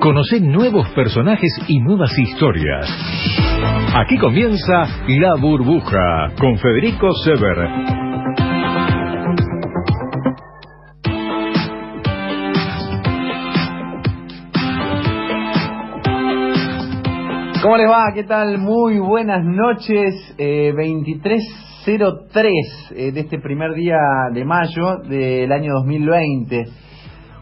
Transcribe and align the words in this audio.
Conoce 0.00 0.40
nuevos 0.40 0.88
personajes 0.94 1.52
y 1.68 1.78
nuevas 1.78 2.18
historias. 2.18 2.88
Aquí 3.94 4.16
comienza 4.16 4.86
La 5.08 5.34
Burbuja 5.38 6.32
con 6.40 6.56
Federico 6.56 7.12
Sever. 7.22 7.68
¿Cómo 17.62 17.76
les 17.76 17.90
va? 17.90 18.10
¿Qué 18.14 18.24
tal? 18.24 18.56
Muy 18.56 18.98
buenas 18.98 19.44
noches. 19.44 20.34
Eh, 20.38 20.72
2303 20.74 22.52
eh, 22.96 23.12
de 23.12 23.20
este 23.20 23.38
primer 23.38 23.74
día 23.74 23.98
de 24.32 24.46
mayo 24.46 24.96
del 25.06 25.52
año 25.52 25.74
2020. 25.74 26.89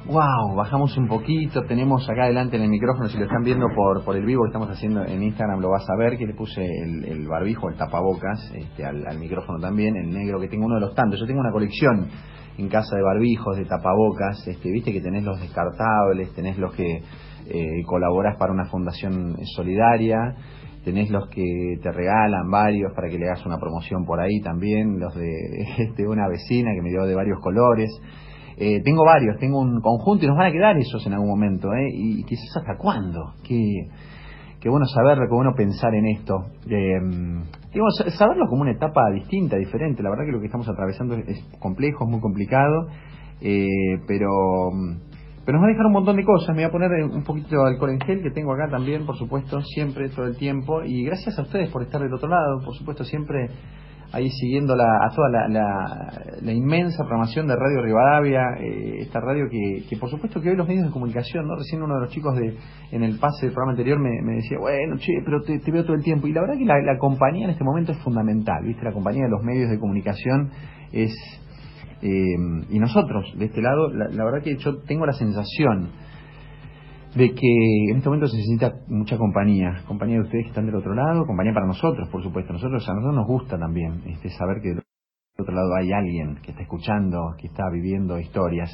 Wow, 0.09 0.57
bajamos 0.57 0.97
un 0.97 1.07
poquito, 1.07 1.65
tenemos 1.65 2.09
acá 2.09 2.23
adelante 2.25 2.57
en 2.57 2.62
el 2.62 2.71
micrófono, 2.71 3.11
si 3.11 3.19
lo 3.19 3.25
están 3.25 3.43
viendo 3.43 3.66
por, 3.77 4.03
por 4.07 4.16
el 4.16 4.25
vivo 4.25 4.45
que 4.45 4.49
estamos 4.49 4.71
haciendo 4.71 5.05
en 5.05 5.23
Instagram, 5.23 5.61
lo 5.61 5.69
vas 5.69 5.85
a 5.87 5.97
ver, 5.99 6.16
que 6.16 6.25
le 6.25 6.33
puse 6.33 6.65
el, 6.65 7.05
el 7.05 7.29
barbijo, 7.29 7.69
el 7.69 7.77
tapabocas, 7.77 8.51
este, 8.55 8.87
al, 8.87 9.19
micrófono 9.19 9.59
también, 9.61 9.97
el 9.97 10.11
negro, 10.11 10.41
que 10.41 10.49
tengo 10.49 10.65
uno 10.65 10.77
de 10.77 10.80
los 10.80 10.95
tantos. 10.95 11.21
Yo 11.21 11.27
tengo 11.27 11.41
una 11.41 11.52
colección 11.52 12.09
en 12.57 12.69
casa 12.71 12.97
de 12.97 13.02
barbijos, 13.02 13.59
de 13.59 13.66
tapabocas, 13.66 14.49
este, 14.49 14.71
viste 14.71 14.95
que 14.95 15.02
tenés 15.02 15.25
los 15.25 15.39
descartables, 15.43 16.33
tenés 16.33 16.57
los 16.57 16.73
que 16.73 17.02
eh, 17.51 17.83
colaborás 17.85 18.38
para 18.38 18.51
una 18.51 18.65
fundación 18.65 19.37
solidaria, 19.57 20.16
tenés 20.87 21.11
los 21.11 21.29
que 21.29 21.77
te 21.83 21.93
regalan 21.93 22.51
varios 22.51 22.95
para 22.95 23.11
que 23.11 23.19
le 23.19 23.27
hagas 23.27 23.45
una 23.45 23.59
promoción 23.59 24.07
por 24.07 24.21
ahí 24.21 24.41
también, 24.41 24.99
los 24.99 25.15
de 25.15 25.29
este, 25.80 26.09
una 26.09 26.27
vecina 26.29 26.71
que 26.75 26.80
me 26.80 26.88
dio 26.88 27.05
de 27.05 27.15
varios 27.15 27.38
colores. 27.41 27.91
Eh, 28.61 28.83
tengo 28.83 29.05
varios, 29.05 29.39
tengo 29.39 29.61
un 29.61 29.80
conjunto 29.80 30.25
y 30.25 30.29
nos 30.29 30.37
van 30.37 30.48
a 30.48 30.53
quedar 30.53 30.77
esos 30.77 31.07
en 31.07 31.12
algún 31.12 31.29
momento, 31.29 31.73
¿eh? 31.73 31.91
Y 31.95 32.25
quizás 32.25 32.57
hasta 32.57 32.77
cuándo. 32.77 33.35
Qué, 33.47 33.87
qué 34.60 34.69
bueno 34.69 34.85
saberlo, 34.87 35.27
qué 35.29 35.35
bueno 35.35 35.52
pensar 35.57 35.95
en 35.95 36.07
esto. 36.07 36.35
Eh, 36.69 36.99
digo, 37.73 37.87
saberlo 38.16 38.47
como 38.49 38.63
una 38.63 38.73
etapa 38.73 39.10
distinta, 39.15 39.57
diferente. 39.57 40.02
La 40.02 40.10
verdad 40.10 40.24
que 40.24 40.32
lo 40.32 40.41
que 40.41 40.47
estamos 40.47 40.69
atravesando 40.69 41.15
es, 41.15 41.41
complejo, 41.60 42.05
es 42.05 42.10
muy 42.10 42.21
complicado, 42.21 42.88
eh, 43.41 43.69
pero, 44.09 44.29
pero 45.47 45.59
nos 45.59 45.63
va 45.63 45.66
a 45.66 45.71
dejar 45.71 45.87
un 45.87 45.93
montón 45.93 46.16
de 46.16 46.25
cosas. 46.25 46.49
Me 46.49 46.63
voy 46.63 46.65
a 46.65 46.73
poner 46.73 46.91
un 47.04 47.23
poquito 47.23 47.63
de 47.63 47.71
alcohol 47.71 47.91
en 47.91 48.01
gel 48.01 48.23
que 48.23 48.32
tengo 48.32 48.52
acá 48.54 48.69
también, 48.69 49.07
por 49.07 49.16
supuesto, 49.16 49.60
siempre, 49.60 50.09
todo 50.09 50.27
el 50.27 50.37
tiempo. 50.37 50.82
Y 50.82 51.04
gracias 51.04 51.38
a 51.38 51.43
ustedes 51.43 51.71
por 51.71 51.82
estar 51.85 52.01
del 52.01 52.13
otro 52.13 52.29
lado, 52.29 52.60
por 52.65 52.75
supuesto, 52.75 53.04
siempre 53.04 53.51
ahí 54.12 54.30
siguiendo 54.30 54.74
la, 54.74 54.84
a 54.84 55.14
toda 55.14 55.28
la, 55.28 55.48
la, 55.48 56.12
la, 56.40 56.52
inmensa 56.52 57.04
programación 57.04 57.46
de 57.46 57.56
Radio 57.56 57.82
Rivadavia, 57.82 58.42
eh, 58.59 59.01
esta 59.01 59.20
radio 59.20 59.48
que, 59.51 59.84
que 59.88 59.96
por 59.96 60.09
supuesto 60.09 60.40
que 60.40 60.51
hoy 60.51 60.56
los 60.56 60.66
medios 60.66 60.87
de 60.87 60.92
comunicación, 60.92 61.46
¿no? 61.46 61.56
Recién 61.56 61.82
uno 61.82 61.95
de 61.96 62.01
los 62.02 62.10
chicos 62.10 62.34
de 62.36 62.56
en 62.90 63.02
el 63.02 63.18
pase 63.18 63.46
del 63.46 63.54
programa 63.54 63.73
anterior 63.73 63.98
me, 63.98 64.22
me 64.22 64.36
decía, 64.36 64.59
bueno, 64.59 64.97
che, 64.97 65.12
pero 65.25 65.42
te, 65.42 65.70
veo 65.70 65.84
todo 65.84 65.94
el 65.94 66.03
tiempo. 66.03 66.26
Y 66.26 66.32
la 66.32 66.41
verdad 66.41 66.56
que 66.56 66.64
la, 66.64 66.81
la, 66.81 66.98
compañía 66.98 67.44
en 67.44 67.50
este 67.50 67.64
momento 67.64 67.92
es 67.92 67.98
fundamental, 67.98 68.64
¿viste? 68.64 68.82
La 68.82 68.92
compañía 68.92 69.25
de 69.25 69.31
los 69.31 69.42
medios 69.42 69.70
de 69.70 69.78
comunicación 69.78 70.50
es... 70.92 71.12
Eh, 72.00 72.36
y 72.70 72.78
nosotros, 72.78 73.26
de 73.36 73.47
este 73.47 73.60
lado, 73.60 73.92
la, 73.92 74.09
la 74.09 74.25
verdad 74.25 74.42
que 74.42 74.56
yo 74.56 74.78
tengo 74.82 75.04
la 75.04 75.12
sensación 75.12 75.91
de 77.19 77.34
que 77.34 77.91
en 77.91 77.97
este 77.97 78.09
momento 78.09 78.28
se 78.28 78.37
necesita 78.37 78.72
mucha 78.87 79.19
compañía, 79.19 79.83
compañía 79.88 80.19
de 80.19 80.22
ustedes 80.22 80.44
que 80.44 80.50
están 80.50 80.66
del 80.66 80.77
otro 80.77 80.94
lado, 80.94 81.27
compañía 81.27 81.53
para 81.53 81.66
nosotros, 81.66 82.09
por 82.10 82.22
supuesto. 82.22 82.53
Nosotros 82.53 82.88
a 82.88 82.94
nosotros 82.94 83.16
nos 83.16 83.27
gusta 83.27 83.59
también 83.59 84.03
este 84.06 84.31
saber 84.31 84.62
que 84.62 84.69
del 84.69 84.83
otro 85.37 85.53
lado 85.53 85.75
hay 85.75 85.91
alguien 85.91 86.37
que 86.37 86.53
está 86.53 86.62
escuchando, 86.62 87.34
que 87.37 87.49
está 87.49 87.65
viviendo 87.72 88.21
historias. 88.21 88.71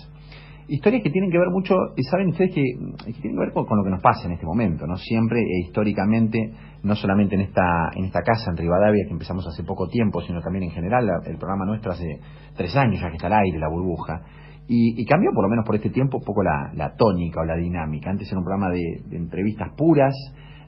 Historias 0.69 1.03
que 1.03 1.11
tienen 1.11 1.31
que 1.31 1.39
ver 1.39 1.49
mucho, 1.49 1.75
saben 2.11 2.29
ustedes 2.29 2.55
que, 2.55 2.63
que 3.07 3.13
tienen 3.21 3.33
que 3.33 3.45
ver 3.47 3.53
con, 3.55 3.65
con, 3.65 3.79
lo 3.79 3.85
que 3.85 3.91
nos 3.91 4.03
pasa 4.03 4.27
en 4.27 4.33
este 4.33 4.45
momento, 4.45 4.87
¿no? 4.87 4.97
Siempre 4.97 5.41
e 5.41 5.61
históricamente, 5.67 6.53
no 6.83 6.95
solamente 6.95 7.37
en 7.37 7.43
esta, 7.43 7.93
en 7.95 8.05
esta 8.05 8.21
casa, 8.21 8.51
en 8.51 8.59
Rivadavia, 8.59 9.05
que 9.07 9.13
empezamos 9.13 9.47
hace 9.47 9.65
poco 9.65 9.89
tiempo, 9.89 10.21
sino 10.21 10.43
también 10.43 10.65
en 10.65 10.71
general, 10.71 11.09
el 11.25 11.39
programa 11.39 11.65
nuestro 11.65 11.93
hace 11.93 12.21
tres 12.55 12.77
años 12.77 13.01
ya 13.01 13.09
que 13.09 13.17
está 13.17 13.29
al 13.29 13.41
aire, 13.45 13.59
la 13.59 13.71
burbuja. 13.71 14.21
Y, 14.67 15.01
y, 15.01 15.05
cambió, 15.05 15.31
por 15.35 15.45
lo 15.45 15.51
menos 15.51 15.67
por 15.67 15.75
este 15.77 15.91
tiempo, 15.91 16.19
un 16.19 16.25
poco 16.25 16.43
la, 16.43 16.73
la 16.75 16.95
tónica 16.97 17.41
o 17.41 17.45
la 17.45 17.57
dinámica. 17.57 18.11
Antes 18.11 18.29
era 18.29 18.39
un 18.39 18.45
programa 18.45 18.71
de, 18.71 19.03
entrevistas 19.17 19.73
puras, 19.77 20.15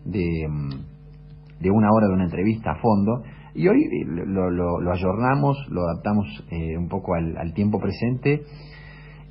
de, 0.05 0.47
de, 1.61 1.71
una 1.71 1.91
hora 1.91 2.07
de 2.09 2.13
una 2.13 2.25
entrevista 2.25 2.73
a 2.73 2.77
fondo, 2.77 3.23
y 3.55 3.67
hoy 3.69 3.79
lo, 4.05 4.51
lo, 4.51 4.81
lo 4.83 4.93
ayornamos, 4.93 5.57
lo 5.71 5.81
adaptamos 5.89 6.27
eh, 6.51 6.77
un 6.77 6.89
poco 6.89 7.15
al, 7.15 7.39
al 7.39 7.55
tiempo 7.55 7.81
presente 7.81 8.43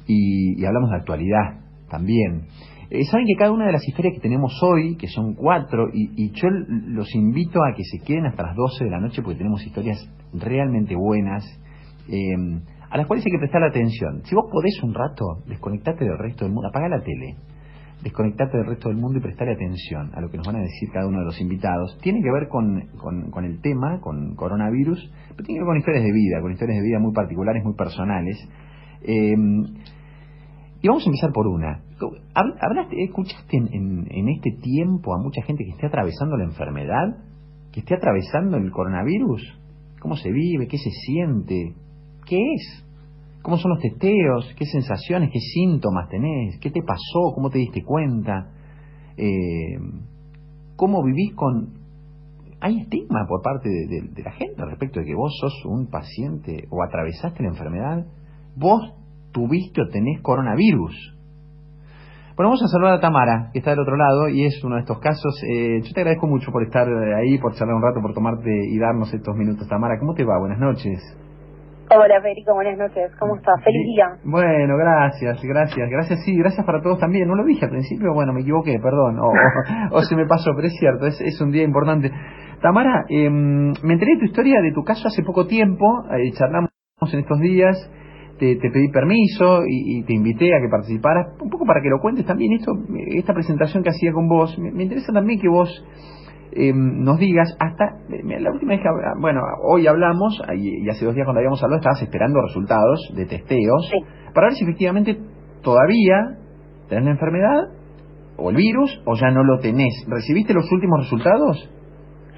y, 0.07 0.59
y, 0.59 0.65
hablamos 0.65 0.89
de 0.89 0.95
actualidad 0.97 1.59
también. 1.89 2.47
Eh, 2.89 3.03
Saben 3.05 3.27
que 3.27 3.35
cada 3.37 3.51
una 3.51 3.67
de 3.67 3.71
las 3.71 3.87
historias 3.87 4.15
que 4.15 4.21
tenemos 4.21 4.51
hoy, 4.63 4.95
que 4.97 5.07
son 5.07 5.35
cuatro, 5.35 5.89
y, 5.93 6.09
y 6.15 6.31
yo 6.31 6.49
los 6.49 7.13
invito 7.13 7.59
a 7.63 7.75
que 7.75 7.83
se 7.83 8.03
queden 8.03 8.25
hasta 8.25 8.43
las 8.43 8.55
12 8.55 8.85
de 8.85 8.89
la 8.89 8.99
noche 8.99 9.21
porque 9.21 9.37
tenemos 9.37 9.63
historias 9.63 10.09
realmente 10.33 10.95
buenas. 10.95 11.43
Eh, 12.09 12.35
a 12.89 12.97
las 12.97 13.07
cuales 13.07 13.25
hay 13.25 13.31
que 13.31 13.39
prestar 13.39 13.63
atención. 13.63 14.21
Si 14.23 14.35
vos 14.35 14.45
podés 14.51 14.81
un 14.83 14.93
rato, 14.93 15.43
desconectate 15.47 16.05
del 16.05 16.17
resto 16.17 16.45
del 16.45 16.53
mundo, 16.53 16.69
apaga 16.69 16.89
la 16.89 17.01
tele, 17.01 17.35
desconectate 18.03 18.57
del 18.57 18.67
resto 18.67 18.89
del 18.89 18.97
mundo 18.97 19.19
y 19.19 19.21
prestar 19.21 19.49
atención 19.49 20.11
a 20.13 20.21
lo 20.21 20.29
que 20.29 20.37
nos 20.37 20.47
van 20.47 20.57
a 20.57 20.61
decir 20.61 20.89
cada 20.93 21.07
uno 21.07 21.19
de 21.19 21.25
los 21.25 21.39
invitados. 21.41 21.97
Tiene 22.01 22.21
que 22.21 22.31
ver 22.31 22.47
con, 22.47 22.87
con, 22.97 23.31
con 23.31 23.45
el 23.45 23.61
tema, 23.61 23.99
con 23.99 24.35
coronavirus, 24.35 25.11
pero 25.29 25.43
tiene 25.43 25.59
que 25.59 25.63
ver 25.63 25.67
con 25.67 25.77
historias 25.77 26.03
de 26.03 26.11
vida, 26.11 26.41
con 26.41 26.51
historias 26.51 26.77
de 26.77 26.83
vida 26.83 26.99
muy 26.99 27.13
particulares, 27.13 27.63
muy 27.63 27.73
personales. 27.75 28.37
Eh, 29.01 29.35
y 30.81 30.87
vamos 30.87 31.03
a 31.03 31.09
empezar 31.09 31.31
por 31.33 31.47
una. 31.47 31.81
¿Hablaste, 32.35 33.03
¿Escuchaste 33.03 33.57
en, 33.57 33.73
en, 33.73 34.05
en 34.11 34.29
este 34.29 34.51
tiempo 34.61 35.15
a 35.15 35.17
mucha 35.17 35.41
gente 35.41 35.63
que 35.63 35.71
esté 35.71 35.87
atravesando 35.87 36.37
la 36.37 36.43
enfermedad? 36.43 37.17
¿Que 37.71 37.79
esté 37.79 37.95
atravesando 37.95 38.57
el 38.57 38.69
coronavirus? 38.69 39.41
¿Cómo 39.99 40.15
se 40.15 40.31
vive? 40.31 40.67
¿Qué 40.67 40.77
se 40.77 40.91
siente? 40.91 41.73
¿Qué 42.25 42.37
es? 42.37 42.85
¿Cómo 43.41 43.57
son 43.57 43.71
los 43.71 43.79
testeos? 43.79 44.53
¿Qué 44.57 44.65
sensaciones? 44.65 45.29
¿Qué 45.31 45.39
síntomas 45.39 46.09
tenés? 46.09 46.59
¿Qué 46.59 46.71
te 46.71 46.81
pasó? 46.81 47.33
¿Cómo 47.35 47.51
te 47.51 47.59
diste 47.59 47.83
cuenta? 47.83 48.51
Eh, 49.17 49.77
¿Cómo 50.75 51.03
vivís 51.03 51.35
con... 51.35 51.85
¿Hay 52.59 52.79
estigma 52.79 53.27
por 53.27 53.43
parte 53.43 53.69
de, 53.69 54.23
la 54.23 54.31
gente 54.31 54.65
respecto 54.65 54.99
de 54.99 55.05
que 55.05 55.13
vos 55.13 55.31
sos 55.39 55.53
un 55.65 55.91
paciente 55.91 56.65
o 56.71 56.83
atravesaste 56.83 57.43
la 57.43 57.49
enfermedad? 57.49 58.07
¿Vos 58.55 58.81
tuviste 59.31 59.81
o 59.81 59.89
tenés 59.89 60.21
coronavirus? 60.21 61.15
Bueno, 62.35 62.49
vamos 62.49 62.63
a 62.63 62.67
saludar 62.67 62.95
a 62.95 62.99
Tamara, 62.99 63.51
que 63.53 63.59
está 63.59 63.71
del 63.71 63.81
otro 63.81 63.95
lado 63.95 64.27
y 64.29 64.45
es 64.45 64.63
uno 64.63 64.75
de 64.75 64.81
estos 64.81 64.99
casos. 64.99 65.39
Eh, 65.47 65.81
yo 65.83 65.93
te 65.93 66.01
agradezco 66.01 66.27
mucho 66.27 66.51
por 66.51 66.63
estar 66.63 66.87
ahí, 66.87 67.37
por 67.37 67.53
charlar 67.53 67.75
un 67.75 67.83
rato, 67.83 68.01
por 68.01 68.13
tomarte 68.13 68.49
y 68.71 68.79
darnos 68.79 69.13
estos 69.13 69.35
minutos. 69.35 69.67
Tamara, 69.67 69.99
¿cómo 69.99 70.15
te 70.15 70.23
va? 70.23 70.39
Buenas 70.39 70.59
noches. 70.59 70.99
Hola 71.87 72.19
Federico, 72.19 72.55
buenas 72.55 72.79
noches, 72.79 73.11
¿cómo 73.19 73.35
estás? 73.35 73.63
Feliz 73.63 73.85
día. 73.85 74.17
Bueno, 74.23 74.75
gracias, 74.75 75.39
gracias, 75.43 75.87
gracias, 75.87 76.19
sí, 76.25 76.35
gracias 76.35 76.65
para 76.65 76.81
todos 76.81 76.97
también. 76.99 77.27
No 77.27 77.35
lo 77.35 77.43
dije 77.45 77.65
al 77.65 77.69
principio, 77.69 78.11
bueno, 78.11 78.33
me 78.33 78.41
equivoqué, 78.41 78.79
perdón, 78.81 79.19
o, 79.19 79.27
o, 79.27 79.97
o 79.97 80.01
se 80.01 80.15
me 80.15 80.25
pasó, 80.25 80.49
pero 80.55 80.67
es 80.67 80.75
cierto, 80.79 81.05
es, 81.05 81.21
es 81.21 81.39
un 81.41 81.51
día 81.51 81.61
importante. 81.61 82.11
Tamara, 82.59 83.05
eh, 83.07 83.29
me 83.29 83.93
enteré 83.93 84.13
de 84.13 84.19
tu 84.19 84.25
historia, 84.25 84.61
de 84.61 84.71
tu 84.71 84.83
caso 84.83 85.07
hace 85.07 85.21
poco 85.21 85.45
tiempo, 85.45 85.85
eh, 86.09 86.31
charlamos 86.31 86.71
en 87.13 87.19
estos 87.19 87.39
días, 87.39 87.77
te, 88.39 88.55
te 88.55 88.71
pedí 88.71 88.89
permiso 88.89 89.61
y, 89.67 89.99
y, 89.99 90.03
te 90.05 90.13
invité 90.13 90.55
a 90.55 90.61
que 90.61 90.69
participaras, 90.69 91.39
un 91.39 91.51
poco 91.51 91.65
para 91.67 91.81
que 91.83 91.89
lo 91.89 91.99
cuentes 92.01 92.25
también, 92.25 92.53
esto, 92.53 92.71
esta 93.15 93.33
presentación 93.35 93.83
que 93.83 93.89
hacía 93.89 94.11
con 94.11 94.27
vos, 94.27 94.57
me, 94.57 94.71
me 94.71 94.83
interesa 94.83 95.13
también 95.13 95.39
que 95.39 95.49
vos 95.49 95.69
eh, 96.51 96.71
nos 96.73 97.17
digas 97.19 97.55
hasta 97.59 97.85
la 98.09 98.51
última 98.51 98.73
vez 98.73 98.81
que 98.81 98.89
bueno 99.19 99.41
hoy 99.63 99.87
hablamos 99.87 100.41
y, 100.55 100.85
y, 100.85 100.89
hace 100.89 101.05
dos 101.05 101.15
días 101.15 101.25
cuando 101.25 101.39
habíamos 101.39 101.61
hablado 101.63 101.79
estabas 101.79 102.01
esperando 102.01 102.41
resultados 102.41 103.11
de 103.15 103.25
testeos 103.25 103.89
sí. 103.89 103.99
para 104.33 104.47
ver 104.47 104.53
si 104.53 104.63
efectivamente 104.63 105.17
todavía 105.61 106.37
tenés 106.89 107.05
la 107.05 107.11
enfermedad 107.11 107.69
o 108.37 108.49
el 108.49 108.55
virus 108.55 109.01
o 109.05 109.15
ya 109.15 109.31
no 109.31 109.43
lo 109.43 109.59
tenés. 109.59 110.05
Recibiste 110.07 110.53
los 110.53 110.71
últimos 110.71 110.99
resultados 111.01 111.69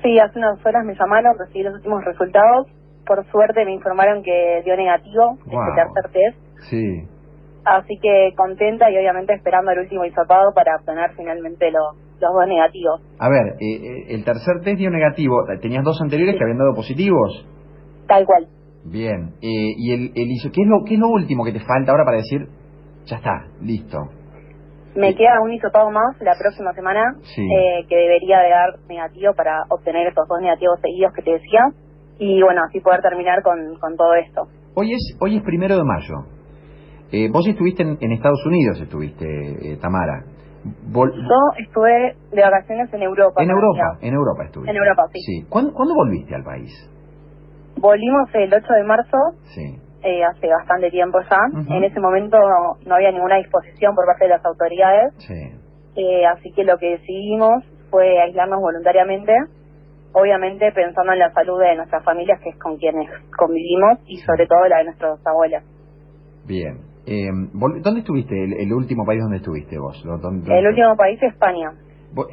sí 0.08 0.20
hace 0.20 0.40
unas 0.40 0.64
horas 0.66 0.86
me 0.86 0.96
llamaron 0.96 1.38
recibí 1.38 1.64
los 1.64 1.76
últimos 1.76 2.04
resultados. 2.04 2.68
Por 3.06 3.26
suerte 3.32 3.64
me 3.66 3.74
informaron 3.74 4.24
que 4.24 4.62
dio 4.66 4.76
negativo 4.76 5.38
wow. 5.46 5.62
este 5.70 5.82
tercer 5.94 6.12
test. 6.12 6.62
Sí. 6.70 7.08
Así 7.64 7.98
que 8.02 8.34
contenta 8.36 8.90
y 8.90 8.98
obviamente 8.98 9.34
esperando 9.34 9.72
el 9.72 9.80
último 9.80 10.06
hisopado 10.06 10.54
para 10.54 10.76
obtener 10.78 11.12
finalmente 11.16 11.72
los 11.72 11.96
los 12.20 12.34
dos 12.34 12.48
negativos. 12.48 13.02
A 13.20 13.30
ver, 13.30 13.56
eh, 13.60 14.06
el 14.10 14.24
tercer 14.24 14.62
test 14.64 14.78
dio 14.78 14.90
negativo. 14.90 15.44
¿Tenías 15.62 15.84
dos 15.84 16.00
anteriores 16.02 16.34
sí. 16.34 16.38
que 16.38 16.44
habían 16.44 16.58
dado 16.58 16.74
positivos? 16.74 17.46
Tal 18.08 18.26
cual. 18.26 18.48
Bien. 18.86 19.34
Eh, 19.42 19.74
¿Y 19.78 19.94
el, 19.94 20.12
el 20.16 20.32
hizo, 20.32 20.50
¿qué, 20.52 20.62
es 20.62 20.68
lo, 20.68 20.84
qué 20.86 20.96
es 20.96 21.00
lo 21.00 21.10
último 21.10 21.44
que 21.44 21.52
te 21.52 21.60
falta 21.60 21.92
ahora 21.92 22.06
para 22.06 22.18
decir, 22.18 22.48
ya 23.06 23.18
está, 23.18 23.48
listo? 23.62 23.98
Me 24.96 25.14
queda 25.14 25.42
un 25.44 25.54
hisopado 25.54 25.92
más 25.92 26.20
la 26.22 26.34
próxima 26.40 26.74
semana 26.74 27.04
sí. 27.22 27.42
eh, 27.42 27.86
que 27.88 27.96
debería 27.96 28.40
de 28.40 28.50
dar 28.50 28.80
negativo 28.88 29.34
para 29.36 29.64
obtener 29.70 30.08
esos 30.08 30.28
dos 30.28 30.42
negativos 30.42 30.80
seguidos 30.82 31.14
que 31.14 31.22
te 31.22 31.32
decía. 31.32 31.62
Y 32.20 32.42
bueno, 32.42 32.64
así 32.68 32.80
poder 32.80 33.02
terminar 33.02 33.44
con, 33.44 33.78
con 33.80 33.96
todo 33.96 34.16
esto. 34.16 34.48
Hoy 34.74 34.94
es, 34.94 35.18
hoy 35.20 35.38
es 35.38 35.44
primero 35.44 35.78
de 35.78 35.84
mayo. 35.84 36.38
Eh, 37.12 37.30
vos 37.32 37.48
estuviste 37.48 37.84
en, 37.84 37.98
en, 38.02 38.12
Estados 38.12 38.44
Unidos, 38.46 38.82
estuviste, 38.82 39.26
eh, 39.26 39.78
Tamara. 39.78 40.26
Vol- 40.92 41.14
Yo 41.14 41.64
estuve 41.64 42.16
de 42.32 42.42
vacaciones 42.42 42.94
en 42.94 43.02
Europa. 43.04 43.42
en 43.44 43.50
Europa, 43.50 43.98
en 44.02 44.14
Europa 44.14 44.44
estuve. 44.46 44.70
En 44.70 44.76
Europa, 44.76 45.04
sí. 45.14 45.20
Sí. 45.22 45.46
¿Cuándo, 45.50 45.74
cuándo 45.74 45.94
volviste 45.96 46.34
al 46.36 46.44
país? 46.44 46.72
Volvimos 47.80 48.30
el 48.34 48.54
8 48.54 48.74
de 48.74 48.84
marzo, 48.84 49.18
Sí. 49.54 49.80
eh, 50.04 50.24
hace 50.24 50.48
bastante 50.48 50.90
tiempo 50.90 51.20
ya. 51.30 51.38
En 51.76 51.84
ese 51.84 52.00
momento 52.00 52.38
no, 52.38 52.78
no 52.86 52.96
había 52.96 53.12
ninguna 53.12 53.38
disposición 53.38 53.94
por 53.96 54.06
parte 54.06 54.26
de 54.26 54.30
las 54.32 54.46
autoridades, 54.46 55.14
Sí. 55.20 55.52
eh, 55.96 56.26
así 56.26 56.52
que 56.54 56.64
lo 56.64 56.78
que 56.78 56.92
decidimos 56.98 57.64
fue 57.92 58.20
aislarnos 58.22 58.60
voluntariamente, 58.60 59.34
obviamente 60.14 60.72
pensando 60.72 61.14
en 61.14 61.20
la 61.20 61.32
salud 61.34 61.60
de 61.60 61.76
nuestras 61.76 62.04
familias, 62.04 62.40
que 62.42 62.50
es 62.50 62.58
con 62.58 62.78
quienes 62.78 63.10
convivimos, 63.38 64.00
y 64.08 64.18
sobre 64.18 64.48
todo 64.48 64.66
la 64.68 64.80
de 64.80 64.86
nuestros 64.86 65.20
abuelos. 65.28 65.64
Bien. 66.46 66.80
Eh, 67.08 67.30
¿Dónde 67.54 68.00
estuviste? 68.02 68.36
El, 68.44 68.54
el 68.54 68.74
último 68.74 69.06
país 69.06 69.22
donde 69.22 69.38
estuviste 69.38 69.80
vos? 69.80 69.96
¿Dó- 70.04 70.18
dónde- 70.18 70.42
dónde 70.46 70.60
El 70.60 70.68
último 70.68 70.96
país 70.98 71.18
es 71.22 71.32
España. 71.34 71.72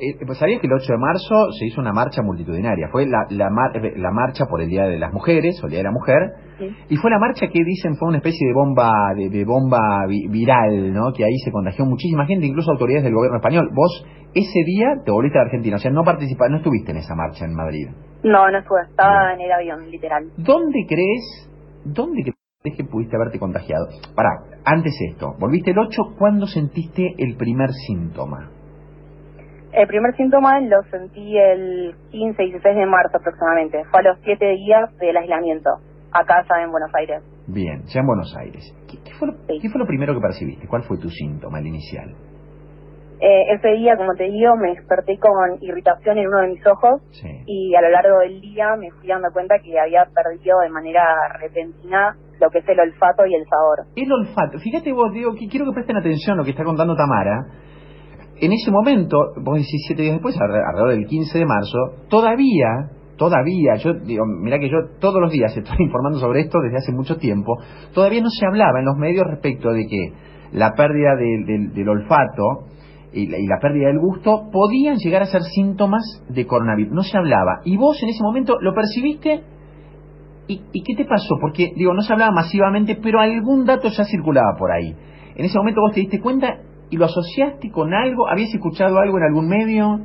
Eh, 0.00 0.16
pues 0.24 0.38
¿Sabías 0.38 0.60
que 0.60 0.66
el 0.66 0.72
8 0.72 0.92
de 0.92 0.98
marzo 0.98 1.52
se 1.58 1.66
hizo 1.66 1.80
una 1.80 1.92
marcha 1.92 2.22
multitudinaria? 2.22 2.88
Fue 2.90 3.06
la, 3.06 3.26
la, 3.30 3.50
mar- 3.50 3.76
eh, 3.76 3.92
la 3.96 4.10
marcha 4.12 4.46
por 4.46 4.62
el 4.62 4.68
Día 4.68 4.84
de 4.84 4.98
las 4.98 5.12
Mujeres, 5.12 5.60
o 5.62 5.66
el 5.66 5.70
Día 5.70 5.78
de 5.80 5.84
la 5.84 5.90
Mujer, 5.92 6.16
Sí. 6.58 6.70
y 6.90 6.96
fue 6.96 7.10
la 7.10 7.18
marcha 7.18 7.48
que 7.48 7.62
dicen 7.64 7.96
fue 7.96 8.08
una 8.08 8.18
especie 8.18 8.46
de 8.48 8.54
bomba 8.54 8.90
de, 9.16 9.28
de 9.28 9.44
bomba 9.44 10.06
vi- 10.08 10.28
viral, 10.28 10.92
¿no? 10.94 11.12
Que 11.12 11.24
ahí 11.24 11.36
se 11.44 11.50
contagió 11.50 11.84
muchísima 11.84 12.24
gente, 12.26 12.46
incluso 12.46 12.70
autoridades 12.70 13.04
del 13.04 13.14
gobierno 13.14 13.38
español. 13.38 13.68
Vos 13.74 14.06
ese 14.34 14.60
día 14.64 14.86
te 15.04 15.10
volviste 15.10 15.38
a 15.38 15.42
Argentina, 15.42 15.76
o 15.76 15.78
sea, 15.80 15.90
no 15.90 16.02
participaste, 16.04 16.50
no 16.52 16.58
estuviste 16.58 16.92
en 16.92 16.98
esa 16.98 17.14
marcha 17.16 17.44
en 17.44 17.54
Madrid. 17.54 17.88
No, 18.22 18.48
no 18.50 18.58
estuve, 18.58 18.80
estaba 18.88 19.34
en 19.34 19.40
el 19.40 19.52
avión, 19.52 19.90
literal. 19.90 20.24
¿Dónde 20.38 20.86
crees, 20.88 21.50
dónde 21.84 22.22
crees 22.22 22.36
que 22.72 22.84
pudiste 22.84 23.14
haberte 23.16 23.38
contagiado? 23.38 23.88
Pará, 24.16 24.30
antes 24.64 24.94
esto, 25.10 25.34
volviste 25.38 25.72
el 25.72 25.78
8, 25.78 26.14
¿cuándo 26.18 26.46
sentiste 26.46 27.12
el 27.18 27.36
primer 27.36 27.68
síntoma? 27.86 28.48
El 29.72 29.86
primer 29.86 30.16
síntoma 30.16 30.58
lo 30.60 30.82
sentí 30.90 31.36
el 31.36 31.94
15 32.10 32.42
y 32.42 32.50
16 32.52 32.76
de 32.76 32.86
marzo 32.86 33.18
aproximadamente. 33.18 33.82
Fue 33.90 34.00
a 34.00 34.02
los 34.04 34.18
7 34.24 34.46
días 34.46 34.96
del 34.96 35.14
aislamiento, 35.14 35.68
acá 36.10 36.42
ya 36.48 36.62
en 36.64 36.70
Buenos 36.70 36.90
Aires. 36.94 37.22
Bien, 37.48 37.82
ya 37.84 38.00
en 38.00 38.06
Buenos 38.06 38.34
Aires. 38.38 38.74
¿Qué, 38.88 38.96
qué 39.04 39.12
fue 39.18 39.28
lo, 39.28 39.34
Sí. 39.46 39.58
qué 39.60 39.68
fue 39.68 39.78
lo 39.80 39.86
primero 39.86 40.14
que 40.14 40.20
percibiste? 40.20 40.66
¿Cuál 40.66 40.84
fue 40.84 40.96
tu 40.96 41.10
síntoma, 41.10 41.58
el 41.58 41.66
inicial? 41.66 42.14
Eh, 43.26 43.54
ese 43.54 43.68
día, 43.80 43.96
como 43.96 44.12
te 44.14 44.24
digo, 44.24 44.54
me 44.60 44.68
desperté 44.74 45.16
con 45.18 45.32
irritación 45.62 46.18
en 46.18 46.26
uno 46.28 46.40
de 46.42 46.48
mis 46.48 46.66
ojos 46.66 47.00
Sí. 47.12 47.28
y 47.46 47.74
a 47.74 47.80
lo 47.80 47.88
largo 47.88 48.18
del 48.18 48.38
día 48.42 48.76
me 48.78 48.90
fui 48.90 49.08
dando 49.08 49.28
cuenta 49.32 49.54
que 49.64 49.80
había 49.80 50.04
perdido 50.12 50.60
de 50.60 50.68
manera 50.68 51.02
repentina 51.40 52.16
lo 52.38 52.50
que 52.50 52.58
es 52.58 52.68
el 52.68 52.78
olfato 52.80 53.24
y 53.24 53.34
el 53.34 53.44
sabor. 53.48 53.86
El 53.96 54.12
olfato. 54.12 54.58
Fíjate 54.58 54.92
vos, 54.92 55.10
digo, 55.14 55.32
que 55.34 55.48
quiero 55.48 55.64
que 55.64 55.72
presten 55.72 55.96
atención 55.96 56.34
a 56.34 56.38
lo 56.38 56.44
que 56.44 56.50
está 56.50 56.64
contando 56.64 56.94
Tamara. 56.96 57.46
En 58.42 58.52
ese 58.52 58.70
momento, 58.70 59.16
vos 59.42 59.54
decís 59.56 59.84
siete 59.86 60.02
días 60.02 60.14
después, 60.16 60.36
alre- 60.36 60.60
alrededor 60.68 60.90
del 60.90 61.06
15 61.06 61.38
de 61.38 61.46
marzo, 61.46 61.78
todavía, 62.10 62.90
todavía, 63.16 63.76
yo 63.76 63.94
digo, 64.04 64.24
mira 64.26 64.58
que 64.58 64.68
yo 64.68 64.76
todos 65.00 65.20
los 65.22 65.30
días 65.32 65.56
estoy 65.56 65.76
informando 65.78 66.18
sobre 66.18 66.40
esto 66.40 66.58
desde 66.60 66.76
hace 66.76 66.92
mucho 66.92 67.16
tiempo, 67.16 67.54
todavía 67.94 68.20
no 68.20 68.28
se 68.28 68.44
hablaba 68.44 68.80
en 68.80 68.84
los 68.86 68.96
medios 68.98 69.24
respecto 69.30 69.70
de 69.72 69.86
que 69.86 70.12
la 70.52 70.72
pérdida 70.76 71.16
del- 71.16 71.46
del- 71.46 71.72
del 71.72 71.88
olfato 71.88 72.66
y 73.14 73.46
la, 73.46 73.58
pérdida 73.60 73.88
del 73.88 73.98
gusto 73.98 74.50
podían 74.52 74.96
llegar 74.96 75.22
a 75.22 75.26
ser 75.26 75.42
síntomas 75.42 76.02
de 76.28 76.46
coronavirus. 76.46 76.92
No 76.92 77.02
se 77.02 77.16
hablaba. 77.16 77.60
Y 77.64 77.76
vos 77.76 78.02
en 78.02 78.08
ese 78.08 78.22
momento 78.22 78.56
lo 78.60 78.74
percibiste. 78.74 79.42
¿Y, 80.48 80.60
y 80.72 80.82
qué 80.82 80.94
te 80.94 81.04
pasó? 81.04 81.36
Porque, 81.40 81.72
digo, 81.76 81.94
no 81.94 82.02
se 82.02 82.12
hablaba 82.12 82.32
masivamente, 82.32 82.96
pero 82.96 83.20
algún 83.20 83.64
dato 83.64 83.88
ya 83.88 84.04
circulaba 84.04 84.56
por 84.58 84.72
ahí. 84.72 84.94
En 85.36 85.44
ese 85.44 85.56
momento 85.56 85.80
vos 85.80 85.92
te 85.92 86.00
diste 86.00 86.20
cuenta 86.20 86.58
y 86.90 86.96
lo 86.96 87.06
asociaste 87.06 87.70
con 87.70 87.94
algo. 87.94 88.28
¿Habías 88.28 88.52
escuchado 88.52 88.98
algo 88.98 89.16
en 89.18 89.24
algún 89.24 89.48
medio? 89.48 90.00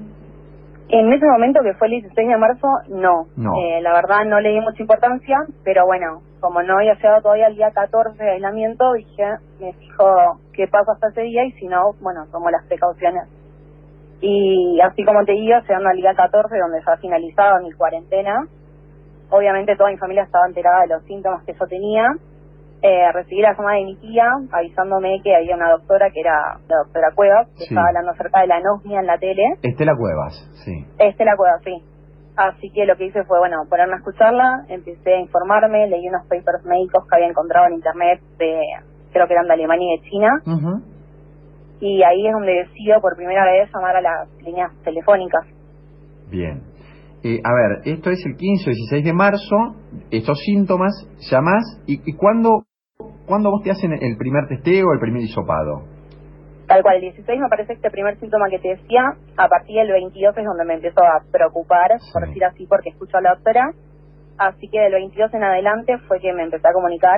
En 0.91 1.13
ese 1.13 1.25
momento, 1.25 1.62
que 1.62 1.75
fue 1.75 1.88
el 1.88 2.01
16 2.01 2.27
de 2.27 2.38
marzo, 2.38 2.68
no. 2.89 3.27
No. 3.38 3.53
Eh, 3.62 3.80
la 3.81 3.94
verdad 3.94 4.25
no 4.25 4.39
le 4.39 4.50
di 4.50 4.59
mucha 4.59 4.81
importancia, 4.81 5.38
pero 5.63 5.86
bueno, 5.86 6.21
como 6.39 6.63
no 6.63 6.77
había 6.77 6.95
llegado 6.95 7.21
todavía 7.21 7.47
el 7.47 7.56
día 7.56 7.71
14 7.71 8.24
de 8.24 8.31
aislamiento, 8.31 8.94
dije, 8.94 9.24
me 9.59 9.74
fijo 9.74 10.06
qué 10.53 10.68
pasa 10.68 10.94
hasta 10.94 11.09
ese 11.09 11.21
día 11.21 11.45
y 11.45 11.51
si 11.53 11.68
no, 11.68 11.94
bueno, 12.01 12.25
tomo 12.31 12.50
las 12.50 12.65
precauciones. 12.65 13.30
Y 14.21 14.80
así 14.81 15.03
como 15.06 15.24
te 15.25 15.33
digo, 15.33 15.59
llegando 15.59 15.89
al 15.89 15.97
día 15.97 16.15
14, 16.15 16.57
donde 16.57 16.81
ya 16.86 16.97
finalizaba 16.97 17.59
mi 17.59 17.71
cuarentena, 17.71 18.47
obviamente 19.30 19.75
toda 19.75 19.91
mi 19.91 19.97
familia 19.97 20.24
estaba 20.24 20.47
enterada 20.47 20.81
de 20.81 20.88
los 20.88 21.03
síntomas 21.03 21.44
que 21.45 21.53
yo 21.53 21.68
tenía. 21.68 22.07
Eh, 22.81 23.12
recibí 23.14 23.42
la 23.42 23.52
llamada 23.54 23.76
de 23.78 23.84
mi 23.86 23.96
tía 23.98 24.24
avisándome 24.52 25.20
que 25.22 25.36
había 25.36 25.56
una 25.56 25.70
doctora, 25.72 26.10
que 26.12 26.22
era 26.22 26.58
la 26.70 26.78
doctora 26.86 27.10
Cuevas, 27.14 27.48
que 27.58 27.66
Sí. 27.66 27.74
estaba 27.74 27.88
hablando 27.88 28.12
acerca 28.12 28.40
de 28.42 28.48
la 28.48 28.56
anosmia 28.58 29.00
en 29.02 29.06
la 29.08 29.18
tele. 29.18 29.44
Estela 29.64 29.96
Cuevas, 29.98 30.34
sí. 30.64 30.86
Este 30.98 31.26
la 31.26 31.36
cueva, 31.36 31.60
sí. 31.64 31.84
Así 32.38 32.70
que 32.72 32.86
lo 32.86 32.96
que 32.96 33.08
hice 33.08 33.26
fue, 33.26 33.38
bueno, 33.40 33.58
ponerme 33.70 33.96
a 33.96 33.98
escucharla, 33.98 34.64
empecé 34.70 35.14
a 35.14 35.20
informarme, 35.20 35.90
leí 35.90 36.08
unos 36.08 36.24
papers 36.30 36.64
médicos 36.64 37.04
que 37.10 37.16
había 37.18 37.28
encontrado 37.28 37.68
en 37.68 37.74
internet 37.74 38.22
de, 38.38 38.62
creo 39.12 39.28
que 39.28 39.34
eran 39.34 39.48
de 39.48 39.54
Alemania 39.56 39.96
y 39.96 40.00
de 40.00 40.10
China, 40.10 40.30
y 41.82 42.02
ahí 42.04 42.28
es 42.28 42.32
donde 42.34 42.54
decido 42.64 43.02
por 43.02 43.18
primera 43.18 43.44
vez 43.44 43.70
llamar 43.74 43.98
a 43.98 44.02
las 44.02 44.30
líneas 44.42 44.72
telefónicas. 44.86 45.46
Bien. 46.30 46.62
Eh, 47.24 47.42
a 47.44 47.52
ver, 47.54 47.82
esto 47.94 48.10
es 48.10 48.25
el 48.25 48.38
15 48.38 48.70
o 48.70 48.74
16 48.74 49.04
de 49.04 49.14
marzo, 49.14 49.56
estos 50.10 50.40
síntomas, 50.40 50.94
llamás, 51.30 51.84
¿y, 51.88 52.00
y 52.10 52.16
cuándo, 52.16 52.64
cuándo 53.30 53.52
vos 53.52 53.62
te 53.64 53.72
hacen 53.72 53.94
el 53.94 54.18
primer 54.18 54.48
testeo, 54.48 54.92
el 54.92 55.00
primer 55.00 55.22
hisopado? 55.22 55.84
Tal 56.68 56.81
cual, 56.84 56.96
el 56.96 57.02
16 57.02 57.40
me 57.40 57.48
parece 57.50 57.74
este 57.74 57.90
primer 57.90 58.18
síntoma 58.20 58.50
que 58.50 58.60
te 58.60 58.70
decía, 58.70 59.02
a 59.38 59.48
partir 59.48 59.78
del 59.78 59.92
22 59.92 60.38
es 60.38 60.46
donde 60.46 60.66
me 60.66 60.74
empezó 60.76 61.02
a 61.04 61.22
preocupar, 61.31 61.92
por 62.14 62.28
decir 62.28 62.44
así, 62.46 62.66
porque 62.68 62.90
escucho 62.90 63.18
a 63.18 63.22
la 63.22 63.34
doctora, 63.36 63.72
así 64.38 64.68
que 64.70 64.80
del 64.80 64.94
22 64.94 65.34
en 65.34 65.44
adelante 65.44 65.98
fue 66.08 66.20
que 66.20 66.34
me 66.34 66.44
empecé 66.44 66.68
a 66.68 66.74
comunicar, 66.74 67.18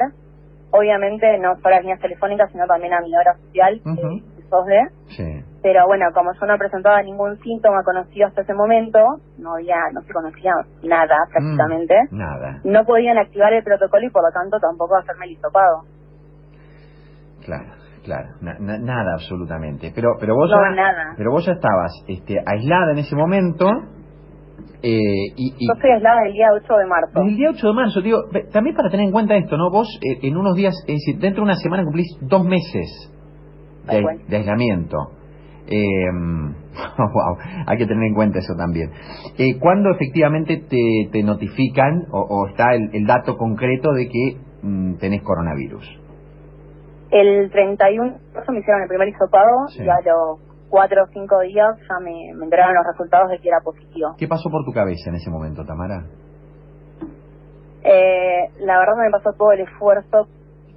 obviamente 0.72 1.38
no 1.40 1.56
solo 1.56 1.68
a 1.68 1.72
las 1.72 1.82
líneas 1.82 2.00
telefónicas, 2.00 2.50
sino 2.52 2.66
también 2.66 2.94
a 2.94 3.02
mi 3.02 3.14
obra 3.16 3.34
social, 3.46 3.82
Ujú. 3.86 3.96
que 3.98 4.42
es 4.42 4.48
SOSDE, 4.50 4.82
Sí. 5.18 5.44
pero 5.62 5.86
bueno, 5.86 6.06
como 6.14 6.32
yo 6.34 6.46
no 6.46 6.58
presentaba 6.58 7.02
ningún 7.02 7.38
síntoma 7.40 7.84
conocido 7.84 8.28
hasta 8.28 8.42
ese 8.44 8.54
momento, 8.54 9.00
no 9.38 9.56
había, 9.56 9.76
no 9.94 10.02
se 10.02 10.14
conocía 10.14 10.54
nada 10.84 11.16
prácticamente, 11.30 11.96
Mm, 12.10 12.18
nada, 12.18 12.62
no 12.64 12.86
podían 12.86 13.18
activar 13.18 13.52
el 13.52 13.64
protocolo 13.66 14.06
y 14.06 14.10
por 14.12 14.24
lo 14.24 14.32
tanto 14.32 14.60
tampoco 14.62 14.96
hacerme 14.96 15.26
el 15.26 15.32
hisopado. 15.34 15.84
Claro, 17.46 17.70
claro, 18.04 18.28
na- 18.42 18.58
na- 18.60 18.78
nada 18.80 19.14
absolutamente. 19.14 19.92
Pero, 19.96 20.10
pero 20.20 20.36
vos 20.36 20.50
No, 20.50 20.58
ya, 20.70 20.76
nada. 20.76 21.14
pero 21.18 21.32
vos 21.32 21.46
ya 21.46 21.54
estabas, 21.54 21.92
este, 22.08 22.38
aislada 22.46 22.92
en 22.94 22.98
ese 23.00 23.16
momento, 23.16 23.68
eh, 24.84 25.30
y, 25.36 25.54
y 25.60 25.68
Yo 25.68 25.74
estoy 25.76 25.92
aislada 25.92 26.22
el 26.26 26.34
día 26.34 26.48
8 26.54 26.74
de 26.78 26.86
marzo. 26.88 27.12
desde 27.16 27.30
el 27.30 27.38
día 27.38 27.50
8 27.52 27.68
de 27.68 27.74
marzo, 27.74 28.02
digo, 28.02 28.18
también 28.52 28.76
para 28.76 28.90
tener 28.90 29.06
en 29.06 29.12
cuenta 29.12 29.36
esto, 29.36 29.56
¿no? 29.58 29.70
Vos 29.70 29.88
eh, 30.02 30.20
en 30.28 30.38
unos 30.38 30.56
días, 30.56 30.74
es 30.88 30.96
decir, 30.96 31.20
dentro 31.20 31.44
de 31.44 31.52
una 31.52 31.56
semana 31.56 31.84
cumplís 31.84 32.08
dos 32.22 32.44
meses 32.46 33.12
de 34.28 34.38
aislamiento. 34.38 34.98
Eh, 35.68 35.78
wow, 36.98 37.38
hay 37.68 37.78
que 37.78 37.86
tener 37.86 38.04
en 38.04 38.14
cuenta 38.16 38.40
eso 38.40 38.54
también. 38.58 38.90
Eh, 39.38 39.58
¿Cuándo 39.60 39.92
efectivamente 39.92 40.58
te, 40.68 41.10
te 41.12 41.24
notifican 41.24 42.06
o, 42.12 42.20
o 42.22 42.48
está 42.48 42.74
el, 42.74 42.90
el 42.94 43.06
dato 43.06 43.38
concreto 43.38 43.92
de 43.94 44.08
que 44.08 44.38
mm, 44.64 44.96
tenés 44.96 45.22
coronavirus? 45.22 45.86
El 47.12 47.52
31 47.52 48.14
de 48.14 48.34
marzo 48.34 48.52
me 48.54 48.60
hicieron 48.60 48.82
el 48.84 48.88
primer 48.88 49.10
hisopado 49.10 49.68
Sí. 49.70 49.84
y 49.84 49.90
a 49.90 49.96
los 50.06 50.40
4 50.70 51.04
o 51.04 51.08
5 51.08 51.40
días 51.42 51.76
ya 51.90 52.00
me, 52.00 52.34
me 52.34 52.46
entregaron 52.46 52.74
los 52.76 52.86
resultados 52.88 53.30
de 53.30 53.40
que 53.40 53.50
era 53.50 53.60
positivo. 53.62 54.16
¿Qué 54.18 54.28
pasó 54.28 54.50
por 54.50 54.64
tu 54.64 54.72
cabeza 54.72 55.10
en 55.10 55.16
ese 55.16 55.30
momento, 55.30 55.66
Tamara? 55.66 56.06
Eh, 57.84 58.50
la 58.60 58.78
verdad 58.80 58.94
me 58.98 59.10
pasó 59.12 59.34
todo 59.38 59.52
el 59.54 59.62
esfuerzo 59.62 60.28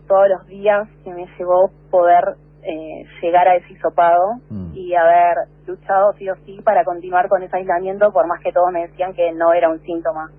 todos 0.09 0.29
los 0.29 0.47
días 0.47 0.89
que 1.05 1.13
me 1.13 1.27
llevó 1.39 1.71
poder 1.91 2.25
eh, 2.63 3.05
llegar 3.23 3.47
a 3.47 3.57
ese 3.57 3.73
hisopado 3.75 4.37
Mm. 4.51 4.73
y 4.75 4.95
haber 4.95 5.37
luchado 5.67 6.13
sí 6.15 6.29
o 6.31 6.35
sí 6.47 6.61
para 6.65 6.83
continuar 6.85 7.29
con 7.29 7.43
ese 7.43 7.55
aislamiento 7.57 8.11
por 8.11 8.27
más 8.27 8.41
que 8.41 8.53
todos 8.53 8.73
me 8.73 8.87
decían 8.89 9.13
que 9.13 9.33
no 9.33 9.53
era 9.53 9.69
un 9.69 9.79
síntoma. 9.81 10.31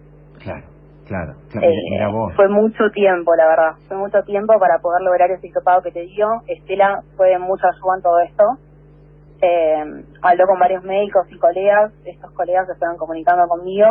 Claro, 0.44 0.66
claro. 1.08 1.34
claro. 1.52 1.68
Eh, 1.68 1.74
Mira, 1.92 2.10
vos. 2.10 2.34
fue 2.36 2.48
mucho 2.50 2.90
tiempo, 2.94 3.36
la 3.36 3.48
verdad. 3.48 3.72
Fue 3.88 3.98
mucho 3.98 4.22
tiempo 4.24 4.54
para 4.60 4.80
poder 4.80 5.02
lograr 5.02 5.32
ese 5.32 5.48
hisopado 5.48 5.82
que 5.82 5.92
te 5.92 6.02
dio. 6.08 6.28
Estela 6.48 7.02
fue 7.18 7.30
de 7.30 7.40
mucha 7.40 7.68
ayuda 7.68 7.96
en 7.98 8.02
todo 8.04 8.20
esto. 8.20 8.44
Eh, 9.42 10.04
habló 10.22 10.48
con 10.48 10.60
varios 10.60 10.84
médicos 10.84 11.28
y 11.30 11.38
colegas. 11.38 11.92
Estos 12.06 12.32
colegas 12.32 12.68
se 12.68 12.74
estaban 12.74 12.98
comunicando 12.98 13.48
conmigo. 13.48 13.88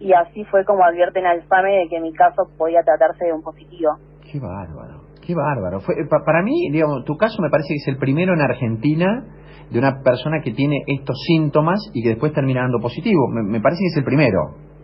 Y 0.00 0.12
así 0.12 0.44
fue 0.44 0.64
como 0.64 0.84
advierten 0.84 1.26
al 1.26 1.42
SAME 1.48 1.72
de 1.78 1.88
que 1.88 2.00
mi 2.00 2.12
caso 2.12 2.42
podía 2.56 2.82
tratarse 2.82 3.24
de 3.26 3.32
un 3.32 3.42
positivo. 3.42 3.96
Qué 4.30 4.38
bárbaro, 4.38 5.00
qué 5.26 5.34
bárbaro. 5.34 5.80
Fue, 5.80 5.94
pa- 6.08 6.22
para 6.24 6.42
mí, 6.42 6.70
digamos, 6.70 7.04
tu 7.04 7.16
caso 7.16 7.42
me 7.42 7.50
parece 7.50 7.68
que 7.70 7.76
es 7.82 7.88
el 7.88 7.96
primero 7.98 8.32
en 8.34 8.40
Argentina 8.42 9.24
de 9.70 9.78
una 9.78 10.00
persona 10.04 10.40
que 10.44 10.52
tiene 10.52 10.76
estos 10.86 11.16
síntomas 11.26 11.80
y 11.92 12.02
que 12.02 12.10
después 12.10 12.32
termina 12.32 12.60
dando 12.60 12.78
positivo. 12.78 13.26
Me, 13.28 13.42
me 13.42 13.60
parece 13.60 13.80
que 13.80 13.86
es 13.88 13.96
el 13.96 14.04
primero, 14.04 14.38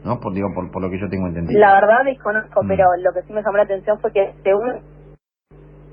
¿no? 0.04 0.20
Por, 0.20 0.32
digo, 0.34 0.48
por, 0.54 0.70
por 0.70 0.82
lo 0.82 0.90
que 0.90 1.00
yo 1.00 1.08
tengo 1.08 1.26
entendido. 1.28 1.58
La 1.58 1.74
verdad 1.74 2.04
desconozco, 2.04 2.62
Mm. 2.62 2.68
pero 2.68 2.84
lo 3.02 3.12
que 3.12 3.22
sí 3.22 3.32
me 3.32 3.42
llamó 3.42 3.56
la 3.56 3.62
atención 3.64 3.98
fue 4.00 4.12
que 4.12 4.32
según 4.42 4.80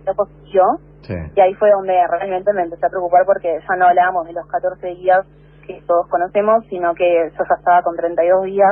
lo 0.05 0.13
Sí. 0.45 0.59
Sí. 1.07 1.13
Y 1.35 1.39
ahí 1.41 1.53
fue 1.55 1.71
donde 1.71 1.93
realmente 2.11 2.53
me 2.53 2.63
empecé 2.63 2.85
a 2.85 2.89
preocupar 2.89 3.25
porque 3.25 3.47
ya 3.67 3.75
no 3.75 3.85
hablábamos 3.87 4.27
de 4.27 4.33
los 4.33 4.45
14 4.47 4.87
días 4.95 5.25
que 5.65 5.81
todos 5.87 6.07
conocemos, 6.09 6.63
sino 6.69 6.93
que 6.93 7.29
yo 7.31 7.37
ya 7.37 7.55
estaba 7.57 7.81
con 7.81 7.95
32 7.95 8.45
días 8.45 8.69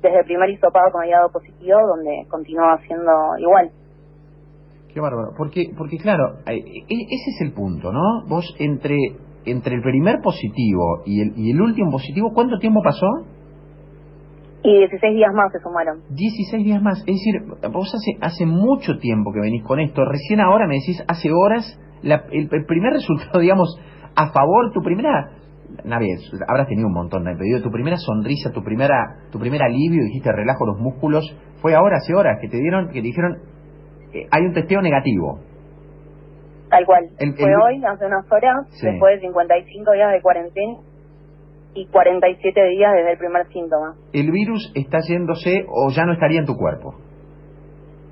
desde 0.00 0.20
el 0.20 0.24
primer 0.24 0.48
hisopado 0.50 0.90
que 0.92 0.98
me 0.98 1.04
había 1.04 1.16
dado 1.18 1.32
positivo, 1.32 1.78
donde 1.86 2.26
continuaba 2.30 2.78
siendo 2.86 3.12
igual. 3.38 3.70
Qué 4.92 5.00
bárbaro. 5.00 5.32
Porque, 5.36 5.70
porque 5.76 5.98
claro, 5.98 6.38
eh, 6.46 6.56
e- 6.56 7.06
ese 7.10 7.30
es 7.36 7.40
el 7.42 7.52
punto, 7.52 7.92
¿no? 7.92 8.24
Vos 8.26 8.44
entre, 8.58 8.96
entre 9.44 9.74
el 9.76 9.82
primer 9.82 10.20
positivo 10.22 11.02
y 11.04 11.20
el, 11.22 11.32
y 11.36 11.50
el 11.52 11.60
último 11.60 11.90
positivo, 11.92 12.30
¿cuánto 12.34 12.58
tiempo 12.58 12.80
pasó? 12.82 13.06
Y 14.62 14.76
16 14.78 15.14
días 15.14 15.32
más 15.32 15.50
se 15.52 15.58
sumaron. 15.60 16.00
16 16.10 16.64
días 16.64 16.82
más. 16.82 16.98
Es 17.00 17.06
decir, 17.06 17.40
vos 17.72 17.88
hace, 17.94 18.18
hace 18.20 18.44
mucho 18.46 18.98
tiempo 18.98 19.32
que 19.32 19.40
venís 19.40 19.62
con 19.64 19.80
esto. 19.80 20.04
Recién 20.04 20.40
ahora 20.40 20.66
me 20.66 20.74
decís, 20.74 21.02
hace 21.08 21.30
horas, 21.32 21.78
la- 22.02 22.24
el, 22.30 22.48
el 22.52 22.64
primer 22.66 22.92
resultado, 22.98 23.40
digamos, 23.40 23.78
a 24.16 24.30
favor, 24.32 24.72
tu 24.72 24.80
primera... 24.82 25.30
Navi, 25.84 26.08
habrás 26.48 26.66
tenido 26.66 26.88
un 26.88 26.94
montón 26.94 27.24
de 27.24 27.36
pedido. 27.36 27.62
Tu 27.62 27.70
primera 27.70 27.96
sonrisa, 27.96 28.50
tu 28.52 28.62
primera 28.62 29.16
tu 29.30 29.38
primer 29.38 29.62
alivio, 29.62 30.02
dijiste 30.04 30.30
relajo 30.32 30.66
los 30.66 30.78
músculos, 30.78 31.24
fue 31.62 31.74
ahora, 31.76 31.98
hace 31.98 32.12
horas, 32.14 32.38
que 32.40 32.48
te 32.48 32.56
dieron, 32.58 32.88
que 32.88 32.94
te 33.00 33.02
dijeron, 33.02 33.38
eh, 34.12 34.26
hay 34.32 34.42
un 34.42 34.52
testeo 34.52 34.82
negativo. 34.82 35.38
Tal 36.68 36.84
cual. 36.84 37.04
El- 37.18 37.34
Fue 37.34 37.50
el- 37.50 37.56
hoy, 37.62 37.84
hace 37.84 38.04
unas 38.04 38.30
horas, 38.30 38.66
Sí. 38.70 38.86
después 38.86 39.14
de 39.20 39.28
55 39.28 39.92
días 39.92 40.12
de 40.12 40.20
cuarentena 40.20 40.74
y 41.74 41.86
47 41.86 42.60
días 42.70 42.92
desde 42.94 43.12
el 43.12 43.18
primer 43.18 43.46
síntoma. 43.48 43.94
El 44.12 44.30
virus 44.32 44.72
está 44.74 44.98
yéndose 45.06 45.64
o 45.68 45.90
ya 45.90 46.04
no 46.04 46.12
estaría 46.12 46.40
en 46.40 46.46
tu 46.46 46.56
cuerpo. 46.56 46.94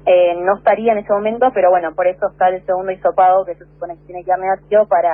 Eh, 0.06 0.34
no 0.42 0.56
estaría 0.56 0.92
en 0.92 0.98
ese 0.98 1.12
momento, 1.12 1.48
pero 1.52 1.68
bueno, 1.70 1.92
por 1.94 2.06
eso 2.06 2.28
está 2.30 2.48
el 2.48 2.64
segundo 2.64 2.92
hisopado 2.92 3.44
que 3.44 3.54
se 3.56 3.66
supone 3.66 3.96
que 3.96 4.06
tiene 4.06 4.24
que 4.24 4.30
dar 4.30 4.38
negativo 4.40 4.86
para, 4.88 5.12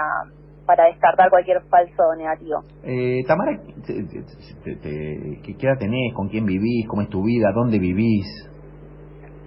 para 0.67 0.85
descartar 0.87 1.31
cualquier 1.31 1.63
falso 1.63 2.03
negativo. 2.17 2.61
Eh, 2.85 3.25
Tamara, 3.27 3.59
te- 3.87 4.05
te- 4.05 4.23
te- 4.63 4.77
te- 4.77 5.41
¿qué 5.43 5.57
qué 5.59 5.67
edad 5.67 5.79
tenés? 5.81 6.15
¿Con 6.15 6.29
quién 6.29 6.45
vivís? 6.47 6.87
¿Cómo 6.87 7.03
es 7.03 7.09
tu 7.09 7.25
vida? 7.25 7.51
¿Dónde 7.53 7.79
vivís? 7.81 8.27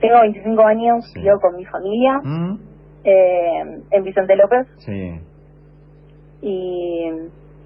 Tengo 0.02 0.20
25 0.22 0.64
años, 0.66 1.06
Sí. 1.14 1.22
vivo 1.22 1.40
con 1.40 1.56
mi 1.56 1.66
familia 1.66 2.20
¿Mm? 2.24 2.60
eh, 3.06 3.82
en 3.92 4.04
Vicente 4.04 4.36
López 4.36 4.68
Sí. 4.80 5.22
y 6.42 7.10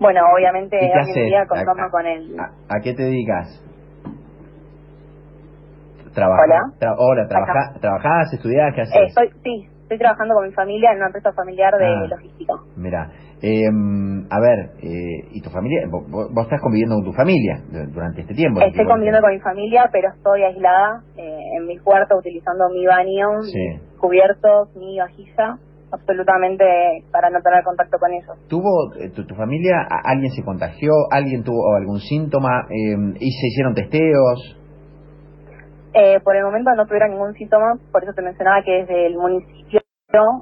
bueno, 0.02 0.22
obviamente 0.36 0.76
¿Y 0.78 0.80
qué 0.92 1.00
hoy 1.00 1.12
en 1.16 1.26
día 1.28 1.42
¿A- 1.44 1.48
contamos 1.48 1.88
a- 1.88 1.92
con 1.92 2.06
el... 2.06 2.40
¿A, 2.40 2.52
a 2.76 2.80
qué 2.82 2.94
te 2.94 3.04
dedicas? 3.04 3.48
Trabaja, 6.14 6.42
Hola. 6.44 6.62
tra- 6.80 6.96
hola, 6.98 7.28
trabaja, 7.30 7.80
¿trabajás, 7.80 8.34
estudiás, 8.34 8.74
qué 8.76 8.82
haces? 8.82 8.96
Eh, 8.98 9.06
estoy, 9.08 9.30
sí, 9.44 9.68
estoy 9.84 9.98
trabajando 9.98 10.34
con 10.36 10.46
mi 10.46 10.52
familia 10.54 10.92
en 10.92 10.98
una 10.98 11.06
empresa 11.08 11.32
familiar 11.32 11.74
de 11.78 11.86
Ah. 11.86 12.08
logística. 12.10 12.54
Mira, 12.76 13.10
eh, 13.42 13.64
a 14.30 14.40
ver, 14.42 14.72
eh, 14.84 15.28
¿y 15.32 15.42
tu 15.42 15.50
familia? 15.52 15.88
Vos, 15.90 16.04
vos- 16.12 16.44
estás 16.44 16.60
conviviendo 16.62 16.96
con 16.96 17.06
tu 17.06 17.14
familia 17.14 17.62
du- 17.72 17.94
durante 17.94 18.22
este 18.22 18.34
tiempo? 18.34 18.60
Estoy 18.60 18.86
conviviendo 18.86 19.22
con 19.22 19.32
mi 19.32 19.40
familia, 19.40 19.88
pero 19.92 20.10
estoy 20.10 20.44
aislada 20.44 21.02
eh, 21.16 21.40
en 21.58 21.66
mi 21.66 21.78
cuarto 21.78 22.18
utilizando 22.18 22.68
mi 22.70 22.86
baño, 22.86 23.42
Sí. 23.44 23.58
mis 23.80 23.98
cubiertos, 23.98 24.76
mi 24.76 25.00
vajilla, 25.00 25.56
absolutamente 25.92 26.66
para 27.12 27.30
no 27.30 27.42
tener 27.42 27.64
contacto 27.64 27.98
con 28.00 28.12
ellos. 28.14 28.38
¿Tuvo 28.48 28.94
eh, 28.96 29.10
tu, 29.10 29.26
tu 29.26 29.36
familia, 29.36 29.86
alguien 30.04 30.32
se 30.32 30.44
contagió, 30.44 30.92
alguien 31.12 31.44
tuvo 31.44 31.76
algún 31.76 32.00
síntoma 32.00 32.66
eh, 32.70 32.96
y 33.20 33.32
se 33.32 33.48
hicieron 33.48 33.74
testeos? 33.74 34.58
Eh, 35.94 36.20
por 36.24 36.36
el 36.36 36.44
momento 36.46 36.72
no 36.76 36.86
tuvieron 36.86 37.12
ningún 37.12 37.34
síntoma, 37.34 37.74
por 37.92 38.04
eso 38.04 38.14
te 38.14 38.22
mencionaba 38.22 38.64
que 38.64 38.72
desde 38.72 39.08
el 39.08 39.18
municipio, 39.18 39.82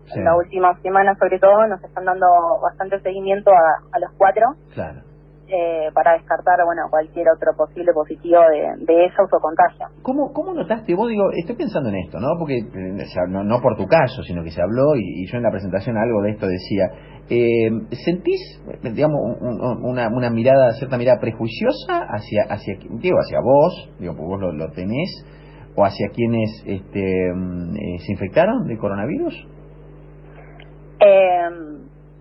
Sí. 0.06 0.18
en 0.18 0.25
las 0.25 0.36
últimas 0.36 0.82
semanas 0.82 1.15
sobre 1.20 1.38
todo, 1.38 1.68
nos 1.68 1.84
están 1.84 2.03
dando 2.03 2.25
bastante 2.60 3.00
seguimiento 3.01 3.51
a, 3.51 3.96
a 3.96 4.00
los 4.00 4.10
cuatro 4.18 4.41
Claro. 4.74 5.01
Eh, 5.50 5.89
para 5.94 6.13
descartar 6.13 6.58
bueno 6.65 6.84
cualquier 6.89 7.27
otro 7.29 7.53
posible 7.58 7.91
positivo 7.94 8.39
de, 8.51 8.86
de 8.86 9.06
ellos 9.06 9.27
o 9.32 9.39
contagio. 9.39 9.88
¿Cómo, 10.03 10.32
¿Cómo 10.32 10.53
notaste? 10.53 10.94
Vos 10.96 11.10
digo, 11.10 11.25
estoy 11.36 11.56
pensando 11.56 11.89
en 11.89 11.96
esto, 11.96 12.20
¿no? 12.20 12.27
Porque 12.38 12.58
eh, 12.58 13.06
no, 13.29 13.44
no 13.44 13.60
por 13.62 13.75
tu 13.75 13.86
caso, 13.88 14.22
sino 14.24 14.44
que 14.44 14.51
se 14.51 14.62
habló 14.62 14.96
y, 14.96 15.24
y 15.24 15.25
yo 15.32 15.38
en 15.38 15.44
la 15.44 15.51
presentación 15.51 15.98
algo 15.98 16.22
de 16.22 16.32
esto 16.32 16.48
decía. 16.48 16.86
Eh, 17.32 17.70
¿Sentís, 18.06 18.39
digamos, 18.82 19.20
un- 19.41 19.62
un- 19.62 19.86
una, 19.86 20.08
una 20.10 20.29
mirada, 20.29 20.72
cierta 20.74 20.98
mirada 20.98 21.20
prejuiciosa 21.20 22.06
hacia, 22.10 22.44
hacia, 22.50 22.75
digo, 23.01 23.18
hacia 23.20 23.39
vos, 23.41 23.91
digo, 24.00 24.13
porque 24.15 24.27
vos 24.29 24.39
lo, 24.41 24.51
lo 24.53 24.72
tenés, 24.72 25.10
o 25.75 25.84
hacia 25.86 26.10
quienes 26.13 26.50
este, 26.65 27.00
eh, 27.29 28.00
se 28.06 28.12
infectaron 28.12 28.68
de 28.68 28.77
coronavirus? 28.77 29.48
Eh, 31.00 31.50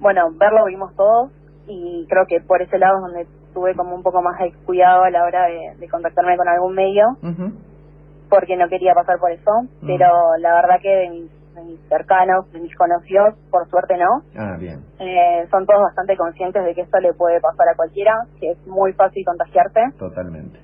bueno, 0.01 0.29
verlo 0.39 0.65
vimos 0.67 0.95
todos 0.95 1.33
y 1.69 2.07
creo 2.09 2.25
que 2.27 2.41
por 2.41 2.61
ese 2.63 2.79
lado 2.79 2.97
es 2.97 3.03
donde 3.03 3.27
tuve 3.55 3.75
como 3.77 3.95
un 3.95 4.03
poco 4.03 4.23
más 4.23 4.39
de 4.41 4.53
cuidado 4.65 5.05
a 5.05 5.11
la 5.11 5.25
hora 5.25 5.47
de, 5.47 5.75
de 5.79 5.89
contactarme 5.89 6.37
con 6.37 6.49
algún 6.49 6.75
medio 6.75 7.17
porque 8.29 8.57
no 8.57 8.69
quería 8.69 8.95
pasar 8.95 9.19
por 9.19 9.31
eso, 9.31 9.51
pero 9.87 10.37
la 10.39 10.55
verdad 10.55 10.77
que 10.83 10.89
de 10.95 11.09
mis, 11.11 11.55
de 11.55 11.63
mis 11.65 11.81
cercanos, 11.89 12.51
de 12.53 12.61
mis 12.61 12.75
conocidos, 12.77 13.35
por 13.51 13.67
suerte 13.71 13.97
no, 13.97 14.23
Ah, 14.37 14.57
bien. 14.59 14.81
eh, 14.99 15.47
son 15.51 15.65
todos 15.67 15.81
bastante 15.83 16.17
conscientes 16.17 16.63
de 16.65 16.75
que 16.75 16.83
esto 16.83 16.99
le 17.01 17.15
puede 17.15 17.41
pasar 17.41 17.69
a 17.71 17.75
cualquiera, 17.77 18.13
que 18.39 18.51
es 18.51 18.67
muy 18.67 18.93
fácil 18.93 19.25
contagiarse 19.25 19.81
Totalmente. 19.99 20.59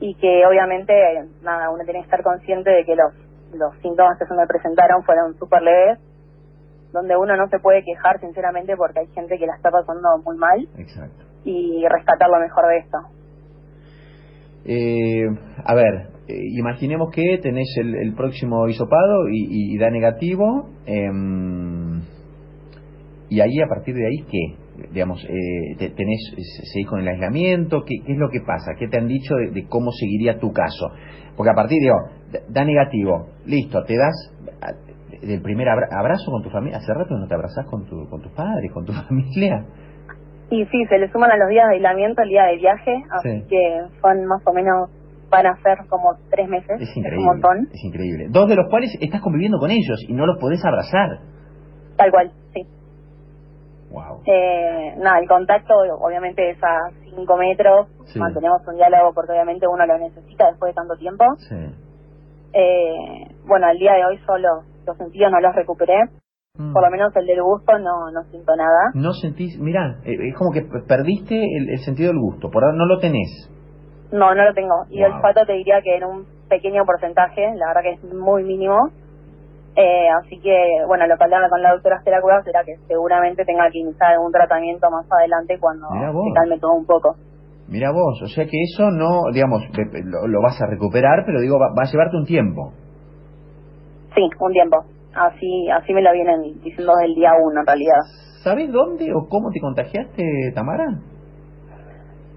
y 0.00 0.14
que 0.14 0.46
obviamente, 0.46 0.94
nada, 1.42 1.68
uno 1.70 1.84
tiene 1.84 2.00
que 2.00 2.04
estar 2.06 2.22
consciente 2.22 2.70
de 2.70 2.84
que 2.84 2.96
los, 2.96 3.12
los 3.54 3.74
síntomas 3.82 4.18
que 4.18 4.24
se 4.26 4.34
me 4.34 4.46
presentaron 4.46 5.02
fueron 5.04 5.34
súper 5.38 5.62
leves, 5.62 5.98
donde 6.96 7.16
uno 7.16 7.36
no 7.36 7.46
se 7.48 7.58
puede 7.60 7.82
quejar 7.84 8.18
sinceramente 8.20 8.74
porque 8.76 9.00
hay 9.00 9.06
gente 9.14 9.36
que 9.38 9.46
la 9.46 9.54
está 9.56 9.70
pasando 9.70 10.08
muy 10.24 10.36
mal 10.36 10.66
Exacto. 10.78 11.24
y 11.44 11.84
rescatar 11.88 12.28
lo 12.30 12.40
mejor 12.40 12.66
de 12.68 12.78
esto. 12.78 12.98
Eh, 14.64 15.26
a 15.64 15.74
ver, 15.74 16.08
eh, 16.28 16.34
imaginemos 16.58 17.10
que 17.12 17.38
tenés 17.38 17.68
el, 17.78 17.94
el 17.94 18.14
próximo 18.14 18.66
hisopado 18.68 19.28
y, 19.30 19.74
y- 19.74 19.78
da 19.78 19.90
negativo. 19.90 20.68
em, 20.86 22.00
y 23.28 23.40
ahí, 23.40 23.60
a 23.60 23.68
partir 23.68 23.94
de 23.94 24.06
ahí, 24.06 24.24
¿qué? 24.30 24.88
Digamos, 24.92 25.24
eh, 25.24 25.76
te- 25.78 25.90
tenés, 25.90 26.20
se- 26.36 26.66
seguís 26.72 26.88
con 26.88 27.00
el 27.00 27.08
aislamiento, 27.08 27.82
¿qué, 27.84 27.94
qué 28.04 28.12
es 28.12 28.18
lo 28.18 28.28
que 28.30 28.40
pasa? 28.40 28.72
¿Qué 28.78 28.88
te 28.88 28.98
han 28.98 29.08
dicho 29.08 29.34
de, 29.36 29.50
de 29.50 29.66
cómo 29.68 29.90
seguiría 29.92 30.38
tu 30.38 30.52
caso? 30.52 30.90
Porque 31.36 31.50
a 31.50 31.54
partir 31.54 31.78
de, 31.80 31.88
da- 32.32 32.44
da 32.48 32.64
negativo, 32.64 33.28
listo, 33.46 33.82
te 33.84 33.96
das 33.96 34.32
del 35.20 35.42
primer 35.42 35.68
abra- 35.68 35.88
abrazo 35.98 36.30
con 36.30 36.42
tu 36.42 36.50
familia. 36.50 36.78
¿Hace 36.78 36.92
rato 36.94 37.16
no 37.16 37.26
te 37.26 37.34
abrazás 37.34 37.66
con, 37.66 37.86
tu, 37.86 38.08
con 38.08 38.20
tus 38.22 38.32
padres, 38.32 38.70
con 38.72 38.84
tu 38.84 38.92
familia? 39.08 39.64
Y 40.50 40.64
sí, 40.66 40.84
se 40.86 40.98
le 40.98 41.10
suman 41.10 41.30
a 41.32 41.36
los 41.36 41.48
días 41.48 41.66
de 41.68 41.74
aislamiento 41.74 42.22
el 42.22 42.28
día 42.28 42.44
de 42.44 42.56
viaje, 42.56 43.02
así 43.10 43.30
Sí. 43.40 43.46
que 43.48 43.80
son 44.00 44.24
más 44.26 44.40
o 44.46 44.52
menos, 44.52 44.90
van 45.28 45.46
a 45.46 45.56
ser 45.62 45.78
como 45.88 46.14
tres 46.30 46.48
meses, 46.48 46.80
Es 46.80 46.88
es 46.90 46.96
increíble. 46.96 47.18
un 47.18 47.24
montón, 47.26 47.68
Es 47.72 47.84
increíble. 47.84 48.26
Dos 48.30 48.48
de 48.48 48.54
los 48.54 48.68
cuales 48.70 48.96
estás 49.00 49.20
conviviendo 49.20 49.58
con 49.58 49.70
ellos 49.72 49.98
y 50.08 50.12
no 50.14 50.24
los 50.26 50.38
podés 50.38 50.64
abrazar. 50.64 51.18
tal 51.96 52.10
cual, 52.12 52.30
sí. 52.54 52.62
Wow. 53.90 54.20
Eh, 54.26 54.94
nada, 54.98 55.18
el 55.20 55.28
contacto 55.28 55.74
obviamente 56.00 56.50
es 56.50 56.58
a 56.62 56.90
cinco 57.14 57.36
metros, 57.36 57.88
Sí. 58.06 58.18
mantenemos 58.20 58.60
un 58.68 58.76
diálogo 58.76 59.12
porque 59.14 59.32
obviamente 59.32 59.66
uno 59.66 59.84
lo 59.86 59.98
necesita 59.98 60.48
después 60.50 60.70
de 60.70 60.74
tanto 60.74 60.96
tiempo. 60.96 61.24
Sí. 61.38 61.56
Eh, 62.52 63.26
bueno, 63.46 63.66
al 63.66 63.78
día 63.78 63.94
de 63.94 64.04
hoy 64.04 64.18
solo 64.26 64.62
los 64.86 64.96
sentidos 64.96 65.30
no 65.32 65.40
los 65.40 65.54
recuperé, 65.54 65.96
Mm. 66.58 66.72
por 66.72 66.82
lo 66.82 66.90
menos 66.90 67.14
el 67.16 67.26
del 67.26 67.42
gusto 67.42 67.78
no, 67.78 68.10
no 68.10 68.22
siento 68.30 68.56
nada. 68.56 68.88
No 68.94 69.12
sentís, 69.12 69.58
mirá, 69.60 69.98
eh, 70.06 70.16
es 70.28 70.34
como 70.38 70.52
que 70.52 70.62
perdiste 70.88 71.34
el, 71.36 71.68
el 71.68 71.78
sentido 71.80 72.08
del 72.12 72.18
gusto, 72.18 72.48
por 72.50 72.64
ahora 72.64 72.74
no 72.78 72.86
lo 72.86 72.98
tenés. 72.98 73.28
No, 74.10 74.34
no 74.34 74.42
lo 74.42 74.54
tengo. 74.54 74.86
Y 74.88 74.98
Wow. 75.00 75.06
el 75.06 75.12
olfato 75.16 75.44
te 75.44 75.52
diría 75.52 75.82
que 75.82 75.96
en 75.96 76.04
un 76.04 76.24
pequeño 76.48 76.84
porcentaje, 76.86 77.42
la 77.56 77.66
verdad 77.68 77.82
que 77.82 77.92
es 77.92 78.04
muy 78.14 78.42
mínimo. 78.44 78.88
Eh, 79.76 80.08
así 80.22 80.40
que, 80.40 80.56
bueno, 80.86 81.06
lo 81.06 81.18
que 81.18 81.24
hablaba 81.24 81.50
con 81.50 81.60
la 81.60 81.72
doctora 81.72 81.96
Estela 81.98 82.22
Cuevas 82.22 82.44
será 82.44 82.64
que 82.64 82.76
seguramente 82.88 83.44
tenga 83.44 83.68
que 83.70 83.80
iniciar 83.80 84.12
algún 84.14 84.32
tratamiento 84.32 84.90
más 84.90 85.04
adelante 85.12 85.58
cuando 85.60 85.86
se 85.90 86.32
calme 86.34 86.58
todo 86.58 86.72
un 86.72 86.86
poco. 86.86 87.16
Mira 87.68 87.90
vos, 87.92 88.22
o 88.22 88.26
sea 88.28 88.46
que 88.46 88.56
eso 88.62 88.90
no, 88.90 89.24
digamos, 89.34 89.60
lo, 89.76 90.26
lo 90.28 90.40
vas 90.40 90.56
a 90.62 90.66
recuperar, 90.66 91.24
pero 91.26 91.40
digo, 91.40 91.58
va, 91.58 91.66
va 91.76 91.82
a 91.82 91.90
llevarte 91.92 92.16
un 92.16 92.24
tiempo. 92.24 92.72
Sí, 94.16 94.28
un 94.40 94.52
tiempo. 94.52 94.84
Así 95.14 95.70
así 95.70 95.92
me 95.94 96.02
lo 96.02 96.12
vienen 96.12 96.42
diciendo 96.64 96.92
desde 96.96 97.06
el 97.10 97.14
día 97.14 97.30
uno, 97.40 97.60
en 97.60 97.66
realidad. 97.66 98.00
¿Sabés 98.42 98.72
dónde 98.72 99.12
o 99.14 99.28
cómo 99.28 99.50
te 99.52 99.60
contagiaste, 99.60 100.52
Tamara? 100.54 100.86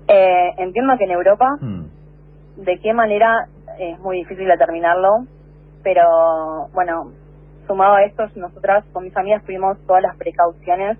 Eh, 0.08 0.50
entiendo 0.58 0.94
que 0.98 1.04
en 1.06 1.12
Europa, 1.12 1.46
Mm. 1.62 1.84
de 2.64 2.80
qué 2.80 2.94
manera 2.94 3.46
es 3.80 4.00
muy 4.00 4.18
difícil 4.18 4.48
determinarlo, 4.48 5.10
pero 5.84 6.68
bueno, 6.74 7.12
sumado 7.68 7.96
a 7.96 8.04
esto, 8.04 8.24
nosotras 8.36 8.84
con 8.92 9.04
mis 9.04 9.16
amigas 9.16 9.44
tuvimos 9.46 9.78
todas 9.86 10.02
las 10.02 10.18
precauciones 10.18 10.98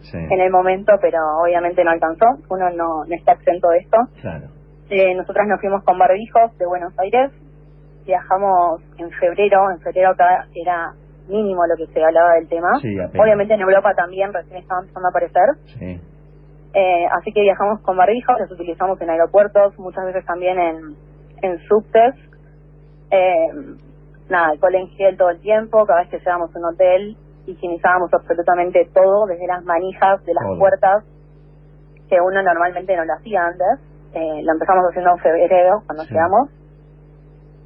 Sí, 0.00 0.16
en 0.16 0.40
el 0.40 0.50
momento, 0.50 0.92
pero 1.00 1.18
obviamente 1.42 1.82
no 1.82 1.90
alcanzó. 1.90 2.24
Uno 2.50 2.70
no, 2.70 3.04
no 3.04 3.14
está 3.16 3.32
exento 3.32 3.68
de 3.70 3.78
esto. 3.78 3.96
claro. 4.20 4.46
Eh, 4.90 5.14
nosotras 5.14 5.46
nos 5.48 5.60
fuimos 5.60 5.82
con 5.84 5.98
barbijos 5.98 6.56
de 6.56 6.66
Buenos 6.66 6.96
Aires. 6.98 7.30
Viajamos 8.08 8.80
en 8.96 9.10
febrero. 9.10 9.70
En 9.70 9.80
febrero 9.80 10.10
acá 10.10 10.46
era 10.54 10.94
mínimo 11.28 11.60
lo 11.66 11.76
que 11.76 11.92
se 11.92 12.02
hablaba 12.02 12.32
del 12.36 12.48
tema. 12.48 12.72
Obviamente 13.20 13.52
en 13.52 13.60
Europa 13.60 13.92
también 13.94 14.32
recién 14.32 14.62
estaban 14.62 14.84
empezando 14.84 15.08
a 15.08 15.10
aparecer. 15.10 15.48
Sí. 15.78 16.00
Eh, 16.72 17.06
así 17.12 17.32
que 17.32 17.42
viajamos 17.42 17.82
con 17.82 17.98
barbijos, 17.98 18.34
los 18.40 18.50
utilizamos 18.50 18.98
en 19.02 19.10
aeropuertos, 19.10 19.78
muchas 19.78 20.06
veces 20.06 20.24
también 20.24 20.58
en, 20.58 20.96
en 21.42 21.58
subtes. 21.68 22.14
Eh, 23.10 23.76
nada, 24.30 24.48
alcohol 24.52 24.74
en 24.74 24.88
gel 24.88 25.18
todo 25.18 25.28
el 25.28 25.40
tiempo, 25.40 25.84
cada 25.84 26.00
vez 26.00 26.08
que 26.08 26.18
llegamos 26.18 26.54
a 26.54 26.58
un 26.58 26.64
hotel, 26.64 27.16
higienizábamos 27.46 28.12
absolutamente 28.14 28.88
todo, 28.94 29.26
desde 29.26 29.46
las 29.46 29.64
manijas 29.64 30.24
de 30.24 30.32
las 30.32 30.44
puertas, 30.58 31.04
que 32.08 32.16
uno 32.22 32.42
normalmente 32.42 32.96
no 32.96 33.04
lo 33.04 33.12
hacía 33.12 33.46
antes. 33.46 33.84
Eh, 34.14 34.42
lo 34.42 34.52
empezamos 34.52 34.84
haciendo 34.88 35.10
en 35.12 35.18
febrero, 35.18 35.82
cuando 35.84 36.04
llegamos. 36.04 36.48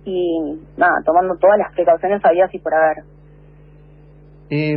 Y 0.04 0.58
nada, 0.76 0.94
tomando 1.04 1.36
todas 1.36 1.58
las 1.58 1.72
precauciones 1.74 2.24
había 2.24 2.48
y 2.52 2.58
por 2.58 2.74
haber. 2.74 3.04
Eh, 4.50 4.76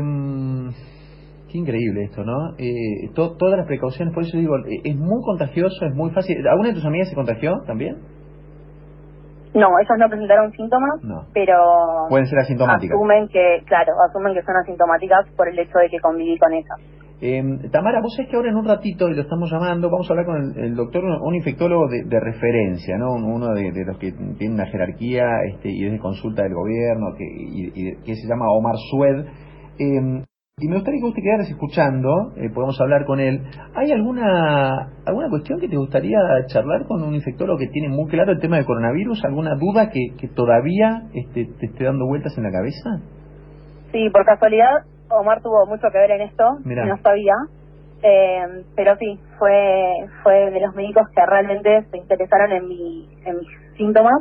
qué 1.51 1.57
increíble 1.57 2.03
esto, 2.03 2.23
¿no? 2.23 2.55
Eh, 2.57 3.09
todas 3.13 3.57
las 3.57 3.65
precauciones, 3.65 4.13
por 4.13 4.23
eso 4.23 4.37
digo, 4.37 4.57
eh, 4.57 4.81
es 4.83 4.95
muy 4.95 5.21
contagioso, 5.23 5.85
es 5.85 5.95
muy 5.95 6.11
fácil. 6.11 6.45
¿Alguna 6.47 6.69
de 6.69 6.75
tus 6.75 6.85
amigas 6.85 7.09
se 7.09 7.15
contagió 7.15 7.61
también? 7.65 7.97
No, 9.55 9.67
ellos 9.79 9.97
no 9.97 10.09
presentaron 10.09 10.51
síntomas, 10.51 10.99
pero 11.33 11.55
pueden 12.09 12.25
ser 12.25 12.39
asintomáticas. 12.39 12.93
Asumen 12.93 13.29
que, 13.29 13.63
claro, 13.65 13.93
asumen 14.09 14.33
que 14.33 14.43
son 14.43 14.57
asintomáticas 14.57 15.25
por 15.37 15.47
el 15.47 15.57
hecho 15.57 15.79
de 15.79 15.89
que 15.89 15.99
conviví 16.01 16.37
con 16.37 16.51
ellas. 16.51 16.77
Eh, 17.27 17.41
Tamara, 17.71 18.01
vos 18.03 18.13
sabés 18.15 18.29
que 18.29 18.35
ahora 18.35 18.51
en 18.51 18.55
un 18.55 18.65
ratito, 18.65 19.09
y 19.09 19.15
lo 19.15 19.23
estamos 19.23 19.49
llamando, 19.49 19.89
vamos 19.89 20.07
a 20.07 20.13
hablar 20.13 20.27
con 20.27 20.63
el, 20.63 20.75
doctor, 20.75 21.03
un 21.03 21.33
infectólogo 21.33 21.87
de, 21.87 22.19
referencia, 22.19 22.99
¿no? 22.99 23.13
Uno 23.13 23.47
de, 23.55 23.83
los 23.83 23.97
que 23.97 24.11
tiene 24.37 24.53
una 24.53 24.67
jerarquía 24.67 25.25
este, 25.49 25.71
y 25.71 25.85
es 25.87 25.93
de 25.93 25.97
consulta 25.97 26.43
del 26.43 26.53
gobierno, 26.53 27.15
que, 27.17 27.25
y, 27.25 27.95
que 28.03 28.15
se 28.15 28.27
llama 28.27 28.45
Omar 28.51 28.75
Sued. 28.91 29.25
Eh, 29.79 30.23
y 30.57 30.67
me 30.67 30.75
gustaría 30.75 31.01
que 31.01 31.07
usted 31.07 31.23
quedaras 31.23 31.49
escuchando, 31.49 32.31
eh, 32.35 32.51
podemos 32.53 32.79
hablar 32.79 33.05
con 33.05 33.19
él. 33.19 33.41
¿Hay 33.73 33.91
alguna 33.91 34.91
alguna 35.07 35.27
cuestión 35.29 35.59
que 35.59 35.67
te 35.67 35.77
gustaría 35.77 36.19
charlar 36.45 36.85
con 36.85 37.01
un 37.01 37.15
infectólogo 37.15 37.57
que 37.57 37.69
tiene 37.69 37.89
muy 37.89 38.07
claro 38.07 38.33
el 38.33 38.39
tema 38.39 38.57
del 38.57 38.67
coronavirus? 38.67 39.25
¿Alguna 39.25 39.55
duda 39.55 39.89
que, 39.89 40.15
que 40.15 40.27
todavía 40.27 41.09
este, 41.15 41.45
te 41.59 41.65
esté 41.65 41.85
dando 41.85 42.05
vueltas 42.05 42.37
en 42.37 42.43
la 42.43 42.51
cabeza? 42.51 43.01
Sí, 43.91 44.09
por 44.11 44.23
casualidad, 44.25 44.85
Omar 45.19 45.41
tuvo 45.41 45.65
mucho 45.65 45.87
que 45.91 45.97
ver 45.97 46.11
en 46.11 46.21
esto, 46.21 46.43
no 46.63 46.97
sabía. 47.01 47.33
Eh, 48.03 48.63
pero 48.75 48.95
sí, 48.97 49.19
fue 49.39 49.93
fue 50.21 50.51
de 50.51 50.59
los 50.59 50.75
médicos 50.75 51.07
que 51.09 51.25
realmente 51.25 51.85
se 51.89 51.97
interesaron 51.97 52.51
en, 52.51 52.67
mi, 52.67 53.09
en 53.25 53.37
mis 53.37 53.47
síntomas 53.77 54.19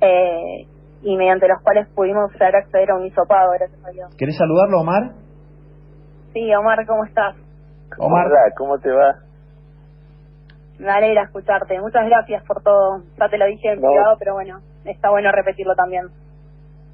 eh, 0.00 0.66
y 1.02 1.16
mediante 1.16 1.48
los 1.48 1.62
cuales 1.62 1.88
pudimos 1.94 2.30
acceder 2.40 2.90
a 2.90 2.96
un 2.96 3.06
hisopado, 3.06 3.52
gracias 3.52 3.84
a 3.84 3.90
Dios. 3.90 4.14
¿Querés 4.18 4.36
saludarlo, 4.36 4.80
Omar? 4.80 5.12
Sí, 6.32 6.54
Omar, 6.54 6.84
¿cómo 6.86 7.04
estás? 7.04 7.36
Omar, 7.98 8.26
¿cómo 8.56 8.78
te 8.78 8.90
va? 8.90 9.14
Me 10.78 10.90
alegra 10.90 11.22
escucharte. 11.22 11.80
Muchas 11.80 12.04
gracias 12.06 12.44
por 12.44 12.62
todo. 12.62 13.02
Ya 13.18 13.28
te 13.28 13.38
lo 13.38 13.46
dije 13.46 13.72
en 13.72 13.78
privado, 13.80 14.16
pero 14.18 14.34
bueno, 14.34 14.58
está 14.84 15.10
bueno 15.10 15.30
repetirlo 15.30 15.74
también. 15.74 16.06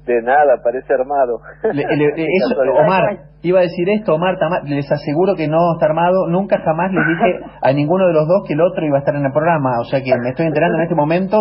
De 0.05 0.21
nada, 0.23 0.57
parece 0.63 0.93
armado. 0.93 1.39
Omar, 2.83 3.19
iba 3.43 3.59
a 3.59 3.61
decir 3.61 3.87
esto, 3.89 4.15
Omar, 4.15 4.35
les 4.65 4.91
aseguro 4.91 5.35
que 5.35 5.47
no 5.47 5.73
está 5.73 5.85
armado. 5.85 6.27
Nunca 6.27 6.57
jamás 6.59 6.91
les 6.91 7.05
dije 7.07 7.39
a 7.61 7.71
ninguno 7.71 8.07
de 8.07 8.13
los 8.13 8.27
dos 8.27 8.43
que 8.47 8.53
el 8.53 8.61
otro 8.61 8.85
iba 8.85 8.97
a 8.97 8.99
estar 8.99 9.15
en 9.15 9.25
el 9.25 9.31
programa. 9.31 9.79
O 9.79 9.85
sea 9.85 10.01
que 10.01 10.11
me 10.17 10.29
estoy 10.29 10.47
enterando 10.47 10.77
en 10.77 10.83
este 10.83 10.95
momento 10.95 11.37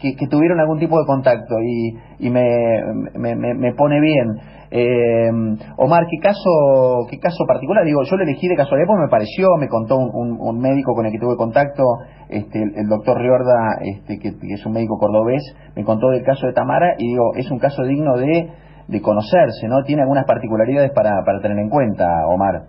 que, 0.00 0.14
tuvieron 0.28 0.58
algún 0.58 0.78
tipo 0.78 0.98
de 0.98 1.06
contacto 1.06 1.54
y, 1.62 2.26
y 2.26 2.30
me, 2.30 2.82
me, 3.14 3.36
me 3.36 3.74
pone 3.74 4.00
bien. 4.00 4.40
Eh, 4.72 5.30
Omar, 5.78 6.06
¿qué 6.08 6.18
caso, 6.22 7.06
¿qué 7.10 7.18
caso 7.18 7.44
particular? 7.46 7.84
Digo, 7.84 8.02
yo 8.04 8.16
lo 8.16 8.22
elegí 8.22 8.46
de 8.46 8.54
casualidad 8.54 8.86
porque 8.86 9.02
me 9.02 9.10
pareció, 9.10 9.48
me 9.58 9.68
contó 9.68 9.96
un, 9.96 10.60
médico 10.60 10.94
con 10.94 11.06
el 11.06 11.12
que 11.12 11.18
tuve 11.18 11.36
contacto, 11.36 11.82
este, 12.30 12.62
el, 12.62 12.88
doctor 12.88 13.18
Riorda, 13.18 13.78
este, 13.82 14.18
que, 14.18 14.28
es 14.28 14.64
un 14.64 14.72
médico 14.72 14.98
cordobés, 14.98 15.42
me 15.74 15.84
contó 15.84 16.10
del 16.10 16.24
caso 16.24 16.46
de 16.46 16.52
Tamara 16.52 16.94
y 16.98 17.08
digo, 17.08 17.34
es 17.36 17.50
un 17.50 17.58
caso 17.58 17.82
digno 17.82 18.16
de, 18.16 18.50
de 18.88 19.02
conocerse, 19.02 19.66
¿no? 19.68 19.82
Tiene 19.84 20.02
algunas 20.02 20.26
particularidades 20.26 20.92
para, 20.92 21.22
para 21.24 21.40
tener 21.40 21.58
en 21.58 21.68
cuenta, 21.68 22.06
Omar. 22.26 22.62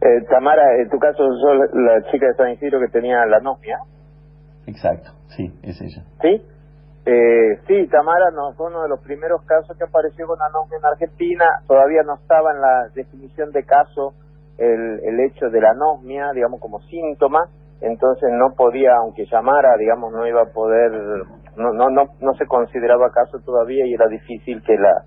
Eh, 0.00 0.24
Tamara, 0.28 0.62
en 0.80 0.88
tu 0.88 0.98
caso, 0.98 1.18
sos 1.18 1.70
la 1.72 2.02
chica 2.10 2.26
de 2.26 2.34
San 2.34 2.50
Isidro 2.50 2.78
que 2.78 2.88
tenía 2.88 3.24
la 3.26 3.40
novia. 3.40 3.78
Exacto, 4.66 5.10
sí, 5.36 5.52
es 5.62 5.80
ella. 5.80 6.02
¿Sí? 6.22 6.42
Eh, 7.06 7.60
sí, 7.66 7.86
Tamara 7.88 8.30
no, 8.34 8.54
fue 8.54 8.68
uno 8.68 8.82
de 8.82 8.88
los 8.88 9.00
primeros 9.00 9.42
casos 9.44 9.76
que 9.76 9.84
apareció 9.84 10.26
con 10.26 10.40
anosmia 10.40 10.78
en 10.78 10.84
Argentina. 10.86 11.44
Todavía 11.66 12.02
no 12.02 12.14
estaba 12.14 12.52
en 12.52 12.60
la 12.60 12.88
definición 12.94 13.50
de 13.50 13.64
caso 13.64 14.14
el, 14.58 15.00
el 15.04 15.20
hecho 15.20 15.50
de 15.50 15.60
la 15.60 15.70
anosmia, 15.70 16.30
digamos, 16.32 16.60
como 16.60 16.80
síntoma. 16.82 17.48
Entonces 17.80 18.30
no 18.32 18.54
podía, 18.56 18.96
aunque 18.96 19.26
llamara, 19.26 19.76
digamos, 19.78 20.12
no 20.12 20.26
iba 20.26 20.42
a 20.42 20.52
poder, 20.52 20.92
no, 21.56 21.72
no, 21.72 21.90
no, 21.90 22.04
no 22.20 22.34
se 22.34 22.46
consideraba 22.46 23.10
caso 23.10 23.38
todavía 23.44 23.86
y 23.86 23.94
era 23.94 24.06
difícil 24.06 24.62
que 24.62 24.76
la 24.76 25.04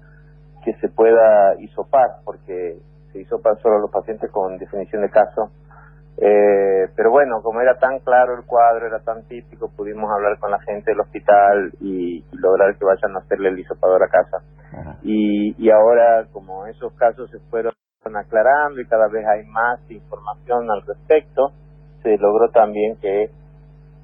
que 0.63 0.73
se 0.81 0.89
pueda 0.89 1.55
hisopar, 1.59 2.17
porque 2.25 2.77
se 3.11 3.19
hisopan 3.19 3.57
solo 3.59 3.79
los 3.79 3.91
pacientes 3.91 4.29
con 4.31 4.57
definición 4.57 5.01
de 5.01 5.09
caso 5.09 5.49
eh, 6.19 6.89
pero 6.95 7.11
bueno, 7.11 7.41
como 7.43 7.61
era 7.61 7.77
tan 7.77 7.99
claro 7.99 8.35
el 8.35 8.45
cuadro, 8.45 8.87
era 8.87 8.99
tan 8.99 9.23
típico, 9.27 9.69
pudimos 9.69 10.09
hablar 10.11 10.39
con 10.39 10.49
la 10.49 10.59
gente 10.61 10.91
del 10.91 10.99
hospital 10.99 11.71
y, 11.79 12.25
lograr 12.31 12.75
que 12.75 12.85
vayan 12.85 13.15
a 13.15 13.19
hacerle 13.19 13.49
el 13.49 13.59
hisopador 13.59 14.03
a 14.03 14.07
casa. 14.07 14.37
Y, 15.03 15.55
y 15.63 15.69
ahora, 15.69 16.25
como 16.31 16.65
esos 16.65 16.93
casos 16.93 17.29
se 17.29 17.39
fueron 17.51 17.73
aclarando 18.03 18.79
y 18.81 18.87
cada 18.87 19.07
vez 19.07 19.25
hay 19.27 19.45
más 19.45 19.79
información 19.91 20.69
al 20.71 20.81
respecto, 20.83 21.51
se 22.07 22.17
logró 22.17 22.49
también 22.49 22.95
que, 23.01 23.29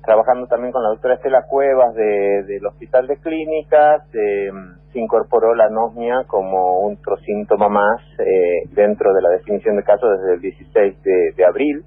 trabajando 0.04 0.48
también 0.48 0.74
con 0.74 0.84
la 0.84 0.90
doctora 0.90 1.16
Estela 1.16 1.44
Cuevas 1.44 1.96
de, 1.96 2.44
del 2.44 2.66
Hospital 2.66 3.08
de 3.08 3.18
Clínicas, 3.18 4.04
se 4.12 5.00
incorporó 5.00 5.56
la 5.56 5.66
anosmia 5.66 6.26
como 6.28 6.86
otro 6.88 7.18
síntoma 7.18 7.70
más 7.70 8.02
eh, 8.20 8.68
dentro 8.72 9.14
de 9.14 9.22
la 9.22 9.30
definición 9.30 9.78
de 9.78 9.84
casos 9.84 10.20
desde 10.20 10.36
el 10.36 10.42
16 10.42 11.04
de 11.04 11.46
abril 11.46 11.86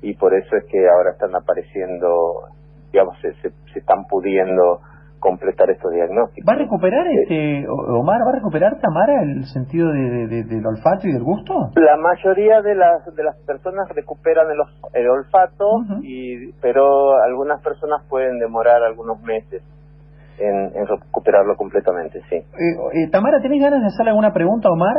y 0.00 0.14
por 0.14 0.34
eso 0.34 0.56
es 0.56 0.64
que 0.66 0.88
ahora 0.88 1.12
están 1.12 1.34
apareciendo, 1.34 2.44
digamos, 2.92 3.18
se, 3.20 3.32
se, 3.34 3.52
están 3.78 4.06
pudiendo 4.06 4.80
completar 5.18 5.70
estos 5.70 5.92
diagnósticos. 5.92 6.48
¿Va 6.48 6.54
a 6.54 6.58
recuperar, 6.58 7.06
este 7.08 7.66
Omar, 7.68 8.20
va 8.26 8.30
a 8.30 8.36
recuperar 8.36 8.78
Tamara 8.80 9.22
el 9.22 9.44
sentido 9.46 9.90
de, 9.92 10.44
del 10.44 10.66
olfato 10.66 11.08
y 11.08 11.12
del 11.12 11.22
gusto? 11.22 11.70
La 11.76 11.96
mayoría 11.96 12.62
de 12.62 12.74
las 12.74 13.04
de 13.14 13.22
las 13.22 13.36
personas 13.46 13.88
recuperan 13.94 14.46
el, 14.50 14.58
el 14.94 15.08
olfato, 15.08 15.84
y 16.02 16.52
pero 16.60 17.20
algunas 17.22 17.62
personas 17.62 18.02
pueden 18.08 18.38
demorar 18.38 18.82
algunos 18.82 19.20
meses 19.22 19.62
en, 20.38 20.72
en 20.74 20.86
recuperarlo 20.86 21.56
completamente, 21.56 22.20
sí. 22.28 22.36
Eh, 22.36 22.76
eh, 22.92 23.10
Tamara, 23.10 23.40
¿tenés 23.40 23.60
ganas 23.60 23.80
de 23.80 23.86
hacerle 23.86 24.10
alguna 24.10 24.32
pregunta 24.32 24.68
a 24.68 24.72
Omar? 24.72 24.96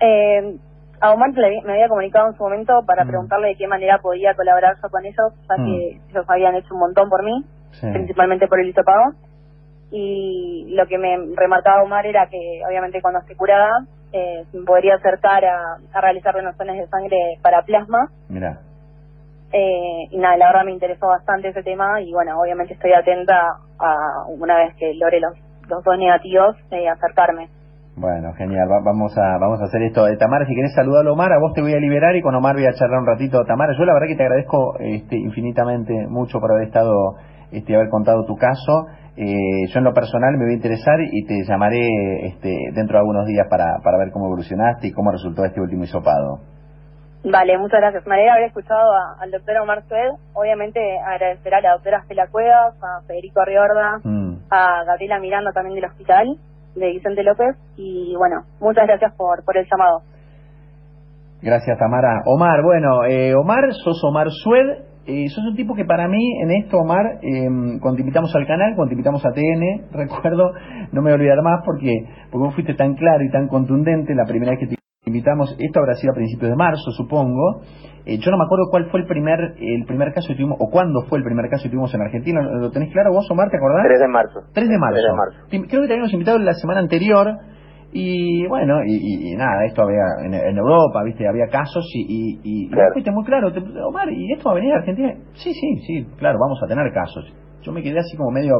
Eh, 0.00 0.58
a 1.00 1.12
Omar 1.12 1.30
me 1.32 1.72
había 1.72 1.88
comunicado 1.88 2.28
en 2.28 2.36
su 2.36 2.42
momento 2.42 2.82
para 2.86 3.04
mm. 3.04 3.08
preguntarle 3.08 3.48
de 3.48 3.56
qué 3.56 3.66
manera 3.66 3.98
podía 3.98 4.34
colaborar 4.34 4.76
yo 4.82 4.88
con 4.88 5.04
ellos, 5.04 5.32
ya 5.48 5.56
que 5.56 5.62
mm. 5.62 6.10
ellos 6.10 6.24
habían 6.28 6.54
hecho 6.56 6.74
un 6.74 6.80
montón 6.80 7.08
por 7.08 7.22
mí, 7.22 7.44
principalmente 7.80 8.46
por 8.48 8.60
el 8.60 8.68
hisopado. 8.68 9.12
Y 9.90 10.74
lo 10.74 10.86
que 10.86 10.98
me 10.98 11.16
remarcaba 11.36 11.82
Omar 11.82 12.06
era 12.06 12.26
que, 12.28 12.62
obviamente, 12.66 13.00
cuando 13.00 13.20
esté 13.20 13.36
curada, 13.36 13.86
eh, 14.12 14.44
podría 14.66 14.96
acercar 14.96 15.44
a, 15.44 15.76
a 15.92 16.00
realizar 16.00 16.34
donaciones 16.34 16.78
de 16.78 16.86
sangre 16.88 17.16
para 17.42 17.62
plasma. 17.62 18.08
Mira. 18.28 18.60
Eh, 19.52 20.08
y 20.10 20.18
nada, 20.18 20.36
la 20.36 20.46
verdad 20.48 20.64
me 20.64 20.72
interesó 20.72 21.06
bastante 21.06 21.48
ese 21.48 21.62
tema 21.62 22.00
y, 22.00 22.12
bueno, 22.12 22.40
obviamente 22.40 22.74
estoy 22.74 22.92
atenta 22.92 23.58
a, 23.78 24.26
una 24.28 24.56
vez 24.58 24.74
que 24.76 24.92
logre 24.94 25.20
los, 25.20 25.34
los 25.68 25.84
dos 25.84 25.98
negativos, 25.98 26.56
eh, 26.72 26.88
acercarme. 26.88 27.48
Bueno, 27.96 28.34
genial. 28.34 28.68
vamos 28.84 29.16
a 29.16 29.38
vamos 29.38 29.58
a 29.62 29.64
hacer 29.64 29.82
esto. 29.82 30.06
Eh, 30.06 30.18
Tamara, 30.18 30.44
si 30.44 30.54
querés 30.54 30.74
saludarlo, 30.74 31.14
Omar, 31.14 31.32
a 31.32 31.38
vos 31.38 31.54
te 31.54 31.62
voy 31.62 31.72
a 31.72 31.78
liberar 31.78 32.14
y 32.14 32.20
con 32.20 32.34
Omar 32.34 32.54
voy 32.54 32.66
a 32.66 32.74
charlar 32.74 33.00
un 33.00 33.06
ratito. 33.06 33.42
Tamara, 33.46 33.72
yo 33.72 33.84
la 33.86 33.94
verdad 33.94 34.08
que 34.08 34.16
te 34.16 34.22
agradezco 34.24 34.76
este, 34.80 35.16
infinitamente 35.16 36.06
mucho 36.06 36.38
por 36.38 36.52
haber 36.52 36.66
estado, 36.66 37.14
este, 37.52 37.74
haber 37.74 37.88
contado 37.88 38.24
tu 38.24 38.36
caso. 38.36 38.86
Eh, 39.16 39.66
yo 39.72 39.78
en 39.78 39.84
lo 39.84 39.94
personal 39.94 40.36
me 40.36 40.44
voy 40.44 40.52
a 40.52 40.56
interesar 40.56 41.00
y 41.00 41.24
te 41.24 41.44
llamaré 41.48 41.88
este, 42.26 42.54
dentro 42.74 42.94
de 42.94 43.00
algunos 43.00 43.26
días 43.26 43.46
para, 43.48 43.78
para 43.82 43.98
ver 43.98 44.10
cómo 44.12 44.26
evolucionaste 44.26 44.88
y 44.88 44.92
cómo 44.92 45.10
resultó 45.10 45.44
este 45.44 45.60
último 45.60 45.84
hisopado. 45.84 46.40
Vale, 47.24 47.58
muchas 47.58 47.80
gracias. 47.80 48.06
Me 48.06 48.14
alegra 48.14 48.34
haber 48.34 48.46
escuchado 48.46 48.88
al 49.18 49.30
doctor 49.30 49.56
Omar 49.58 49.82
Sued. 49.88 50.12
Obviamente 50.34 50.80
agradecer 51.04 51.54
a 51.54 51.60
la 51.60 51.72
doctora 51.72 51.98
Estela 51.98 52.28
Cuevas, 52.28 52.74
a 52.80 53.02
Federico 53.06 53.40
Arriorda, 53.40 53.98
mm. 54.04 54.36
a 54.50 54.84
Gabriela 54.84 55.18
Miranda 55.18 55.50
también 55.52 55.74
del 55.74 55.90
hospital 55.90 56.38
de 56.76 56.86
Vicente 56.90 57.22
López 57.22 57.56
y 57.76 58.14
bueno, 58.16 58.42
muchas 58.60 58.86
gracias 58.86 59.12
por, 59.16 59.44
por 59.44 59.56
el 59.56 59.66
llamado. 59.70 60.02
Gracias 61.42 61.78
Tamara. 61.78 62.22
Omar, 62.26 62.62
bueno, 62.62 63.04
eh, 63.04 63.34
Omar, 63.34 63.64
sos 63.72 64.02
Omar 64.04 64.28
Sued 64.30 64.85
eh, 65.06 65.28
sos 65.28 65.44
un 65.44 65.54
tipo 65.54 65.74
que 65.74 65.84
para 65.84 66.08
mí 66.08 66.40
en 66.42 66.50
esto, 66.50 66.78
Omar, 66.78 67.20
eh, 67.22 67.48
cuando 67.80 68.00
invitamos 68.00 68.34
al 68.34 68.46
canal, 68.46 68.74
cuando 68.74 68.92
invitamos 68.92 69.24
a 69.24 69.32
TN, 69.32 69.86
recuerdo, 69.92 70.52
no 70.92 71.02
me 71.02 71.10
voy 71.10 71.12
a 71.12 71.14
olvidar 71.14 71.42
más 71.42 71.62
porque, 71.64 71.92
porque 72.30 72.44
vos 72.46 72.54
fuiste 72.54 72.74
tan 72.74 72.94
claro 72.94 73.24
y 73.24 73.30
tan 73.30 73.48
contundente 73.48 74.14
la 74.14 74.24
primera 74.24 74.52
vez 74.52 74.60
que 74.60 74.66
te 74.66 74.76
invitamos, 75.06 75.54
esto 75.58 75.80
habrá 75.80 75.94
sido 75.94 76.12
a 76.12 76.16
principios 76.16 76.50
de 76.50 76.56
marzo, 76.56 76.90
supongo. 76.90 77.62
Eh, 78.04 78.18
yo 78.18 78.30
no 78.30 78.38
me 78.38 78.44
acuerdo 78.44 78.66
cuál 78.70 78.90
fue 78.90 79.00
el 79.00 79.06
primer 79.06 79.54
el 79.58 79.84
primer 79.84 80.12
caso 80.12 80.28
que 80.28 80.34
tuvimos, 80.34 80.58
o 80.60 80.68
cuándo 80.70 81.02
fue 81.08 81.18
el 81.18 81.24
primer 81.24 81.48
caso 81.48 81.64
que 81.64 81.70
tuvimos 81.70 81.94
en 81.94 82.02
Argentina. 82.02 82.42
¿Lo 82.42 82.70
tenés 82.70 82.92
claro 82.92 83.12
vos, 83.12 83.30
Omar? 83.30 83.48
¿Te 83.50 83.56
acordás? 83.56 83.86
3 83.86 84.00
de 84.00 84.08
marzo. 84.08 84.40
3 84.52 84.68
de 84.68 84.78
marzo. 84.78 84.94
3 84.94 85.04
de 85.04 85.16
marzo. 85.16 85.68
Creo 85.68 85.82
que 85.82 85.86
te 85.86 85.92
habíamos 85.94 86.12
invitado 86.12 86.38
la 86.38 86.54
semana 86.54 86.80
anterior. 86.80 87.38
Y 87.98 88.46
bueno, 88.48 88.84
y, 88.84 89.32
y 89.32 89.36
nada, 89.36 89.64
esto 89.64 89.80
había 89.80 90.04
en, 90.22 90.34
en, 90.34 90.58
Europa, 90.58 91.02
¿viste? 91.02 91.26
Había 91.26 91.46
casos 91.46 91.82
y, 91.94 92.02
y, 92.02 92.40
y 92.44 92.68
claro. 92.68 92.90
fuiste 92.92 93.10
muy 93.10 93.24
claro. 93.24 93.50
Te, 93.50 93.60
Omar, 93.60 94.12
¿y 94.12 94.32
esto 94.32 94.50
va 94.50 94.52
a 94.52 94.54
venir 94.56 94.74
a 94.74 94.76
Argentina? 94.80 95.14
Sí, 95.32 95.54
sí, 95.54 95.76
sí, 95.86 96.06
claro, 96.18 96.38
vamos 96.38 96.60
a 96.62 96.66
tener 96.66 96.92
casos. 96.92 97.24
Yo 97.62 97.72
me 97.72 97.82
quedé 97.82 97.98
así 97.98 98.14
como 98.18 98.32
medio 98.32 98.52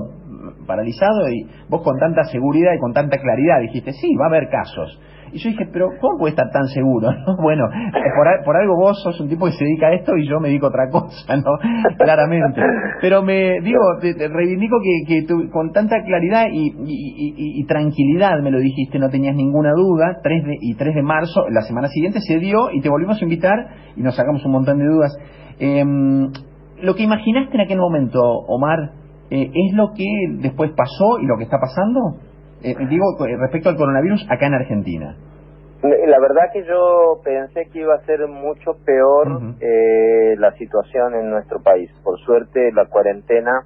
paralizado 0.67 1.29
y 1.29 1.47
vos 1.69 1.83
con 1.83 1.99
tanta 1.99 2.25
seguridad 2.25 2.73
y 2.73 2.79
con 2.79 2.95
tanta 2.95 3.19
claridad 3.19 3.61
dijiste, 3.61 3.93
sí, 3.93 4.17
va 4.17 4.25
a 4.25 4.29
haber 4.29 4.49
casos. 4.49 4.99
Y 5.33 5.39
yo 5.39 5.51
dije, 5.51 5.67
pero 5.73 5.89
¿cómo 6.01 6.19
puede 6.19 6.31
estar 6.31 6.51
tan 6.51 6.67
seguro? 6.69 7.11
¿no? 7.27 7.37
Bueno, 7.43 7.65
por, 7.93 8.45
por, 8.45 8.57
algo 8.57 8.77
vos 8.77 9.01
sos 9.03 9.21
un 9.21 9.29
tipo 9.29 9.47
que 9.47 9.53
se 9.53 9.65
dedica 9.65 9.89
a 9.89 9.95
esto 9.95 10.17
y 10.17 10.29
yo 10.29 10.41
me 10.41 10.49
dedico 10.49 10.67
a 10.67 10.69
otra 10.71 10.89
cosa, 10.91 11.37
¿no? 11.37 11.59
Claramente. 11.99 12.61
Pero 13.01 13.23
me, 13.23 13.61
digo, 13.61 13.81
te, 14.01 14.15
te 14.15 14.29
reivindico 14.29 14.77
que, 14.83 15.15
que 15.15 15.27
tú, 15.27 15.51
con 15.51 15.73
tanta 15.73 16.03
claridad 16.05 16.47
y, 16.51 16.69
y, 16.69 16.75
y, 16.87 17.61
y, 17.61 17.67
tranquilidad 17.67 18.41
me 18.43 18.51
lo 18.51 18.59
dijiste, 18.59 18.99
no 18.99 19.09
tenías 19.11 19.35
ninguna 19.35 19.73
duda, 19.75 20.19
3 20.23 20.45
de, 20.45 20.57
y 20.61 20.75
3 20.75 20.95
de 20.95 21.03
marzo, 21.03 21.49
la 21.51 21.63
semana 21.63 21.89
siguiente 21.89 22.21
se 22.21 22.39
dio 22.39 22.71
y 22.73 22.81
te 22.81 22.89
volvimos 22.89 23.21
a 23.21 23.25
invitar 23.25 23.57
y 23.97 24.03
nos 24.03 24.17
sacamos 24.17 24.45
un 24.45 24.53
montón 24.53 24.79
de 24.79 24.87
dudas. 24.87 25.17
Eh, 25.59 25.85
lo 26.83 26.95
que 26.95 27.03
imaginaste 27.03 27.55
en 27.55 27.61
aquel 27.61 27.79
momento, 27.79 28.21
Omar, 28.21 28.79
eh, 29.31 29.51
¿es 29.53 29.75
lo 29.75 29.93
que 29.97 30.05
después 30.41 30.71
pasó 30.77 31.19
y 31.21 31.27
lo 31.27 31.37
que 31.37 31.45
está 31.45 31.59
pasando? 31.59 32.21
Eh, 32.63 32.75
digo, 32.89 33.05
respecto 33.39 33.69
al 33.69 33.77
coronavirus 33.77 34.27
acá 34.31 34.47
en 34.47 34.55
Argentina. 34.55 35.17
La 35.83 36.19
verdad 36.19 36.51
que 36.53 36.65
yo 36.65 37.21
pensé 37.23 37.69
que 37.71 37.81
iba 37.81 37.95
a 37.95 38.07
ser 38.07 38.27
mucho 38.27 38.73
peor 38.85 39.29
uh 39.29 39.41
-huh. 39.41 39.57
eh, 39.61 40.35
la 40.39 40.53
situación 40.53 41.15
en 41.15 41.31
nuestro 41.31 41.61
país. 41.63 41.91
Por 42.03 42.19
suerte 42.21 42.73
la 42.73 42.87
cuarentena 42.87 43.63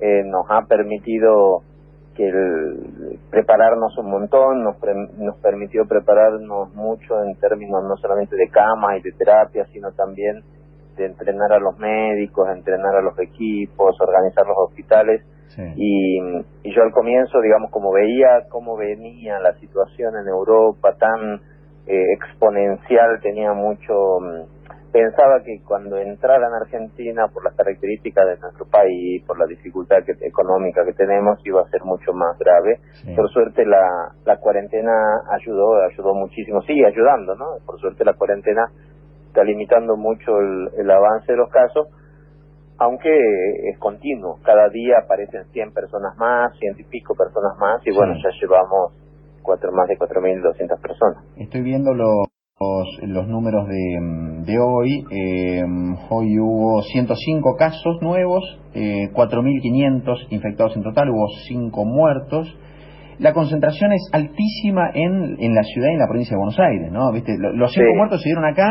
eh, 0.00 0.22
nos 0.24 0.46
ha 0.50 0.66
permitido 0.66 1.62
que 2.14 2.28
el, 2.28 3.18
prepararnos 3.30 3.96
un 3.98 4.10
montón, 4.10 4.62
nos, 4.62 4.76
pre, 4.76 4.94
nos 5.18 5.36
permitió 5.38 5.86
prepararnos 5.86 6.74
mucho 6.74 7.22
en 7.24 7.34
términos 7.36 7.82
no 7.84 7.96
solamente 7.96 8.36
de 8.36 8.48
camas 8.48 8.98
y 8.98 9.02
de 9.02 9.12
terapia, 9.12 9.64
sino 9.72 9.92
también 9.92 10.42
de 10.96 11.06
entrenar 11.06 11.52
a 11.52 11.58
los 11.58 11.78
médicos, 11.78 12.48
entrenar 12.48 12.94
a 12.94 13.02
los 13.02 13.18
equipos, 13.18 14.00
organizar 14.00 14.46
los 14.46 14.56
hospitales. 14.58 15.22
Sí. 15.48 15.62
Y, 15.76 16.18
y, 16.62 16.74
yo 16.74 16.82
al 16.82 16.92
comienzo, 16.92 17.40
digamos, 17.40 17.70
como 17.70 17.92
veía 17.92 18.46
cómo 18.48 18.76
venía 18.76 19.38
la 19.38 19.54
situación 19.54 20.14
en 20.16 20.28
Europa 20.28 20.94
tan 20.98 21.40
eh, 21.86 22.12
exponencial, 22.14 23.20
tenía 23.22 23.52
mucho... 23.52 24.18
Pensaba 24.92 25.42
que 25.44 25.60
cuando 25.66 25.98
entrara 25.98 26.46
en 26.46 26.54
Argentina, 26.54 27.26
por 27.26 27.42
las 27.42 27.56
características 27.56 28.26
de 28.28 28.38
nuestro 28.38 28.64
país, 28.66 29.24
por 29.26 29.36
la 29.36 29.46
dificultad 29.46 30.04
que, 30.06 30.12
económica 30.24 30.84
que 30.84 30.92
tenemos, 30.92 31.40
iba 31.44 31.62
a 31.62 31.68
ser 31.68 31.82
mucho 31.82 32.12
más 32.12 32.38
grave. 32.38 32.78
Sí. 33.02 33.12
Por 33.16 33.28
suerte 33.30 33.66
la, 33.66 34.14
la 34.24 34.36
cuarentena 34.36 34.92
ayudó, 35.32 35.82
ayudó 35.82 36.14
muchísimo, 36.14 36.62
sigue 36.62 36.86
ayudando, 36.86 37.34
¿no? 37.34 37.46
Por 37.66 37.80
suerte 37.80 38.04
la 38.04 38.14
cuarentena 38.14 38.70
está 39.26 39.42
limitando 39.42 39.96
mucho 39.96 40.38
el, 40.38 40.68
el 40.78 40.88
avance 40.88 41.32
de 41.32 41.38
los 41.38 41.50
casos, 41.50 41.88
aunque 42.78 43.10
es 43.70 43.78
continuo. 43.78 44.38
Cada 44.42 44.68
día 44.68 44.96
aparecen 45.04 45.44
100 45.52 45.72
personas 45.72 46.16
más, 46.18 46.56
ciento 46.58 46.80
y 46.80 46.84
pico 46.84 47.14
personas 47.14 47.56
más, 47.58 47.80
y 47.86 47.90
sí. 47.90 47.96
bueno, 47.96 48.14
ya 48.14 48.30
llevamos 48.40 48.92
cuatro, 49.42 49.70
más 49.72 49.88
de 49.88 49.96
4.200 49.96 50.80
personas. 50.80 51.24
Estoy 51.36 51.62
viendo 51.62 51.92
los, 51.94 52.26
los 53.02 53.28
números 53.28 53.68
de, 53.68 54.52
de 54.52 54.58
hoy. 54.58 55.04
Eh, 55.10 55.62
hoy 56.10 56.38
hubo 56.40 56.82
105 56.82 57.56
casos 57.56 57.98
nuevos, 58.00 58.42
eh, 58.74 59.10
4.500 59.12 60.26
infectados 60.30 60.76
en 60.76 60.82
total, 60.82 61.10
hubo 61.10 61.28
5 61.46 61.84
muertos. 61.84 62.58
La 63.18 63.32
concentración 63.32 63.92
es 63.92 64.10
altísima 64.12 64.90
en, 64.92 65.36
en 65.38 65.54
la 65.54 65.62
ciudad 65.62 65.88
y 65.90 65.92
en 65.92 65.98
la 66.00 66.08
provincia 66.08 66.34
de 66.34 66.38
Buenos 66.38 66.58
Aires, 66.58 66.90
¿no? 66.90 67.12
¿Viste? 67.12 67.36
Los 67.38 67.72
5 67.72 67.86
sí. 67.88 67.96
muertos 67.96 68.20
se 68.22 68.28
dieron 68.28 68.44
acá 68.44 68.66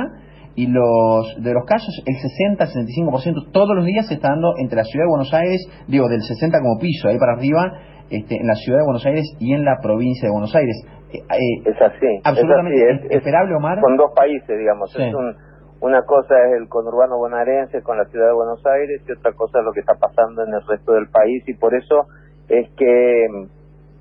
y 0.56 0.68
los 0.68 1.36
de 1.42 1.54
los 1.54 1.66
casos, 1.66 2.04
el 2.06 2.16
60-65% 2.58 3.52
todos 3.52 3.76
los 3.76 3.86
días 3.86 4.08
se 4.08 4.16
está 4.16 4.30
dando 4.30 4.54
entre 4.58 4.78
la 4.78 4.84
ciudad 4.84 5.06
de 5.06 5.10
Buenos 5.10 5.34
Aires, 5.34 5.62
digo, 5.88 6.08
del 6.08 6.22
60 6.22 6.60
como 6.60 6.80
piso, 6.80 7.08
ahí 7.08 7.18
para 7.18 7.34
arriba, 7.34 7.74
este, 8.10 8.38
en 8.38 8.48
la 8.48 8.56
ciudad 8.56 8.80
de 8.80 8.86
Buenos 8.86 9.06
Aires 9.06 9.26
y 9.40 9.54
en 9.54 9.66
la 9.66 9.78
provincia 9.82 10.28
de 10.28 10.32
Buenos 10.32 10.56
Aires. 10.56 10.76
Eh, 11.12 11.18
eh, 11.18 11.70
es 11.70 11.82
así. 11.82 12.22
Absolutamente 12.24 12.78
es 12.78 13.00
así, 13.00 13.08
es, 13.10 13.12
esperable, 13.18 13.56
Omar. 13.56 13.80
Con 13.82 13.98
dos 13.98 14.12
países, 14.16 14.58
digamos. 14.58 14.92
Sí. 14.92 15.02
Es 15.02 15.14
un, 15.14 15.36
una 15.82 16.04
cosa 16.04 16.36
es 16.48 16.62
el 16.62 16.70
conurbano 16.70 17.18
bonaerense 17.18 17.82
con 17.82 17.98
la 17.98 18.06
ciudad 18.06 18.28
de 18.28 18.34
Buenos 18.34 18.64
Aires 18.66 19.02
y 19.08 19.12
otra 19.12 19.34
cosa 19.34 19.60
es 19.60 19.66
lo 19.66 19.74
que 19.74 19.82
está 19.82 19.96
pasando 19.96 20.44
en 20.44 20.54
el 20.54 20.62
resto 20.68 20.94
del 20.94 21.10
país 21.10 21.44
y 21.48 21.56
por 21.56 21.74
eso 21.76 22.08
es 22.48 22.70
que 22.78 23.28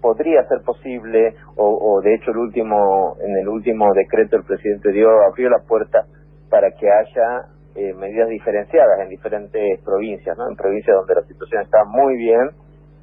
podría 0.00 0.44
ser 0.48 0.62
posible 0.64 1.34
o, 1.56 1.66
o 1.66 2.00
de 2.02 2.14
hecho 2.14 2.30
el 2.32 2.36
último 2.36 3.16
en 3.20 3.36
el 3.36 3.48
último 3.48 3.86
decreto 3.94 4.36
el 4.36 4.44
presidente 4.44 4.92
dio 4.92 5.08
abrió 5.28 5.48
la 5.48 5.60
puerta 5.66 6.06
para 6.52 6.70
que 6.72 6.86
haya 6.86 7.48
eh, 7.74 7.94
medidas 7.94 8.28
diferenciadas 8.28 9.00
en 9.00 9.08
diferentes 9.08 9.80
provincias, 9.82 10.36
¿no? 10.36 10.50
En 10.50 10.54
provincias 10.54 10.94
donde 10.94 11.14
la 11.14 11.22
situación 11.22 11.62
está 11.62 11.82
muy 11.86 12.14
bien, 12.18 12.50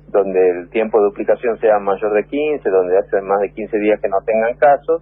donde 0.09 0.39
el 0.51 0.69
tiempo 0.69 0.99
de 0.99 1.05
duplicación 1.05 1.57
sea 1.57 1.79
mayor 1.79 2.13
de 2.13 2.25
15, 2.25 2.69
donde 2.69 2.99
hace 2.99 3.19
más 3.21 3.39
de 3.41 3.49
15 3.49 3.79
días 3.79 3.99
que 3.99 4.07
no 4.07 4.17
tengan 4.23 4.53
casos, 4.53 5.01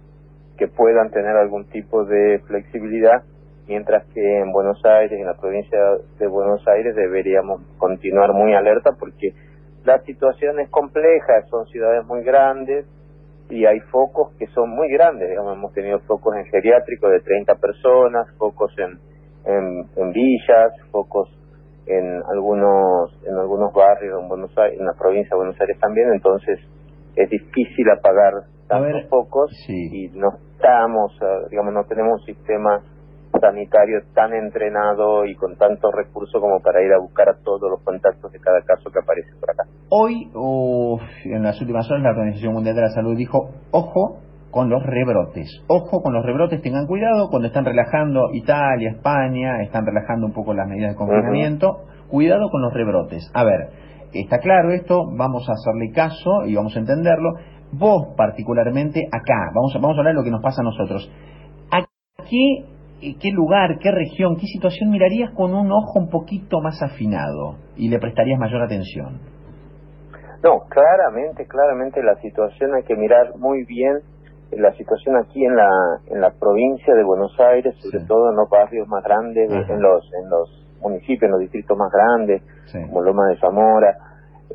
que 0.56 0.66
puedan 0.66 1.10
tener 1.10 1.36
algún 1.36 1.68
tipo 1.68 2.06
de 2.06 2.40
flexibilidad, 2.46 3.22
mientras 3.66 4.06
que 4.14 4.38
en 4.38 4.50
Buenos 4.50 4.82
Aires, 4.82 5.20
en 5.20 5.26
la 5.26 5.34
provincia 5.34 5.78
de 6.18 6.26
Buenos 6.26 6.66
Aires, 6.68 6.96
deberíamos 6.96 7.60
continuar 7.76 8.32
muy 8.32 8.54
alerta 8.54 8.92
porque 8.98 9.34
la 9.84 9.98
situación 10.04 10.58
es 10.60 10.70
compleja, 10.70 11.42
son 11.50 11.66
ciudades 11.66 12.06
muy 12.06 12.22
grandes, 12.22 12.86
y 13.50 13.64
hay 13.64 13.80
focos 13.90 14.34
que 14.38 14.46
son 14.48 14.70
muy 14.70 14.88
grandes, 14.92 15.28
digamos, 15.28 15.54
hemos 15.56 15.72
tenido 15.72 15.98
focos 16.00 16.36
en 16.36 16.44
geriátricos 16.46 17.10
de 17.10 17.20
30 17.20 17.54
personas, 17.56 18.28
focos 18.36 18.72
en, 18.78 18.98
en, 19.44 19.88
en 19.96 20.12
villas, 20.12 20.72
focos 20.90 21.28
en 21.86 22.22
algunos 22.30 23.10
en 23.26 23.34
algunos 23.34 23.72
barrios 23.72 24.20
en 24.20 24.28
Buenos 24.28 24.56
Aires, 24.58 24.78
en 24.78 24.86
la 24.86 24.92
provincia 24.92 25.30
de 25.30 25.36
Buenos 25.36 25.60
Aires 25.60 25.78
también, 25.80 26.12
entonces 26.12 26.60
es 27.16 27.30
difícil 27.30 27.88
apagar 27.90 28.34
tantos 28.68 28.92
ver, 28.92 29.08
focos 29.08 29.50
sí. 29.66 29.88
y 29.90 30.08
no 30.10 30.28
estamos, 30.52 31.18
digamos, 31.50 31.72
no 31.72 31.84
tenemos 31.84 32.20
un 32.20 32.26
sistema 32.26 32.82
sanitario 33.40 34.00
tan 34.14 34.32
entrenado 34.32 35.24
y 35.24 35.34
con 35.34 35.56
tantos 35.56 35.92
recursos 35.94 36.40
como 36.40 36.60
para 36.60 36.82
ir 36.82 36.92
a 36.92 36.98
buscar 36.98 37.28
a 37.28 37.38
todos 37.42 37.70
los 37.70 37.82
contactos 37.82 38.32
de 38.32 38.38
cada 38.40 38.60
caso 38.62 38.90
que 38.90 38.98
aparece 38.98 39.30
por 39.40 39.50
acá. 39.50 39.64
Hoy, 39.90 40.30
oh, 40.34 41.00
en 41.24 41.42
las 41.42 41.60
últimas 41.60 41.90
horas, 41.90 42.02
la 42.02 42.10
Organización 42.10 42.52
Mundial 42.52 42.76
de 42.76 42.82
la 42.82 42.90
Salud 42.90 43.16
dijo, 43.16 43.50
ojo 43.70 44.20
con 44.50 44.70
los 44.70 44.82
rebrotes, 44.82 45.62
ojo 45.68 46.00
con 46.02 46.14
los 46.14 46.24
rebrotes, 46.24 46.62
tengan 46.62 46.86
cuidado 46.86 47.28
cuando 47.30 47.48
están 47.48 47.64
relajando 47.64 48.30
Italia, 48.32 48.92
España, 48.92 49.62
están 49.62 49.84
relajando 49.84 50.26
un 50.26 50.32
poco 50.32 50.54
las 50.54 50.66
medidas 50.66 50.92
de 50.92 50.96
confinamiento, 50.96 51.68
uh 51.68 51.72
-huh. 51.72 52.08
cuidado 52.08 52.48
con 52.50 52.62
los 52.62 52.72
rebrotes. 52.72 53.30
A 53.34 53.44
ver, 53.44 53.68
está 54.12 54.38
claro 54.38 54.72
esto, 54.72 55.04
vamos 55.16 55.48
a 55.48 55.52
hacerle 55.52 55.92
caso 55.94 56.46
y 56.46 56.54
vamos 56.54 56.74
a 56.76 56.80
entenderlo. 56.80 57.34
Vos 57.72 58.14
particularmente 58.16 59.06
acá, 59.12 59.50
vamos 59.54 59.74
a, 59.76 59.78
vamos 59.80 59.96
a 59.96 60.00
hablar 60.00 60.14
de 60.14 60.20
lo 60.20 60.24
que 60.24 60.30
nos 60.30 60.42
pasa 60.42 60.62
a 60.62 60.64
nosotros. 60.64 61.10
¿A 61.70 61.84
qué 62.28 62.64
qué 63.00 63.30
lugar, 63.30 63.78
qué 63.80 63.90
región, 63.90 64.36
qué 64.36 64.46
situación 64.46 64.90
mirarías 64.90 65.30
con 65.34 65.54
un 65.54 65.70
ojo 65.70 65.98
un 65.98 66.10
poquito 66.10 66.60
más 66.60 66.82
afinado 66.82 67.56
y 67.76 67.88
le 67.88 67.98
prestarías 67.98 68.38
mayor 68.38 68.62
atención? 68.62 69.20
No, 70.42 70.60
claramente, 70.68 71.46
claramente 71.46 72.02
la 72.02 72.14
situación 72.16 72.74
hay 72.74 72.84
que 72.84 72.96
mirar 72.96 73.36
muy 73.36 73.64
bien 73.64 73.98
la 74.52 74.72
situación 74.72 75.16
aquí 75.16 75.44
en 75.44 75.56
la 75.56 75.68
en 76.06 76.20
la 76.20 76.30
provincia 76.30 76.94
de 76.94 77.04
Buenos 77.04 77.38
Aires, 77.38 77.74
sobre 77.80 78.00
sí. 78.00 78.06
todo 78.06 78.30
en 78.30 78.36
los 78.36 78.48
barrios 78.48 78.88
más 78.88 79.04
grandes, 79.04 79.50
Ajá. 79.50 79.74
en 79.74 79.82
los 79.82 80.10
en 80.14 80.30
los 80.30 80.66
municipios, 80.80 81.24
en 81.24 81.30
los 81.32 81.40
distritos 81.40 81.76
más 81.76 81.90
grandes, 81.92 82.42
sí. 82.66 82.80
como 82.86 83.02
Loma 83.02 83.28
de 83.28 83.38
Zamora. 83.38 83.96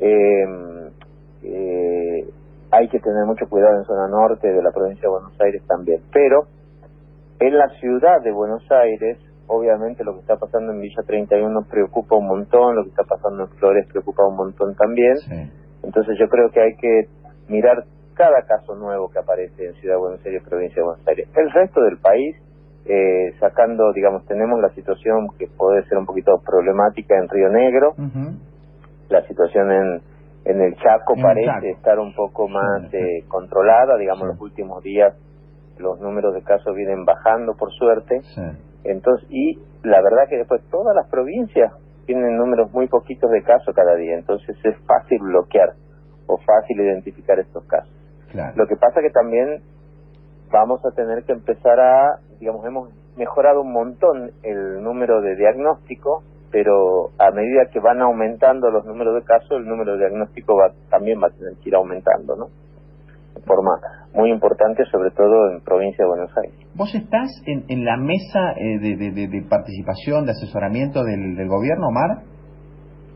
Eh, 0.00 0.90
eh, 1.44 2.28
hay 2.72 2.88
que 2.88 2.98
tener 2.98 3.24
mucho 3.26 3.46
cuidado 3.48 3.78
en 3.78 3.84
zona 3.84 4.08
norte 4.08 4.48
de 4.48 4.62
la 4.62 4.72
provincia 4.72 5.02
de 5.02 5.08
Buenos 5.08 5.40
Aires 5.40 5.62
también, 5.68 6.00
pero 6.12 6.46
en 7.40 7.58
la 7.58 7.68
ciudad 7.80 8.22
de 8.22 8.32
Buenos 8.32 8.62
Aires, 8.70 9.18
obviamente 9.46 10.04
lo 10.04 10.14
que 10.14 10.20
está 10.20 10.36
pasando 10.36 10.72
en 10.72 10.80
Villa 10.80 11.02
31 11.06 11.66
preocupa 11.70 12.16
un 12.16 12.26
montón, 12.26 12.76
lo 12.76 12.84
que 12.84 12.90
está 12.90 13.04
pasando 13.04 13.44
en 13.44 13.48
Flores 13.58 13.86
preocupa 13.90 14.26
un 14.26 14.36
montón 14.36 14.74
también. 14.76 15.16
Sí. 15.18 15.50
Entonces 15.82 16.16
yo 16.18 16.28
creo 16.28 16.50
que 16.50 16.60
hay 16.60 16.76
que 16.76 17.08
mirar 17.48 17.84
cada 18.14 18.42
caso 18.46 18.74
nuevo 18.76 19.10
que 19.10 19.18
aparece 19.18 19.66
en 19.66 19.74
Ciudad 19.74 19.96
de 19.96 20.00
Buenos 20.00 20.24
Aires, 20.24 20.42
provincia 20.48 20.76
de 20.76 20.86
Buenos 20.86 21.06
Aires. 21.06 21.28
El 21.36 21.50
resto 21.50 21.82
del 21.82 21.98
país 21.98 22.36
eh, 22.86 23.32
sacando, 23.40 23.92
digamos, 23.92 24.24
tenemos 24.26 24.60
la 24.60 24.68
situación 24.70 25.28
que 25.38 25.46
puede 25.48 25.84
ser 25.84 25.98
un 25.98 26.06
poquito 26.06 26.32
problemática 26.44 27.16
en 27.16 27.28
Río 27.28 27.48
Negro, 27.48 27.94
la 29.08 29.26
situación 29.26 29.72
en, 29.72 30.00
en 30.44 30.60
el 30.60 30.74
Chaco 30.76 31.14
parece 31.20 31.70
estar 31.70 31.98
un 31.98 32.14
poco 32.14 32.48
más 32.48 32.92
eh, 32.92 33.24
controlada, 33.28 33.96
digamos, 33.96 34.28
los 34.28 34.40
últimos 34.40 34.82
días 34.82 35.14
los 35.78 36.00
números 36.00 36.34
de 36.34 36.42
casos 36.42 36.74
vienen 36.74 37.04
bajando 37.04 37.54
por 37.54 37.72
suerte, 37.72 38.20
entonces, 38.84 39.26
y 39.30 39.58
la 39.82 40.00
verdad 40.02 40.28
que 40.28 40.36
después 40.36 40.62
todas 40.70 40.94
las 40.94 41.08
provincias 41.08 41.72
tienen 42.06 42.36
números 42.36 42.70
muy 42.72 42.86
poquitos 42.88 43.30
de 43.30 43.42
casos 43.42 43.74
cada 43.74 43.94
día, 43.94 44.14
entonces 44.14 44.56
es 44.64 44.76
fácil 44.86 45.18
bloquear 45.20 45.74
o 46.26 46.38
fácil 46.38 46.80
identificar 46.80 47.38
estos 47.38 47.64
casos. 47.64 47.92
Lo 48.56 48.66
que 48.66 48.76
pasa 48.76 49.00
que 49.00 49.10
también 49.10 49.62
vamos 50.50 50.84
a 50.84 50.90
tener 50.90 51.24
que 51.24 51.32
empezar 51.32 51.80
a, 51.80 52.18
digamos, 52.40 52.64
hemos 52.66 52.90
mejorado 53.16 53.62
un 53.62 53.72
montón 53.72 54.32
el 54.42 54.82
número 54.82 55.20
de 55.20 55.36
diagnóstico, 55.36 56.22
pero 56.50 57.10
a 57.18 57.30
medida 57.30 57.66
que 57.72 57.80
van 57.80 58.00
aumentando 58.00 58.70
los 58.70 58.84
números 58.84 59.14
de 59.14 59.22
casos, 59.22 59.50
el 59.52 59.66
número 59.66 59.92
de 59.92 59.98
diagnóstico 59.98 60.56
va, 60.56 60.72
también 60.90 61.20
va 61.22 61.28
a 61.28 61.30
tener 61.30 61.54
que 61.62 61.68
ir 61.68 61.74
aumentando, 61.74 62.36
¿no? 62.36 62.46
Forma 63.44 63.72
muy 64.14 64.30
importante, 64.30 64.84
sobre 64.90 65.10
todo 65.10 65.50
en 65.50 65.60
provincia 65.62 66.04
de 66.04 66.08
Buenos 66.08 66.30
Aires. 66.36 66.58
¿Vos 66.74 66.94
estás 66.94 67.30
en, 67.46 67.64
en 67.68 67.84
la 67.84 67.96
mesa 67.96 68.52
eh, 68.56 68.78
de, 68.78 68.96
de, 69.28 69.42
participación, 69.48 70.24
de 70.24 70.32
asesoramiento 70.32 71.02
del, 71.04 71.36
del 71.36 71.48
gobierno, 71.48 71.88
Omar? 71.88 72.22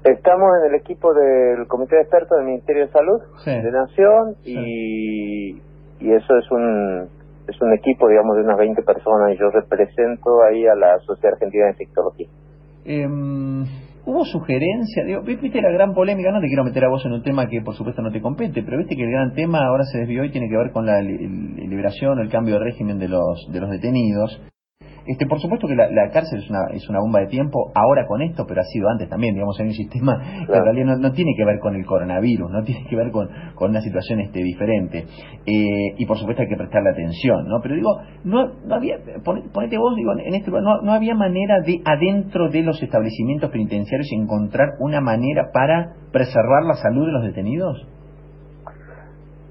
Estamos 0.04 0.48
en 0.62 0.74
el 0.74 0.80
equipo 0.80 1.12
del 1.12 1.66
Comité 1.66 1.96
de 1.96 2.02
Expertos 2.02 2.38
del 2.38 2.46
Ministerio 2.46 2.86
de 2.86 2.92
Salud 2.92 3.20
de 3.44 3.70
Nación 3.70 4.36
y, 4.44 5.60
y 6.00 6.12
eso 6.12 6.36
es 6.36 6.50
un 6.50 7.08
es 7.48 7.60
un 7.62 7.72
equipo, 7.72 8.08
digamos, 8.08 8.36
de 8.36 8.42
unas 8.42 8.58
20 8.58 8.82
personas 8.82 9.32
y 9.32 9.38
yo 9.38 9.50
represento 9.50 10.42
ahí 10.42 10.66
a 10.66 10.74
la 10.74 10.98
Sociedad 10.98 11.32
Argentina 11.32 11.64
de 11.64 11.70
Infectología. 11.70 12.28
Em, 12.84 13.64
¿Hubo 14.08 14.24
sugerencia? 14.24 15.04
Digo, 15.04 15.20
viste 15.20 15.60
la 15.60 15.70
gran 15.70 15.92
polémica, 15.92 16.32
no 16.32 16.40
te 16.40 16.46
quiero 16.46 16.64
meter 16.64 16.82
a 16.82 16.88
vos 16.88 17.04
en 17.04 17.12
un 17.12 17.22
tema 17.22 17.46
que 17.46 17.60
por 17.60 17.74
supuesto 17.74 18.00
no 18.00 18.10
te 18.10 18.22
compete, 18.22 18.62
pero 18.62 18.78
viste 18.78 18.96
que 18.96 19.02
el 19.02 19.10
gran 19.10 19.34
tema 19.34 19.58
ahora 19.66 19.84
se 19.84 19.98
desvió 19.98 20.24
y 20.24 20.30
tiene 20.30 20.48
que 20.48 20.56
ver 20.56 20.72
con 20.72 20.86
la 20.86 21.02
liberación, 21.02 22.18
el 22.18 22.30
cambio 22.30 22.54
de 22.54 22.64
régimen 22.64 22.98
de 22.98 23.08
los, 23.08 23.46
de 23.52 23.60
los 23.60 23.68
detenidos. 23.68 24.40
Este, 25.08 25.26
por 25.26 25.40
supuesto 25.40 25.66
que 25.66 25.74
la, 25.74 26.10
cárcel 26.12 26.40
es 26.40 26.50
una, 26.50 26.66
es 26.74 26.86
una 26.90 27.00
bomba 27.00 27.20
de 27.20 27.28
tiempo 27.28 27.72
ahora 27.74 28.06
con 28.06 28.20
esto, 28.20 28.44
pero 28.46 28.60
ha 28.60 28.64
sido 28.64 28.90
antes 28.90 29.08
también, 29.08 29.32
digamos, 29.32 29.58
en 29.58 29.68
un 29.68 29.72
sistema 29.72 30.18
que 30.46 30.54
en 30.54 30.64
realidad 30.64 30.98
no, 30.98 31.12
tiene 31.12 31.32
que 31.34 31.46
ver 31.46 31.58
con 31.60 31.74
el 31.74 31.86
coronavirus, 31.86 32.50
no 32.50 32.62
tiene 32.62 32.84
que 32.84 32.94
ver 32.94 33.10
con, 33.10 33.26
con 33.54 33.70
una 33.70 33.80
situación 33.80 34.20
este 34.20 34.42
diferente. 34.42 35.06
Eh, 35.46 35.94
y 35.96 36.04
por 36.04 36.18
supuesto 36.18 36.42
hay 36.42 36.48
que 36.48 36.56
prestarle 36.56 36.90
atención, 36.90 37.48
¿no? 37.48 37.60
Pero 37.62 37.74
digo, 37.74 38.00
no, 38.24 38.52
no 38.66 38.74
había, 38.74 38.98
ponete 39.24 39.78
vos, 39.78 39.96
digo, 39.96 40.12
en 40.12 40.34
este 40.34 40.50
no, 40.50 40.82
no 40.82 40.92
había 40.92 41.14
manera 41.14 41.60
de 41.60 41.80
adentro 41.86 42.50
de 42.50 42.62
los 42.62 42.82
establecimientos 42.82 43.50
penitenciarios 43.50 44.08
encontrar 44.12 44.68
una 44.78 45.00
manera 45.00 45.50
para 45.54 45.94
preservar 46.12 46.64
la 46.64 46.74
salud 46.74 47.06
de 47.06 47.12
los 47.12 47.22
detenidos. 47.22 47.97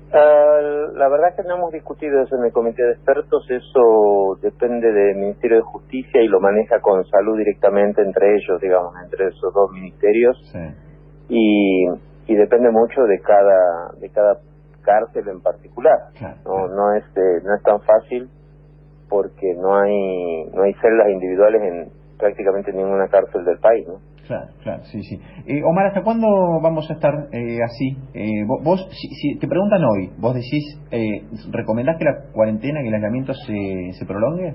Uh, 0.09 0.95
la 0.95 1.09
verdad 1.09 1.35
que 1.35 1.43
no 1.43 1.55
hemos 1.55 1.71
discutido 1.73 2.21
eso 2.21 2.37
en 2.37 2.45
el 2.45 2.53
comité 2.53 2.81
de 2.81 2.93
expertos, 2.93 3.45
eso 3.49 4.39
depende 4.41 4.89
del 4.91 5.17
Ministerio 5.17 5.57
de 5.57 5.63
Justicia 5.63 6.21
y 6.21 6.27
lo 6.29 6.39
maneja 6.39 6.79
con 6.79 7.03
salud 7.05 7.37
directamente 7.37 8.01
entre 8.01 8.35
ellos, 8.35 8.61
digamos, 8.61 8.93
entre 9.03 9.27
esos 9.27 9.53
dos 9.53 9.69
ministerios. 9.73 10.37
Y, 11.27 11.89
y 12.25 12.35
depende 12.35 12.71
mucho 12.71 13.03
de 13.03 13.19
cada 13.19 13.91
de 13.99 14.09
cada 14.09 14.39
cárcel 14.81 15.27
en 15.27 15.41
particular. 15.41 15.97
no 16.45 16.67
no 16.69 16.93
es 16.93 17.03
eh, 17.17 17.41
no 17.43 17.55
es 17.55 17.63
tan 17.63 17.81
fácil 17.81 18.29
porque 19.09 19.53
no 19.55 19.75
hay 19.75 20.45
no 20.53 20.63
hay 20.63 20.73
celdas 20.75 21.09
individuales 21.09 21.61
en 21.61 21.91
prácticamente 22.17 22.71
ninguna 22.71 23.09
cárcel 23.09 23.43
del 23.43 23.59
país, 23.59 23.85
¿no? 23.87 23.99
Claro, 24.27 24.47
claro, 24.61 24.83
sí, 24.91 25.01
sí. 25.03 25.21
Eh, 25.47 25.63
Omar, 25.63 25.87
¿hasta 25.87 26.03
cuándo 26.03 26.27
vamos 26.61 26.85
a 26.89 26.93
estar 26.93 27.13
eh, 27.31 27.59
así? 27.63 27.95
Eh, 28.13 28.43
vos, 28.45 28.85
si, 28.91 29.39
te 29.39 29.47
preguntan 29.47 29.81
hoy, 29.85 30.11
¿vos 30.17 30.35
decís, 30.35 30.63
eh, 30.91 31.23
recomendás 31.49 31.97
que 31.97 32.03
la 32.03 32.31
cuarentena, 32.33 32.81
que 32.81 32.89
el 32.89 32.93
aislamiento 32.93 33.33
se, 33.33 33.93
se 33.97 34.05
prolongue? 34.05 34.53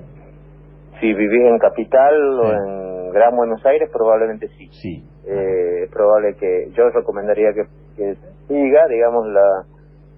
Si 1.01 1.11
vivís 1.11 1.41
en 1.41 1.57
Capital 1.57 2.39
o 2.39 2.53
en 2.53 3.09
Gran 3.13 3.35
Buenos 3.35 3.65
Aires, 3.65 3.89
probablemente 3.91 4.47
sí. 4.49 4.69
Sí. 4.71 5.03
Eh, 5.25 5.85
es 5.85 5.91
probable 5.91 6.35
que, 6.39 6.69
yo 6.77 6.89
recomendaría 6.89 7.49
que, 7.53 7.63
que 7.97 8.15
siga, 8.47 8.87
digamos, 8.87 9.25
la, 9.27 9.65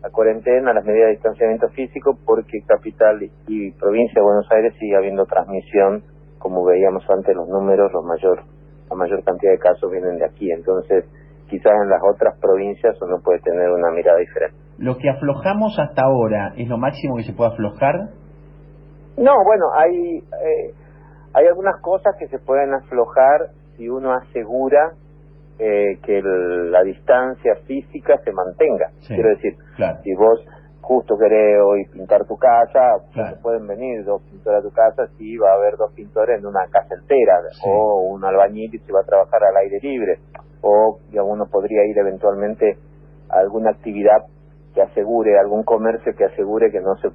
la 0.04 0.10
cuarentena, 0.10 0.74
las 0.74 0.84
medidas 0.84 1.08
de 1.08 1.14
distanciamiento 1.14 1.70
físico, 1.70 2.20
porque 2.26 2.60
Capital 2.68 3.24
y 3.48 3.72
provincia 3.72 4.20
de 4.20 4.26
Buenos 4.26 4.52
Aires 4.52 4.74
sigue 4.80 4.98
habiendo 4.98 5.26
transmisión, 5.26 6.04
como 6.40 6.66
veíamos 6.66 7.06
antes 7.10 7.34
los 7.34 7.48
números, 7.48 7.90
los 7.94 8.04
mayores 8.04 8.46
la 8.90 8.96
mayor 8.96 9.24
cantidad 9.24 9.52
de 9.52 9.60
casos 9.60 9.92
vienen 9.92 10.18
de 10.18 10.26
aquí. 10.26 10.52
Entonces, 10.52 11.06
quizás 11.50 11.74
en 11.82 11.90
las 11.90 12.02
otras 12.04 12.38
provincias 12.40 13.00
uno 13.02 13.20
puede 13.24 13.40
tener 13.40 13.70
una 13.70 13.92
mirada 13.92 14.18
diferente. 14.20 14.58
¿Lo 14.78 14.98
que 14.98 15.10
aflojamos 15.10 15.78
hasta 15.80 16.04
ahora 16.04 16.54
es 16.58 16.68
lo 16.68 16.78
máximo 16.78 17.16
que 17.18 17.24
se 17.24 17.34
puede 17.34 17.52
aflojar? 17.52 18.10
No, 19.18 19.34
bueno, 19.46 19.66
hay, 19.74 20.18
eh, 20.18 20.74
hay 21.34 21.48
algunas 21.48 21.80
cosas 21.82 22.16
que 22.20 22.28
se 22.28 22.40
pueden 22.40 22.74
aflojar 22.74 23.52
si 23.78 23.88
uno 23.88 24.12
asegura 24.14 24.92
eh, 25.58 26.00
que 26.04 26.22
la 26.22 26.84
distancia 26.84 27.56
física 27.66 28.18
se 28.26 28.32
mantenga. 28.34 28.90
Quiero 29.08 29.30
decir, 29.30 29.56
si 30.04 30.14
vos 30.16 30.46
justo 30.86 31.18
querés 31.18 31.60
hoy 31.64 31.86
pintar 31.92 32.26
tu 32.26 32.38
casa, 32.38 33.02
pues 33.14 33.34
pueden 33.42 33.66
venir 33.66 34.06
dos 34.06 34.22
pintores 34.22 34.60
a 34.60 34.62
tu 34.62 34.72
casa 34.72 35.08
si 35.18 35.36
va 35.36 35.52
a 35.52 35.56
haber 35.56 35.78
dos 35.78 35.92
pintores 35.94 36.40
en 36.40 36.46
una 36.46 36.68
casa 36.70 36.94
entera, 36.94 37.42
o 37.66 38.12
un 38.12 38.24
albañil 38.24 38.74
y 38.74 38.78
se 38.78 38.94
va 38.94 39.02
a 39.02 39.04
trabajar 39.04 39.44
al 39.44 39.58
aire 39.58 39.80
libre, 39.82 40.20
o 40.62 41.00
digamos, 41.10 41.34
uno 41.34 41.46
podría 41.52 41.86
ir 41.86 41.98
eventualmente 41.98 42.78
a 43.30 43.40
alguna 43.40 43.72
actividad 43.72 44.26
que 44.76 44.84
asegure, 44.84 45.40
algún 45.40 45.64
comercio 45.64 46.14
que 46.16 46.26
asegure 46.26 46.72
que 46.72 46.82
no 46.82 46.96
se 46.98 47.10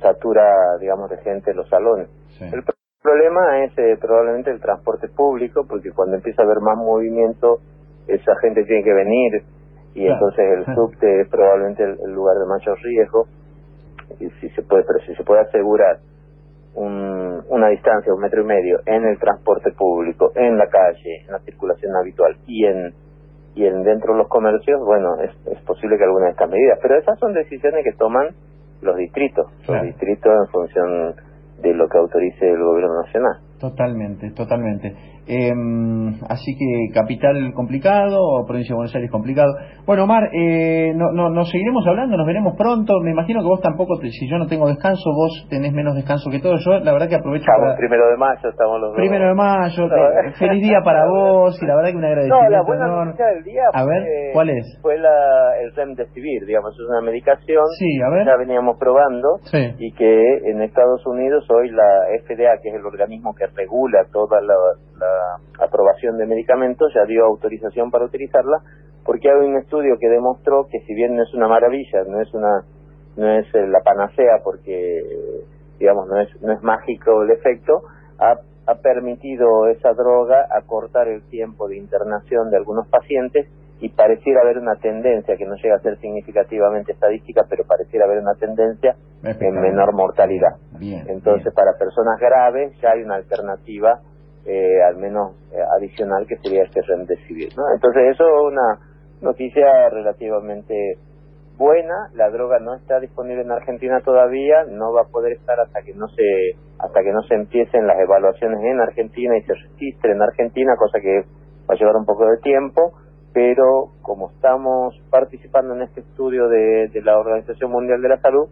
satura, 0.00 0.76
digamos, 0.80 1.08
de 1.10 1.18
gente 1.18 1.52
en 1.52 1.56
los 1.56 1.68
salones. 1.68 2.08
El 2.40 2.64
problema 3.00 3.64
es 3.64 3.78
eh, 3.78 3.96
probablemente 4.00 4.50
el 4.50 4.60
transporte 4.60 5.08
público, 5.08 5.66
porque 5.68 5.92
cuando 5.92 6.16
empieza 6.16 6.42
a 6.42 6.46
haber 6.46 6.60
más 6.60 6.76
movimiento, 6.76 7.58
esa 8.08 8.34
gente 8.40 8.64
tiene 8.64 8.82
que 8.82 8.92
venir 8.92 9.42
y 9.98 10.06
entonces 10.06 10.44
el 10.58 10.74
subte 10.74 11.20
es 11.22 11.28
probablemente 11.28 11.82
el, 11.82 12.12
lugar 12.12 12.36
de 12.38 12.46
mayor 12.46 12.78
riesgo. 12.82 13.26
Y 14.20 14.30
si 14.40 14.48
se 14.50 14.62
puede 14.62 14.84
pero 14.84 15.00
si 15.04 15.14
se 15.14 15.24
puede 15.24 15.42
asegurar 15.42 15.98
un, 16.74 17.42
una 17.48 17.68
distancia 17.68 18.12
un 18.12 18.20
metro 18.20 18.42
y 18.42 18.46
medio 18.46 18.80
en 18.86 19.04
el 19.04 19.18
transporte 19.18 19.72
público 19.72 20.32
en 20.34 20.56
la 20.56 20.68
calle 20.68 21.24
en 21.26 21.32
la 21.32 21.40
circulación 21.40 21.94
habitual 21.96 22.36
y 22.46 22.64
en 22.64 22.94
y 23.54 23.66
en 23.66 23.82
dentro 23.82 24.12
de 24.12 24.18
los 24.20 24.28
comercios 24.28 24.80
bueno 24.80 25.20
es, 25.20 25.30
es 25.46 25.60
posible 25.62 25.98
que 25.98 26.04
alguna 26.04 26.26
de 26.26 26.32
estas 26.32 26.48
medidas. 26.48 26.78
Pero 26.80 26.98
esas 26.98 27.18
son 27.18 27.34
decisiones 27.34 27.84
que 27.84 27.92
toman 27.92 28.28
los 28.80 28.96
distritos. 28.96 29.46
Los 29.66 29.82
distritos 29.82 30.32
en 30.32 30.52
función 30.52 31.14
de 31.60 31.74
lo 31.74 31.88
que 31.88 31.98
autorice 31.98 32.48
el 32.48 32.62
gobierno 32.62 33.02
nacional. 33.02 33.40
Totalmente, 33.58 34.30
totalmente. 34.30 34.94
Eh, 35.28 35.52
así 36.28 36.56
que 36.56 36.94
capital 36.94 37.52
complicado, 37.52 38.46
provincia 38.46 38.72
de 38.72 38.76
Buenos 38.76 38.94
Aires 38.94 39.10
complicado. 39.10 39.52
Bueno, 39.84 40.04
Omar, 40.04 40.30
eh, 40.32 40.92
no, 40.94 41.12
no, 41.12 41.28
nos 41.28 41.50
seguiremos 41.50 41.86
hablando, 41.86 42.16
nos 42.16 42.26
veremos 42.26 42.54
pronto. 42.56 42.94
Me 43.02 43.10
imagino 43.10 43.40
que 43.40 43.46
vos 43.46 43.60
tampoco, 43.60 43.96
si 44.00 44.28
yo 44.28 44.38
no 44.38 44.46
tengo 44.46 44.68
descanso, 44.68 45.10
vos 45.12 45.46
tenés 45.50 45.72
menos 45.72 45.94
descanso 45.94 46.30
que 46.30 46.40
todo. 46.40 46.56
Yo, 46.56 46.80
la 46.80 46.92
verdad 46.92 47.08
que 47.08 47.16
aprovecho. 47.16 47.44
Estamos 47.44 47.76
primero 47.76 48.08
de 48.08 48.16
mayo, 48.16 48.48
estamos 48.48 48.80
los 48.80 48.96
Primero 48.96 49.28
de 49.28 49.34
mayo, 49.34 49.84
eh, 49.84 50.32
feliz 50.38 50.62
día 50.62 50.80
para 50.82 51.06
vos 51.06 51.60
y 51.62 51.66
la 51.66 51.76
verdad 51.76 51.90
que 51.90 51.96
un 51.96 52.04
agradecimiento. 52.04 52.44
No, 52.44 52.50
la 52.50 52.62
buena 52.62 52.86
noticia 52.86 53.26
del 53.26 53.44
día 53.44 53.62
a 53.72 53.84
ver, 53.84 54.02
¿cuál 54.32 54.50
es? 54.50 54.78
Fue 54.80 54.98
la, 54.98 55.58
el 55.60 55.74
Remdesivir, 55.74 56.46
digamos, 56.46 56.72
es 56.72 56.86
una 56.88 57.02
medicación 57.02 57.64
sí, 57.78 58.00
a 58.00 58.10
ver. 58.10 58.24
que 58.24 58.30
ya 58.30 58.36
veníamos 58.36 58.78
probando 58.78 59.40
y 59.78 59.92
que 59.92 60.50
en 60.50 60.62
Estados 60.62 61.04
Unidos 61.06 61.46
hoy 61.50 61.70
la 61.70 62.06
FDA, 62.24 62.60
que 62.62 62.70
es 62.70 62.74
el 62.74 62.86
organismo 62.86 63.34
que 63.34 63.46
regula 63.46 64.04
toda 64.12 64.40
la, 64.40 64.54
aprobación 65.58 66.16
de 66.18 66.26
medicamentos, 66.26 66.92
ya 66.94 67.04
dio 67.04 67.24
autorización 67.24 67.90
para 67.90 68.04
utilizarla, 68.04 68.62
porque 69.04 69.28
hay 69.30 69.46
un 69.46 69.56
estudio 69.56 69.96
que 69.98 70.08
demostró 70.08 70.66
que 70.70 70.80
si 70.80 70.94
bien 70.94 71.16
no 71.16 71.22
es 71.22 71.32
una 71.34 71.48
maravilla, 71.48 72.04
no 72.06 72.20
es 72.20 72.32
una 72.34 72.64
no 73.16 73.28
es 73.32 73.46
eh, 73.54 73.66
la 73.66 73.80
panacea 73.80 74.38
porque 74.44 75.02
digamos 75.78 76.06
no 76.08 76.20
es 76.20 76.28
no 76.42 76.52
es 76.52 76.62
mágico 76.62 77.22
el 77.22 77.30
efecto, 77.30 77.82
ha, 78.18 78.34
ha 78.66 78.74
permitido 78.76 79.66
esa 79.68 79.92
droga 79.92 80.46
acortar 80.50 81.08
el 81.08 81.22
tiempo 81.28 81.68
de 81.68 81.76
internación 81.78 82.50
de 82.50 82.58
algunos 82.58 82.86
pacientes 82.88 83.48
y 83.80 83.90
pareciera 83.90 84.40
haber 84.42 84.58
una 84.58 84.74
tendencia 84.76 85.36
que 85.36 85.46
no 85.46 85.54
llega 85.56 85.76
a 85.76 85.80
ser 85.80 85.98
significativamente 86.00 86.92
estadística, 86.92 87.42
pero 87.48 87.64
pareciera 87.64 88.06
haber 88.06 88.18
una 88.18 88.34
tendencia 88.34 88.96
en 89.22 89.60
menor 89.60 89.94
mortalidad. 89.94 90.56
Entonces, 90.80 91.52
para 91.54 91.78
personas 91.78 92.18
graves 92.18 92.76
ya 92.80 92.90
hay 92.90 93.02
una 93.02 93.16
alternativa, 93.16 94.00
eh, 94.46 94.82
al 94.82 94.96
menos 94.96 95.36
eh, 95.52 95.58
adicional, 95.76 96.26
que 96.26 96.36
sería 96.38 96.64
este 96.64 96.82
remdesivir. 96.82 97.50
¿no? 97.56 97.64
Entonces, 97.74 98.02
eso 98.12 98.24
es 98.24 98.52
una 98.52 98.78
noticia 99.20 99.88
relativamente 99.90 100.98
buena, 101.56 102.08
la 102.14 102.30
droga 102.30 102.60
no 102.60 102.74
está 102.74 103.00
disponible 103.00 103.42
en 103.42 103.50
Argentina 103.50 104.00
todavía, 104.04 104.64
no 104.70 104.92
va 104.92 105.02
a 105.02 105.12
poder 105.12 105.32
estar 105.32 105.58
hasta 105.58 105.82
que 105.82 105.92
no 105.92 106.06
se 106.08 106.22
hasta 106.78 107.02
que 107.02 107.10
no 107.10 107.22
se 107.22 107.34
empiecen 107.34 107.88
las 107.88 107.98
evaluaciones 107.98 108.60
en 108.62 108.80
Argentina 108.80 109.36
y 109.36 109.42
se 109.42 109.54
registre 109.54 110.12
en 110.12 110.22
Argentina, 110.22 110.76
cosa 110.78 111.00
que 111.00 111.22
va 111.68 111.74
a 111.74 111.76
llevar 111.76 111.96
un 111.96 112.06
poco 112.06 112.24
de 112.26 112.38
tiempo, 112.38 112.92
pero 113.32 113.90
como 114.02 114.30
estamos 114.30 114.94
participando 115.10 115.74
en 115.74 115.82
este 115.82 116.02
estudio 116.02 116.46
de, 116.46 116.88
de 116.92 117.02
la 117.02 117.18
Organización 117.18 117.72
Mundial 117.72 118.00
de 118.00 118.08
la 118.08 118.20
Salud, 118.20 118.48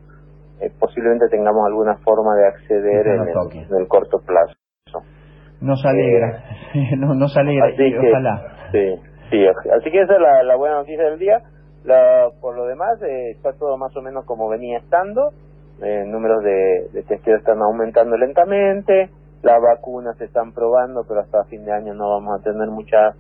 eh, 0.61 0.71
posiblemente 0.79 1.29
tengamos 1.29 1.67
alguna 1.67 1.97
forma 1.99 2.35
de 2.35 2.47
acceder 2.47 3.07
en 3.07 3.29
el, 3.29 3.89
corto 3.89 4.21
plazo. 4.21 4.55
Nos 5.61 5.85
alegra, 5.85 6.45
eh, 6.75 6.97
no, 6.99 7.15
nos 7.15 7.37
alegra, 7.37 7.67
así 7.69 7.77
que, 7.77 7.99
ojalá. 7.99 8.43
Sí, 8.73 8.95
sí, 9.31 9.47
así 9.47 9.91
que 9.91 10.01
esa 10.01 10.15
es 10.15 10.21
la, 10.21 10.43
la 10.43 10.57
buena 10.57 10.77
noticia 10.77 11.05
del 11.05 11.19
día. 11.19 11.41
La, 11.85 12.29
por 12.41 12.57
lo 12.57 12.67
demás, 12.67 13.01
eh, 13.03 13.31
está 13.31 13.53
todo 13.53 13.79
más 13.79 13.97
o 13.97 14.03
menos 14.03 14.25
como 14.25 14.49
venía 14.49 14.79
estando. 14.79 15.31
Eh, 15.83 16.05
números 16.07 16.43
de, 16.43 16.89
de 16.93 17.03
testeo 17.05 17.37
están 17.37 17.61
aumentando 17.63 18.17
lentamente. 18.17 19.11
Las 19.43 19.61
vacunas 19.63 20.17
se 20.19 20.25
están 20.25 20.53
probando, 20.53 21.05
pero 21.07 21.21
hasta 21.21 21.45
fin 21.45 21.65
de 21.65 21.73
año 21.73 21.95
no 21.95 22.11
vamos 22.11 22.41
a 22.41 22.43
tener 22.43 22.69
muchas 22.69 23.15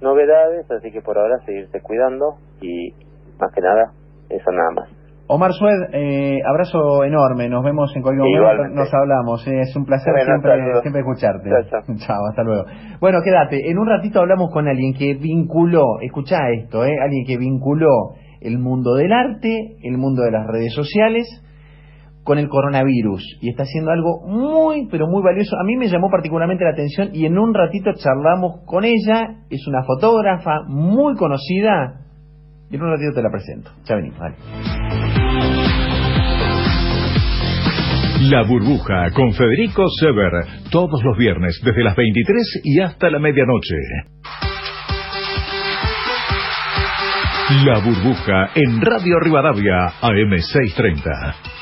novedades. 0.00 0.70
Así 0.70 0.90
que 0.92 1.00
por 1.00 1.18
ahora 1.18 1.38
seguirse 1.46 1.80
cuidando 1.80 2.36
y 2.60 2.92
más 3.40 3.52
que 3.54 3.60
nada, 3.60 3.92
eso 4.28 4.50
nada 4.52 4.70
más. 4.72 4.99
Omar 5.32 5.52
Sued, 5.52 5.94
eh, 5.94 6.40
abrazo 6.44 7.04
enorme, 7.04 7.48
nos 7.48 7.62
vemos 7.62 7.94
en 7.94 8.02
cualquier 8.02 8.42
momento, 8.42 8.74
nos 8.74 8.92
hablamos, 8.92 9.46
eh, 9.46 9.60
es 9.60 9.76
un 9.76 9.84
placer 9.84 10.12
siempre, 10.24 10.50
siempre 10.82 11.02
escucharte. 11.02 11.48
Chao, 12.04 12.26
hasta 12.28 12.42
luego. 12.42 12.64
Bueno, 13.00 13.20
quédate, 13.22 13.70
en 13.70 13.78
un 13.78 13.86
ratito 13.86 14.18
hablamos 14.18 14.50
con 14.50 14.66
alguien 14.66 14.92
que 14.92 15.14
vinculó, 15.14 16.00
escucha 16.02 16.36
esto, 16.50 16.84
eh, 16.84 16.96
alguien 17.00 17.24
que 17.24 17.38
vinculó 17.38 18.14
el 18.40 18.58
mundo 18.58 18.96
del 18.96 19.12
arte, 19.12 19.76
el 19.84 19.98
mundo 19.98 20.22
de 20.22 20.32
las 20.32 20.48
redes 20.48 20.74
sociales, 20.74 21.28
con 22.24 22.38
el 22.38 22.48
coronavirus 22.48 23.38
y 23.40 23.50
está 23.50 23.62
haciendo 23.62 23.92
algo 23.92 24.26
muy, 24.26 24.88
pero 24.90 25.06
muy 25.06 25.22
valioso. 25.22 25.56
A 25.60 25.64
mí 25.64 25.76
me 25.76 25.86
llamó 25.86 26.10
particularmente 26.10 26.64
la 26.64 26.70
atención 26.70 27.10
y 27.12 27.26
en 27.26 27.38
un 27.38 27.54
ratito 27.54 27.92
charlamos 27.94 28.64
con 28.66 28.84
ella, 28.84 29.44
es 29.48 29.64
una 29.68 29.84
fotógrafa 29.84 30.62
muy 30.66 31.14
conocida 31.14 32.00
y 32.70 32.76
en 32.76 32.82
un 32.82 32.90
ratito 32.90 33.12
te 33.14 33.22
la 33.22 33.30
presento. 33.30 33.70
Ya 33.84 33.96
venimos, 33.96 34.18
vale. 34.18 34.36
La 38.28 38.42
burbuja 38.42 39.10
con 39.14 39.32
Federico 39.32 39.88
Sever, 39.98 40.30
todos 40.70 41.02
los 41.02 41.16
viernes 41.16 41.58
desde 41.64 41.82
las 41.82 41.96
23 41.96 42.60
y 42.64 42.80
hasta 42.80 43.08
la 43.08 43.18
medianoche. 43.18 43.76
La 47.64 47.78
burbuja 47.78 48.50
en 48.56 48.82
Radio 48.82 49.20
Rivadavia, 49.20 49.94
AM630. 50.02 51.59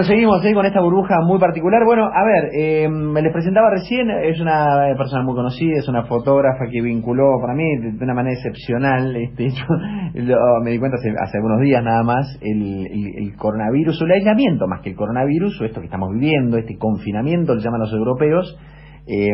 Bueno, 0.00 0.14
seguimos 0.14 0.42
con 0.54 0.64
esta 0.64 0.80
burbuja 0.80 1.16
muy 1.26 1.38
particular. 1.38 1.84
Bueno, 1.84 2.06
a 2.06 2.24
ver, 2.24 2.48
eh, 2.54 2.88
me 2.88 3.20
les 3.20 3.30
presentaba 3.34 3.68
recién, 3.68 4.08
es 4.08 4.40
una 4.40 4.94
persona 4.96 5.22
muy 5.22 5.34
conocida, 5.34 5.76
es 5.76 5.86
una 5.88 6.04
fotógrafa 6.04 6.70
que 6.72 6.80
vinculó 6.80 7.38
para 7.38 7.52
mí 7.52 7.64
de 7.76 8.02
una 8.02 8.14
manera 8.14 8.34
excepcional, 8.34 9.14
este, 9.14 9.50
yo 10.14 10.36
me 10.64 10.70
di 10.70 10.78
cuenta 10.78 10.96
hace, 10.96 11.36
algunos 11.36 11.60
días 11.60 11.84
nada 11.84 12.02
más, 12.02 12.38
el, 12.40 13.36
coronavirus, 13.36 14.00
o 14.00 14.04
el 14.06 14.12
aislamiento 14.12 14.66
más 14.66 14.80
que 14.80 14.88
el 14.88 14.96
coronavirus, 14.96 15.60
o 15.60 15.64
esto 15.66 15.80
que 15.80 15.86
estamos 15.86 16.08
viviendo, 16.14 16.56
este 16.56 16.78
confinamiento, 16.78 17.54
lo 17.54 17.60
llaman 17.60 17.80
los 17.80 17.92
europeos, 17.92 18.58
eh, 19.06 19.28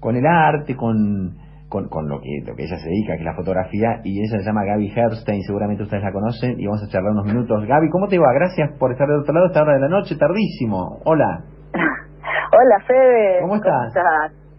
con 0.00 0.16
el 0.16 0.26
arte, 0.26 0.76
con 0.76 1.45
con, 1.68 1.88
con 1.88 2.08
lo 2.08 2.20
que 2.20 2.42
lo 2.46 2.54
que 2.54 2.64
ella 2.64 2.76
se 2.76 2.88
dedica, 2.88 3.14
que 3.14 3.20
es 3.20 3.24
la 3.24 3.34
fotografía, 3.34 4.00
y 4.04 4.20
ella 4.20 4.38
se 4.38 4.44
llama 4.44 4.64
Gaby 4.64 4.92
Herstein, 4.94 5.42
seguramente 5.42 5.82
ustedes 5.82 6.02
la 6.02 6.12
conocen, 6.12 6.58
y 6.58 6.66
vamos 6.66 6.82
a 6.84 6.88
charlar 6.88 7.12
unos 7.12 7.26
minutos. 7.26 7.64
Gaby, 7.66 7.90
¿cómo 7.90 8.08
te 8.08 8.18
va? 8.18 8.32
Gracias 8.34 8.78
por 8.78 8.92
estar 8.92 9.06
del 9.08 9.20
otro 9.20 9.34
lado 9.34 9.46
a 9.46 9.48
esta 9.48 9.62
hora 9.62 9.74
de 9.74 9.80
la 9.80 9.88
noche, 9.88 10.16
tardísimo. 10.16 11.00
Hola. 11.04 11.44
Hola, 11.72 12.84
Fede. 12.86 13.40
¿Cómo 13.40 13.56
estás? 13.56 13.92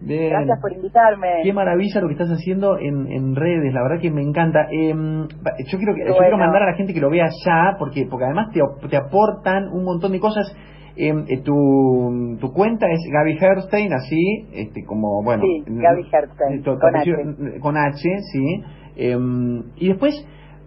Bien. 0.00 0.30
Gracias 0.30 0.60
por 0.60 0.72
invitarme. 0.72 1.28
Qué 1.42 1.52
maravilla 1.52 2.00
lo 2.00 2.06
que 2.06 2.12
estás 2.12 2.30
haciendo 2.30 2.78
en, 2.78 3.10
en 3.10 3.34
redes, 3.34 3.74
la 3.74 3.82
verdad 3.82 4.00
que 4.00 4.10
me 4.10 4.22
encanta. 4.22 4.68
Eh, 4.70 4.94
yo 4.94 5.78
quiero, 5.78 5.94
yo 5.96 6.16
quiero 6.16 6.38
mandar 6.38 6.62
a 6.62 6.70
la 6.70 6.74
gente 6.74 6.94
que 6.94 7.00
lo 7.00 7.10
vea 7.10 7.26
ya, 7.44 7.74
porque, 7.78 8.06
porque 8.08 8.26
además 8.26 8.50
te, 8.52 8.60
te 8.88 8.96
aportan 8.96 9.68
un 9.72 9.84
montón 9.84 10.12
de 10.12 10.20
cosas 10.20 10.54
eh, 10.98 11.42
tu, 11.44 12.36
tu 12.40 12.52
cuenta 12.52 12.86
es 12.90 13.00
Gaby 13.10 13.38
Herstein, 13.40 13.92
así, 13.92 14.48
este, 14.52 14.84
como, 14.84 15.22
bueno. 15.22 15.42
Sí, 15.42 15.64
Gaby 15.66 16.02
Herstein, 16.12 16.62
con 16.62 16.96
H. 16.96 17.60
Con 17.60 17.76
H, 17.76 18.08
sí. 18.32 18.62
Em, 18.96 19.62
y 19.76 19.88
después, 19.88 20.14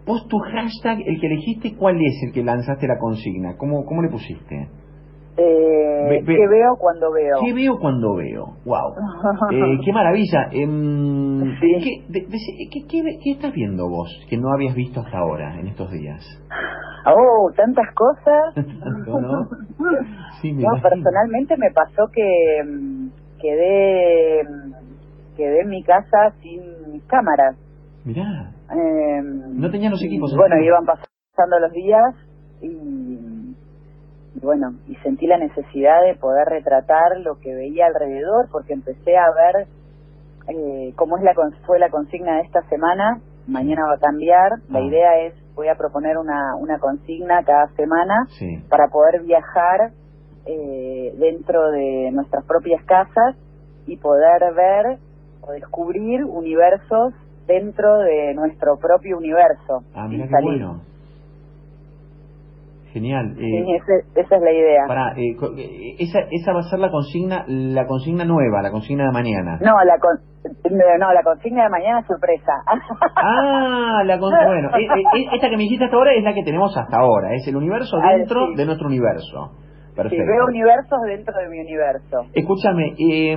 vos 0.06 0.28
tu 0.28 0.38
hashtag, 0.40 1.00
el 1.06 1.20
que 1.20 1.28
elegiste, 1.28 1.76
¿cuál 1.76 2.02
es 2.02 2.24
el 2.24 2.34
que 2.34 2.44
lanzaste 2.44 2.88
la 2.88 2.98
consigna? 2.98 3.58
¿Cómo, 3.58 3.86
cómo 3.86 4.02
le 4.02 4.10
pusiste? 4.10 4.70
Eh, 5.42 6.24
¿Qué 6.26 6.48
veo 6.48 6.76
cuando 6.78 7.12
veo? 7.12 7.38
¿Qué 7.44 7.54
veo 7.54 7.80
cuando 7.80 8.16
veo? 8.16 8.58
¡Wow! 8.66 8.94
eh, 9.52 9.80
¡Qué 9.84 9.94
maravilla! 9.94 10.50
Eh, 10.52 10.68
¿qué, 11.60 12.04
qué, 12.12 12.86
qué, 12.88 13.20
qué, 13.24 13.32
estás 13.32 13.54
viendo 13.54 13.88
vos 13.90 14.10
que 14.30 14.38
no 14.38 14.52
habías 14.54 14.76
visto 14.76 15.00
hasta 15.02 15.18
ahora, 15.18 15.60
en 15.60 15.68
estos 15.68 15.92
días? 15.92 16.22
Oh, 17.06 17.52
tantas 17.56 17.88
cosas. 17.96 18.56
¿no? 19.08 19.48
personalmente 20.82 21.56
me 21.58 21.72
pasó 21.72 22.08
que 22.14 22.64
mm, 22.66 23.08
quedé 23.40 24.44
mm, 24.44 24.74
quedé 25.36 25.62
en 25.62 25.70
mi 25.70 25.84
casa 25.84 26.34
sin 26.42 27.00
cámaras. 27.08 27.56
Mirá. 28.06 28.52
No 29.54 29.70
tenía 29.70 29.90
los 29.90 30.04
equipos. 30.04 30.36
Bueno, 30.36 30.56
iban 30.62 30.86
pasando 30.86 31.60
los 31.60 31.72
días 31.72 32.16
y, 32.62 33.31
bueno, 34.36 34.74
y 34.88 34.96
sentí 34.98 35.28
la 35.28 35.38
necesidad 35.38 36.02
de 36.04 36.16
poder 36.16 36.48
retratar 36.48 37.20
lo 37.20 37.40
que 37.40 37.54
veía 37.54 37.88
alrededor 37.88 38.48
porque 38.52 38.74
empecé 38.74 39.18
a 39.18 39.28
ver 39.32 39.68
eh, 40.48 40.94
cómo 40.96 41.18
es 41.18 41.24
la 41.24 41.34
fue 41.66 41.80
la 41.80 41.90
consigna 41.90 42.38
de 42.38 42.42
esta 42.42 42.62
semana. 42.70 43.20
Mañana 43.48 43.84
va 43.88 43.96
a 43.96 44.00
cambiar. 44.00 44.52
La 44.70 44.80
ah. 44.80 44.84
idea 44.84 45.20
es 45.26 45.34
voy 45.56 45.68
a 45.68 45.76
proponer 45.76 46.18
una, 46.18 46.56
una 46.56 46.80
consigna 46.80 47.44
cada 47.44 47.68
semana 47.76 48.26
para 48.70 48.88
poder 48.88 49.22
viajar 49.24 49.92
eh, 50.46 51.14
dentro 51.18 51.70
de 51.72 52.10
nuestras 52.12 52.46
propias 52.46 52.84
casas 52.86 53.36
y 53.86 53.98
poder 53.98 54.54
ver 54.56 54.98
o 55.42 55.52
descubrir 55.52 56.24
universos 56.24 57.14
dentro 57.48 57.98
de 58.00 58.34
nuestro 58.34 58.78
propio 58.78 59.18
universo. 59.18 59.84
Ah, 59.94 60.08
mira 60.08 60.28
qué 60.28 60.44
bueno. 60.44 60.82
Genial. 62.94 63.36
Eh, 63.40 63.78
esa 64.16 64.36
es 64.36 64.42
la 64.42 64.52
idea. 64.52 64.84
Para, 64.86 65.14
eh, 65.14 65.36
eh, 65.58 65.96
esa, 66.00 66.20
esa 66.30 66.52
va 66.52 66.60
a 66.60 66.64
ser 66.64 66.80
la 66.80 66.92
consigna, 66.92 67.46
la 67.48 67.88
consigna 67.88 68.26
nueva, 68.26 68.62
la 68.62 68.70
consigna 68.70 69.06
de 69.06 69.12
mañana. 69.12 69.58
No, 69.62 69.78
la 69.86 69.96
no, 71.00 71.14
la 71.14 71.24
consigna 71.24 71.64
de 71.64 71.70
mañana 71.70 72.00
es 72.02 72.08
sorpresa. 72.08 72.52
ah, 73.16 74.04
la 74.06 74.18
bueno, 74.18 74.70
esta 75.32 75.50
que 75.50 75.58
me 75.58 75.64
dijiste 75.64 75.86
hasta 75.86 75.96
ahora 75.96 76.14
es 76.14 76.24
la 76.24 76.34
que 76.34 76.44
tenemos 76.44 76.76
hasta 76.76 76.98
ahora, 76.98 77.34
es 77.34 77.48
el 77.48 77.56
universo 77.56 77.98
dentro 77.98 78.48
de 78.58 78.66
nuestro 78.66 78.88
universo. 78.88 79.52
Perfecto. 79.96 80.24
veo 80.26 80.46
universos 80.48 81.00
dentro 81.06 81.34
de 81.38 81.50
mi 81.50 81.60
universo. 81.60 82.26
Escúchame, 82.34 82.96
eh, 82.98 83.36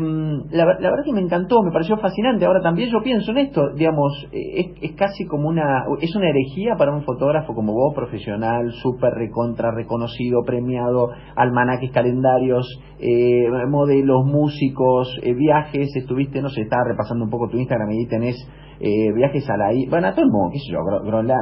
la, 0.51 0.64
la, 0.64 0.90
verdad 0.90 1.05
que 1.05 1.12
me 1.12 1.21
encantó, 1.21 1.62
me 1.62 1.73
pareció 1.73 1.97
fascinante. 1.99 2.45
Ahora 2.47 2.61
también 2.62 2.90
yo 2.90 3.03
pienso 3.03 3.33
en 3.33 3.38
esto, 3.38 3.71
digamos, 3.75 4.29
eh, 4.33 4.73
es, 4.81 4.90
es, 4.90 4.97
casi 4.97 5.27
como 5.27 5.49
una, 5.49 5.85
es 6.01 6.14
una 6.14 6.29
herejía 6.29 6.75
para 6.77 6.93
un 6.93 7.03
fotógrafo 7.03 7.55
como 7.55 7.73
vos, 7.73 7.95
profesional, 7.95 8.71
súper 8.83 9.14
recontra, 9.14 9.71
reconocido, 9.73 10.43
premiado, 10.45 11.11
almanaques, 11.37 11.90
calendarios, 11.90 12.67
eh, 12.99 13.49
modelos, 13.69 14.25
músicos, 14.25 15.09
eh, 15.23 15.35
viajes, 15.35 15.95
estuviste, 15.97 16.40
no 16.40 16.49
sé, 16.49 16.62
estaba 16.62 16.85
repasando 16.88 17.25
un 17.25 17.31
poco 17.31 17.49
tu 17.49 17.59
Instagram 17.59 17.90
y 17.90 18.07
tenés 18.07 18.37
eh, 18.81 19.12
viajes 19.12 19.49
a 19.51 19.57
la, 19.57 19.71
bueno, 19.88 20.09
a 20.09 20.12
todo 20.12 20.25
el 20.25 20.31
mundo, 20.31 20.51
qué 20.53 20.59
sé 20.59 20.73
yo, 20.73 20.79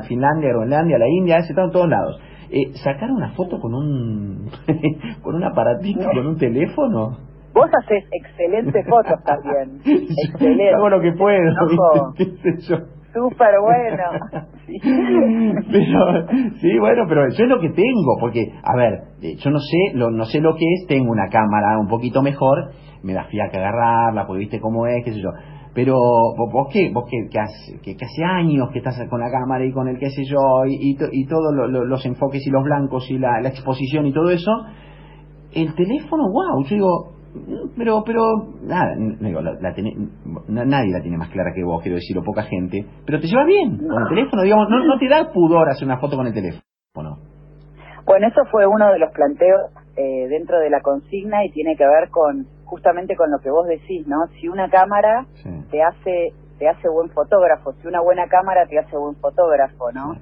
Finlandia, 0.09 0.49
Groenlandia, 0.51 0.99
la 0.99 1.09
India, 1.09 1.39
ese 1.39 1.51
estado 1.51 1.69
en 1.69 1.73
todos 1.73 1.89
lados. 1.89 2.21
Eh, 2.55 2.71
sacar 2.85 3.11
una 3.11 3.31
foto 3.31 3.59
con 3.59 3.75
un 3.75 4.51
con 5.23 5.35
un 5.35 5.45
aparatito, 5.45 6.05
con 6.13 6.27
un 6.27 6.37
teléfono. 6.37 7.17
Vos 7.55 7.71
haces 7.83 8.05
excelentes 8.13 8.87
fotos 8.87 9.25
también. 9.25 9.81
Excelente. 9.85 10.75
Hago 10.75 10.91
lo 10.91 11.01
que 11.01 11.13
puedo. 11.13 11.51
Súper 13.15 13.55
bueno. 13.61 14.05
sí. 14.67 14.79
Pero, 15.71 16.27
sí, 16.61 16.79
bueno, 16.79 17.05
pero 17.09 17.27
eso 17.27 17.43
es 17.43 17.49
lo 17.49 17.61
que 17.61 17.69
tengo, 17.71 18.17
porque, 18.21 18.53
a 18.63 18.77
ver, 18.77 19.01
eh, 19.23 19.37
yo 19.37 19.51
no 19.51 19.59
sé, 19.59 19.97
lo, 19.97 20.11
no 20.11 20.25
sé 20.25 20.41
lo 20.41 20.55
que 20.55 20.65
es, 20.65 20.87
tengo 20.89 21.11
una 21.11 21.29
cámara 21.29 21.79
un 21.79 21.89
poquito 21.89 22.23
mejor, 22.23 22.73
me 23.03 23.13
da 23.13 23.25
fiaca 23.25 23.59
agarrarla, 23.59 24.27
porque 24.27 24.41
viste 24.41 24.61
cómo 24.61 24.87
es, 24.87 25.05
qué 25.05 25.13
sé 25.13 25.21
yo 25.21 25.29
pero 25.75 25.97
vos, 26.37 26.69
qué, 26.71 26.91
vos 26.93 27.05
qué, 27.11 27.29
que, 27.31 27.39
hace, 27.39 27.81
que, 27.81 27.93
hace 27.93 28.25
años 28.25 28.69
que 28.73 28.79
estás 28.79 29.01
con 29.09 29.21
la 29.21 29.31
cámara 29.31 29.65
y 29.65 29.73
con 29.73 29.89
el 29.89 29.99
qué 29.99 30.11
sé 30.11 30.23
yo, 30.25 30.67
y, 30.67 30.97
y, 30.99 31.27
todos 31.27 31.55
los 31.55 32.05
enfoques 32.05 32.47
y 32.47 32.51
los 32.51 32.63
blancos 32.63 33.11
y 33.11 33.19
la, 33.19 33.41
exposición 33.41 34.07
y 34.07 34.13
todo 34.13 34.31
eso, 34.31 34.51
el 35.55 35.75
teléfono, 35.75 36.25
wow, 36.25 36.63
yo 36.65 36.75
digo, 36.75 37.13
pero, 37.77 38.03
pero, 38.05 38.23
nada, 38.63 38.95
nadie 38.97 40.93
la 40.93 41.01
tiene 41.01 41.17
más 41.17 41.31
clara 41.31 41.53
que 41.55 41.65
vos, 41.65 41.81
quiero 41.83 41.97
decir, 41.97 42.19
o 42.19 42.23
poca 42.23 42.43
gente, 42.43 42.85
pero 43.07 43.19
te 43.21 43.27
llevas 43.27 43.47
bien 43.47 43.79
con 43.79 44.03
el 44.03 44.09
teléfono, 44.09 44.43
digamos, 44.43 44.69
no, 44.69 44.85
no 44.85 44.99
te 44.99 45.09
da 45.09 45.33
pudor 45.33 45.71
hacer 45.71 45.87
una 45.87 45.99
foto 45.99 46.17
con 46.17 46.27
el 46.27 46.35
teléfono. 46.35 47.19
Bueno, 48.05 48.27
eso 48.27 48.43
fue 48.51 48.67
uno 48.67 48.93
de 48.93 48.99
los 48.99 49.11
planteos 49.13 49.61
eh, 49.97 50.29
dentro 50.29 50.59
de 50.59 50.71
la 50.71 50.81
consigna 50.81 51.45
y 51.45 51.51
tiene 51.51 51.77
que 51.77 51.87
ver 51.87 52.09
con 52.11 52.47
justamente 52.65 53.17
con 53.17 53.31
lo 53.31 53.39
que 53.41 53.51
vos 53.51 53.67
decís, 53.67 54.07
¿no? 54.07 54.27
Si 54.41 54.49
una 54.49 54.71
cámara 54.71 55.27
te 55.71 55.83
hace 55.83 56.33
te 56.59 56.69
hace 56.69 56.89
buen 56.89 57.11
fotógrafo, 57.11 57.73
si 57.75 57.89
una 57.89 58.01
buena 58.01 58.29
cámara 58.29 58.67
te 58.67 58.79
hace 58.79 58.97
buen 58.97 59.17
fotógrafo, 59.17 59.91
¿no? 59.93 60.17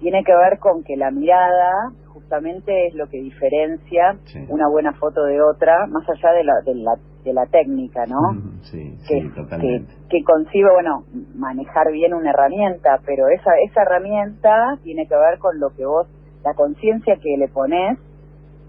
Tiene 0.00 0.22
que 0.24 0.32
ver 0.34 0.58
con 0.58 0.84
que 0.84 0.96
la 0.96 1.10
mirada 1.10 1.90
justamente 2.06 2.86
es 2.86 2.94
lo 2.94 3.08
que 3.08 3.20
diferencia 3.20 4.16
una 4.48 4.68
buena 4.68 4.92
foto 4.94 5.24
de 5.24 5.42
otra, 5.42 5.86
más 5.88 6.08
allá 6.08 6.32
de 6.32 6.44
la, 6.44 6.54
de 6.64 6.74
la, 6.76 6.92
de 7.24 7.32
la 7.32 7.46
técnica, 7.46 8.06
¿no? 8.06 8.20
Sí, 8.62 8.96
que, 9.06 9.28
totalmente. 9.34 9.92
Que, 10.08 10.18
que, 10.18 10.24
concibe, 10.24 10.70
bueno, 10.72 11.04
manejar 11.34 11.90
bien 11.92 12.14
una 12.14 12.30
herramienta, 12.30 13.00
pero 13.04 13.28
esa, 13.28 13.50
esa 13.68 13.82
herramienta 13.82 14.78
tiene 14.82 15.06
que 15.06 15.14
ver 15.14 15.38
con 15.38 15.58
lo 15.58 15.70
que 15.76 15.84
vos, 15.84 16.06
la 16.44 16.54
conciencia 16.54 17.16
que 17.16 17.36
le 17.36 17.48
pones 17.48 17.98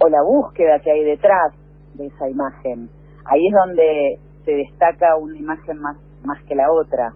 o 0.04 0.10
la 0.10 0.22
búsqueda 0.22 0.80
que 0.80 0.92
hay 0.92 1.04
detrás 1.04 1.54
de 1.94 2.08
esa 2.08 2.30
imagen. 2.30 2.90
Ahí 3.26 3.48
es 3.48 3.54
donde 3.66 4.20
se 4.44 4.52
destaca 4.52 5.16
una 5.16 5.38
imagen 5.38 5.80
más, 5.80 5.98
más 6.26 6.44
que 6.44 6.56
la 6.56 6.70
otra. 6.72 7.14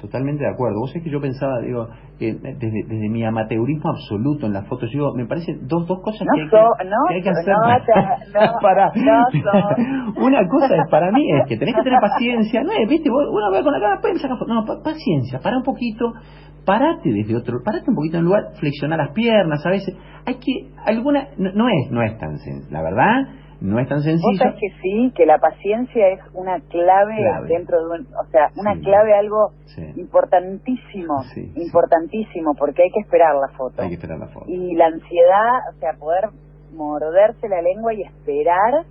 Totalmente 0.00 0.44
de 0.44 0.50
acuerdo. 0.50 0.80
Vos 0.80 0.94
es 0.94 1.02
que 1.02 1.10
yo 1.10 1.20
pensaba, 1.20 1.60
digo, 1.60 1.88
desde, 2.18 2.58
desde 2.58 3.08
mi 3.08 3.24
amateurismo 3.24 3.90
absoluto 3.90 4.46
en 4.46 4.52
las 4.52 4.66
fotos, 4.68 4.90
digo, 4.90 5.14
me 5.14 5.26
parecen 5.26 5.66
dos, 5.66 5.86
dos 5.86 6.00
cosas 6.02 6.26
que, 6.34 6.40
hay 6.42 7.22
que, 7.22 7.30
hacer. 7.30 7.54
para, 8.60 8.92
una 10.16 10.48
cosa 10.48 10.76
es, 10.76 10.90
para 10.90 11.12
mí 11.12 11.30
es 11.32 11.48
que 11.48 11.56
tenés 11.56 11.76
que 11.76 11.82
tener 11.82 12.00
paciencia, 12.00 12.62
no 12.62 12.72
es, 12.72 12.88
viste, 12.88 13.08
uno 13.10 13.50
ve 13.52 13.62
con 13.62 13.72
la 13.72 13.80
cara, 13.80 14.18
sacar 14.18 14.36
no, 14.46 14.64
paciencia, 14.82 15.38
para 15.42 15.56
un 15.56 15.62
poquito, 15.62 16.12
parate 16.66 17.10
desde 17.10 17.36
otro, 17.36 17.62
parate 17.64 17.88
un 17.88 17.94
poquito 17.94 18.18
en 18.18 18.24
lugar, 18.24 18.52
flexionar 18.60 18.98
las 18.98 19.12
piernas, 19.12 19.64
a 19.64 19.70
veces, 19.70 19.96
hay 20.26 20.34
que, 20.34 20.68
alguna, 20.84 21.28
no, 21.38 21.68
es, 21.68 21.90
no 21.90 22.02
es 22.02 22.18
tan 22.18 22.36
sencillo, 22.38 22.70
la 22.70 22.82
verdad, 22.82 23.46
no 23.60 23.78
es 23.78 23.88
tan 23.88 24.02
sencillo. 24.02 24.50
Vos 24.50 24.60
que 24.60 24.68
sí, 24.82 25.12
que 25.16 25.24
la 25.24 25.38
paciencia 25.38 26.08
es 26.08 26.20
una 26.34 26.60
clave, 26.68 27.16
dentro 27.48 27.78
de 27.78 28.00
un, 28.00 28.06
o 28.14 28.30
sea, 28.30 28.50
una 28.56 28.78
clave 28.80 29.14
algo 29.14 29.52
importantísimo, 29.96 31.22
importantísimo, 31.54 32.54
porque 32.58 32.82
hay 32.82 32.90
que 32.90 33.00
esperar 33.00 33.34
la 33.34 33.56
foto. 33.56 33.80
Hay 33.80 33.88
que 33.88 33.94
esperar 33.94 34.18
la 34.18 34.28
foto. 34.28 34.46
Y 34.48 34.74
la 34.74 34.86
ansiedad, 34.86 35.72
o 35.74 35.78
sea, 35.78 35.92
poder 35.98 36.28
morderse 36.74 37.48
la 37.48 37.62
lengua 37.62 37.94
y 37.94 38.02
esperar 38.02 38.84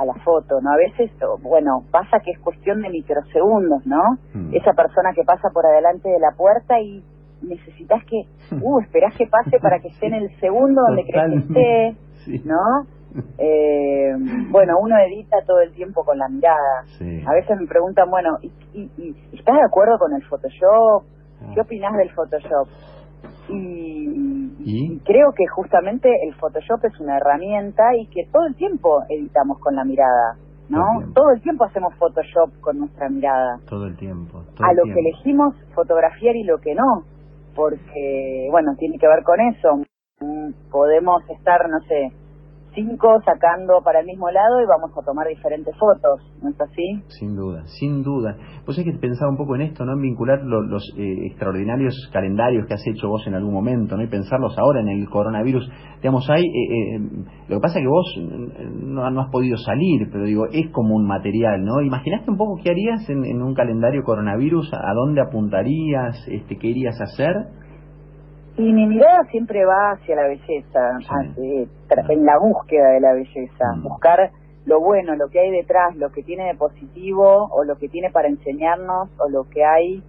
a 0.00 0.04
la 0.06 0.14
foto, 0.24 0.60
¿no? 0.60 0.72
A 0.72 0.76
veces, 0.76 1.10
bueno, 1.42 1.84
pasa 1.90 2.20
que 2.24 2.30
es 2.32 2.38
cuestión 2.38 2.80
de 2.80 2.88
microsegundos, 2.88 3.84
¿no? 3.86 4.18
Hmm. 4.32 4.54
Esa 4.54 4.72
persona 4.72 5.12
que 5.14 5.24
pasa 5.24 5.50
por 5.52 5.66
adelante 5.66 6.08
de 6.08 6.18
la 6.18 6.32
puerta 6.36 6.80
y 6.80 7.04
necesitas 7.42 8.02
que, 8.06 8.22
uh, 8.60 8.80
esperás 8.80 9.14
que 9.16 9.26
pase 9.26 9.58
para 9.60 9.78
que 9.80 9.88
esté 9.88 10.06
en 10.06 10.14
el 10.14 10.40
segundo 10.40 10.82
donde 10.82 11.04
crees 11.04 11.44
que 11.46 11.88
esté, 12.26 12.48
¿no? 12.48 12.56
Eh, 13.38 14.14
bueno, 14.50 14.74
uno 14.80 14.94
edita 14.98 15.38
todo 15.44 15.60
el 15.62 15.72
tiempo 15.72 16.04
con 16.04 16.16
la 16.16 16.28
mirada. 16.28 16.84
A 17.26 17.32
veces 17.32 17.58
me 17.58 17.66
preguntan, 17.66 18.08
bueno, 18.08 18.38
¿y, 18.40 18.52
y, 18.72 19.16
estás 19.32 19.56
de 19.56 19.64
acuerdo 19.66 19.98
con 19.98 20.14
el 20.14 20.22
Photoshop? 20.22 21.02
¿Qué 21.52 21.58
ah. 21.58 21.64
opinas 21.64 21.92
del 21.96 22.08
Photoshop? 22.10 22.68
Y, 23.48 24.06
creo 25.04 25.32
que 25.32 25.46
justamente 25.46 26.08
el 26.26 26.34
Photoshop 26.34 26.84
es 26.84 27.00
una 27.00 27.16
herramienta 27.16 27.96
y 27.96 28.06
que 28.06 28.26
todo 28.32 28.46
el 28.46 28.54
tiempo 28.54 29.02
editamos 29.08 29.58
con 29.58 29.76
la 29.76 29.84
mirada, 29.84 30.36
¿no? 30.68 30.84
Todo 31.14 31.30
el 31.32 31.40
tiempo, 31.42 31.64
hacemos 31.64 31.94
Photoshop 31.96 32.60
con 32.60 32.78
nuestra 32.78 33.08
mirada. 33.08 33.58
Todo 33.68 33.86
el 33.86 33.96
tiempo. 33.96 34.44
a 34.60 34.72
lo 34.72 34.84
que 34.84 35.00
elegimos 35.00 35.54
fotografiar 35.74 36.36
y 36.36 36.44
lo 36.44 36.58
que 36.58 36.74
no, 36.74 37.04
porque, 37.54 38.48
bueno, 38.50 38.74
tiene 38.78 38.98
que 38.98 39.08
ver 39.08 39.22
con 39.22 39.40
eso. 39.40 39.82
Mm, 40.20 40.70
podemos 40.70 41.22
estar, 41.30 41.68
no 41.68 41.80
sé, 41.80 42.12
cinco 42.74 43.20
sacando 43.24 43.80
para 43.84 44.00
el 44.00 44.06
mismo 44.06 44.30
lado 44.30 44.60
y 44.62 44.66
vamos 44.66 44.90
a 44.96 45.04
tomar 45.04 45.26
diferentes 45.28 45.76
fotos, 45.76 46.20
¿no 46.42 46.50
es 46.50 46.60
así? 46.60 47.02
Sin 47.08 47.36
duda, 47.36 47.62
sin 47.66 48.02
duda. 48.02 48.36
Vos 48.66 48.78
es 48.78 48.84
que 48.84 48.92
pensaba 48.92 49.30
un 49.30 49.36
poco 49.36 49.54
en 49.56 49.62
esto, 49.62 49.84
¿no? 49.84 49.92
En 49.92 50.02
vincular 50.02 50.42
los 50.42 50.82
eh, 50.96 51.26
extraordinarios 51.26 51.94
calendarios 52.12 52.66
que 52.66 52.74
has 52.74 52.86
hecho 52.86 53.08
vos 53.08 53.26
en 53.26 53.34
algún 53.34 53.52
momento, 53.52 53.96
¿no? 53.96 54.02
Y 54.02 54.08
pensarlos 54.08 54.56
ahora 54.58 54.80
en 54.80 54.88
el 54.88 55.08
coronavirus. 55.08 55.68
Digamos, 55.96 56.28
hay, 56.30 56.42
eh, 56.42 56.96
eh, 56.96 57.00
lo 57.48 57.56
que 57.56 57.60
pasa 57.60 57.78
es 57.78 57.84
que 57.84 57.88
vos 57.88 58.06
no, 58.82 59.20
has 59.20 59.30
podido 59.30 59.56
salir, 59.58 60.08
pero 60.10 60.24
digo, 60.24 60.46
es 60.52 60.70
como 60.70 60.94
un 60.94 61.06
material, 61.06 61.64
¿no? 61.64 61.80
¿Imaginaste 61.82 62.30
un 62.30 62.36
poco 62.36 62.60
qué 62.62 62.70
harías 62.70 63.08
en, 63.08 63.42
un 63.42 63.54
calendario 63.54 64.02
coronavirus? 64.04 64.72
¿A 64.74 64.94
dónde 64.94 65.20
apuntarías? 65.20 66.26
Este, 66.28 66.56
¿Qué 66.56 66.68
irías 66.68 67.00
a 67.00 67.04
hacer? 67.04 67.34
Y 68.60 68.74
mi 68.74 68.86
mirada 68.86 69.24
siempre 69.30 69.64
va 69.64 69.92
hacia 69.92 70.16
la 70.16 70.28
belleza, 70.28 70.98
en 71.38 72.26
la 72.26 72.38
búsqueda 72.38 72.90
de 72.90 73.00
la 73.00 73.14
belleza, 73.14 73.72
mm. 73.74 73.82
buscar 73.84 74.32
lo 74.66 74.80
bueno, 74.80 75.16
lo 75.16 75.30
que 75.30 75.40
hay 75.40 75.50
detrás, 75.50 75.96
lo 75.96 76.12
que 76.12 76.22
tiene 76.22 76.44
de 76.44 76.54
positivo 76.56 77.48
o 77.50 77.64
lo 77.64 77.76
que 77.76 77.88
tiene 77.88 78.10
para 78.10 78.28
enseñarnos 78.28 79.08
o 79.18 79.30
lo 79.30 79.44
que 79.48 79.64
hay 79.64 80.02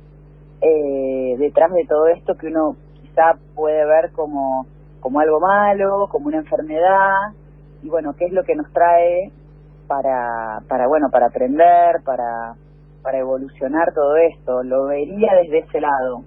eh, 0.60 1.36
detrás 1.38 1.72
de 1.72 1.86
todo 1.86 2.08
esto 2.08 2.36
que 2.36 2.48
uno 2.48 2.76
quizá 3.02 3.38
puede 3.56 3.86
ver 3.86 4.12
como, 4.12 4.66
como 5.00 5.22
algo 5.22 5.40
malo, 5.40 6.10
como 6.12 6.28
una 6.28 6.40
enfermedad 6.40 7.32
y 7.82 7.88
bueno, 7.88 8.16
qué 8.18 8.26
es 8.26 8.34
lo 8.34 8.44
que 8.44 8.56
nos 8.56 8.70
trae 8.74 9.32
para, 9.88 10.60
para 10.68 10.88
bueno, 10.88 11.08
para 11.10 11.28
aprender, 11.28 12.02
para, 12.04 12.56
para 13.02 13.18
evolucionar 13.18 13.94
todo 13.94 14.18
esto. 14.18 14.62
Lo 14.64 14.88
vería 14.88 15.36
desde 15.42 15.60
ese 15.60 15.80
lado. 15.80 16.26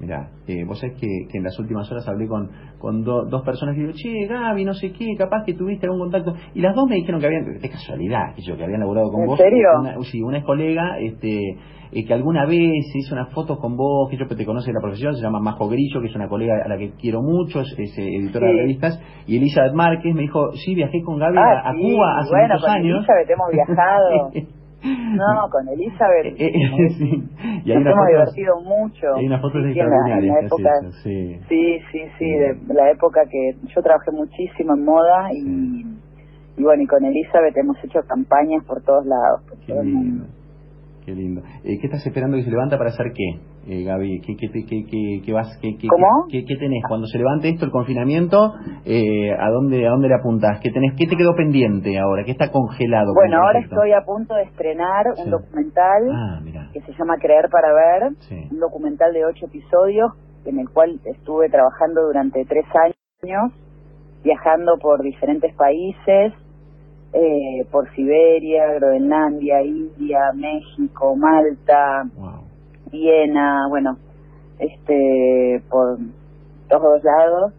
Mira, 0.00 0.30
eh, 0.46 0.64
vos 0.64 0.80
sabés 0.80 0.98
que, 0.98 1.06
que, 1.30 1.36
en 1.36 1.44
las 1.44 1.58
últimas 1.58 1.90
horas 1.92 2.08
hablé 2.08 2.26
con, 2.26 2.50
con 2.78 3.04
dos 3.04 3.42
personas 3.44 3.74
que 3.74 3.82
digo, 3.82 3.92
che, 3.92 4.26
Gaby, 4.26 4.64
no 4.64 4.72
sé 4.72 4.92
qué, 4.92 5.14
capaz 5.16 5.44
que 5.44 5.52
tuviste 5.52 5.86
algún 5.86 6.00
contacto. 6.00 6.34
Y 6.54 6.62
las 6.62 6.74
dos 6.74 6.88
me 6.88 6.96
dijeron 6.96 7.20
que 7.20 7.26
habían, 7.26 7.58
de 7.60 7.68
casualidad, 7.68 8.34
que 8.34 8.40
yo, 8.40 8.56
que 8.56 8.64
habían 8.64 8.80
laburado 8.80 9.10
con 9.10 9.20
¿En 9.22 9.26
vos. 9.26 9.38
serio? 9.38 9.68
Una, 9.78 9.96
sí, 10.02 10.22
una 10.22 10.38
es 10.38 10.44
colega, 10.44 10.98
este, 10.98 11.38
eh, 11.92 12.06
que 12.06 12.14
alguna 12.14 12.46
vez 12.46 12.86
hizo 12.94 13.14
unas 13.14 13.28
fotos 13.34 13.58
con 13.58 13.76
vos, 13.76 14.08
que 14.08 14.16
yo 14.16 14.26
te 14.26 14.46
conoce 14.46 14.68
de 14.70 14.74
la 14.74 14.80
profesión, 14.80 15.14
se 15.14 15.22
llama 15.22 15.38
Majo 15.38 15.68
Grillo, 15.68 16.00
que 16.00 16.06
es 16.06 16.16
una 16.16 16.28
colega 16.28 16.54
a 16.64 16.68
la 16.68 16.78
que 16.78 16.92
quiero 16.92 17.20
mucho, 17.20 17.60
es, 17.60 17.76
eh, 17.78 18.16
editora 18.16 18.46
de 18.46 18.54
revistas. 18.54 18.98
Y 19.26 19.36
Elizabeth 19.36 19.74
Márquez 19.74 20.14
me 20.14 20.22
dijo, 20.22 20.52
sí, 20.52 20.74
viajé 20.74 21.02
con 21.02 21.18
Gaby 21.18 21.36
ah, 21.36 21.68
a, 21.68 21.74
Cuba 21.74 22.20
hace 22.20 22.30
bueno, 22.30 22.54
muchos 22.54 22.70
años. 22.70 22.96
Elizabeth 22.96 23.30
hemos 23.30 23.50
viajado. 23.52 24.50
No, 24.82 25.50
con 25.50 25.68
Elizabeth. 25.68 26.36
Eh, 26.40 26.46
eh, 26.46 26.90
sí. 26.90 27.04
y 27.64 27.74
nos 27.74 27.86
hemos 27.86 28.06
divertido 28.08 28.60
mucho. 28.60 29.14
Hay 29.16 29.26
unas 29.26 29.40
fotos 29.40 29.62
sí, 29.62 29.78
en, 29.78 29.90
la, 29.90 30.40
época, 30.40 30.70
sí. 31.02 31.40
sí, 31.48 31.78
sí, 31.92 32.00
sí, 32.18 32.30
de 32.30 32.74
la 32.74 32.90
época 32.90 33.22
que 33.30 33.56
yo 33.74 33.82
trabajé 33.82 34.10
muchísimo 34.12 34.74
en 34.74 34.84
moda 34.84 35.32
y, 35.32 35.84
y 36.56 36.62
bueno, 36.62 36.82
y 36.82 36.86
con 36.86 37.04
Elizabeth 37.04 37.56
hemos 37.56 37.76
hecho 37.84 38.00
campañas 38.06 38.64
por 38.64 38.82
todos 38.82 39.04
lados. 39.06 39.42
Por 39.48 39.58
Qué 39.58 39.74
lindo. 39.82 40.26
Qué 41.04 41.12
lindo. 41.12 41.42
Eh, 41.64 41.78
¿Qué 41.78 41.86
estás 41.86 42.06
esperando 42.06 42.36
que 42.36 42.44
se 42.44 42.50
levanta 42.50 42.78
para 42.78 42.90
hacer 42.90 43.12
qué, 43.14 43.40
eh, 43.66 43.84
Gaby? 43.84 44.20
¿Qué, 44.20 44.36
qué, 44.36 44.48
qué, 44.50 45.22
qué, 45.24 45.32
vas, 45.32 45.58
¿Cómo? 45.60 46.26
Qué, 46.30 46.42
tenés? 46.42 46.82
Cuando 46.88 47.06
se 47.06 47.18
levante 47.18 47.48
esto, 47.48 47.66
el 47.66 47.70
confinamiento, 47.70 48.54
eh, 48.84 49.32
¿a, 49.32 49.50
dónde, 49.50 49.86
¿a 49.86 49.90
dónde 49.90 50.08
le 50.08 50.14
apuntás? 50.14 50.60
¿Qué, 50.60 50.70
tenés, 50.70 50.94
¿Qué 50.96 51.06
te 51.06 51.16
quedó 51.16 51.34
pendiente 51.34 51.98
ahora? 51.98 52.24
¿Qué 52.24 52.32
está 52.32 52.50
congelado? 52.50 53.12
Bueno, 53.14 53.42
ahora 53.42 53.60
estoy 53.60 53.92
a 53.92 54.02
punto 54.04 54.34
de 54.34 54.44
estrenar 54.44 55.06
un 55.16 55.30
documental 55.30 56.08
ah, 56.12 56.40
que 56.72 56.80
se 56.80 56.92
llama 56.94 57.16
Creer 57.18 57.48
para 57.50 57.68
Ver, 57.72 58.12
un 58.50 58.58
documental 58.58 59.12
de 59.12 59.24
ocho 59.24 59.46
episodios 59.46 60.12
en 60.44 60.58
el 60.58 60.68
cual 60.70 60.98
estuve 61.04 61.48
trabajando 61.50 62.02
durante 62.02 62.44
tres 62.44 62.64
años, 63.22 63.52
viajando 64.24 64.78
por 64.80 65.02
diferentes 65.02 65.54
países, 65.54 66.32
eh, 67.12 67.66
por 67.70 67.90
Siberia, 67.94 68.72
Groenlandia, 68.74 69.62
India, 69.62 70.32
México, 70.34 71.16
Malta, 71.16 72.04
Viena, 72.90 73.66
bueno, 73.68 73.98
este, 74.58 75.62
por 75.70 75.98
todos 76.68 77.02
lados, 77.04 77.52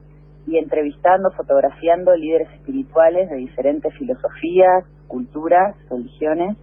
y 0.48 0.58
entrevistando, 0.58 1.32
fotografiando 1.32 2.16
líderes 2.16 2.50
espirituales 2.54 3.30
de 3.30 3.38
diferentes 3.38 3.94
filosofías, 3.96 4.86
culturas, 5.08 5.76
religiones. 5.90 6.58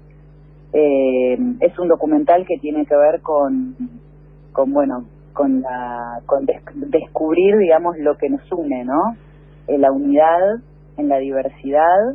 Eh, 0.73 1.39
es 1.61 1.79
un 1.79 1.89
documental 1.89 2.45
que 2.47 2.59
tiene 2.59 2.85
que 2.85 2.97
ver 2.97 3.21
con, 3.23 3.77
con 4.53 4.73
bueno, 4.73 5.07
con 5.33 5.63
la, 5.63 6.21
con 6.27 6.47
descubrir, 6.75 7.57
digamos, 7.59 7.97
lo 7.99 8.17
que 8.17 8.29
nos 8.29 8.43
une, 8.53 8.85
¿no? 8.85 9.17
En 9.67 9.81
la 9.81 9.93
unidad, 9.93 10.61
en 10.97 11.09
la 11.09 11.19
diversidad 11.19 12.15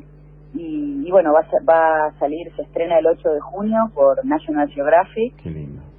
y, 0.55 1.09
bueno, 1.09 1.33
va 1.33 1.39
a, 1.39 1.63
va 1.67 2.05
a 2.07 2.19
salir, 2.19 2.51
se 2.55 2.61
estrena 2.61 2.99
el 2.99 3.07
8 3.07 3.29
de 3.29 3.39
junio 3.39 3.89
por 3.93 4.23
National 4.25 4.69
Geographic. 4.69 5.33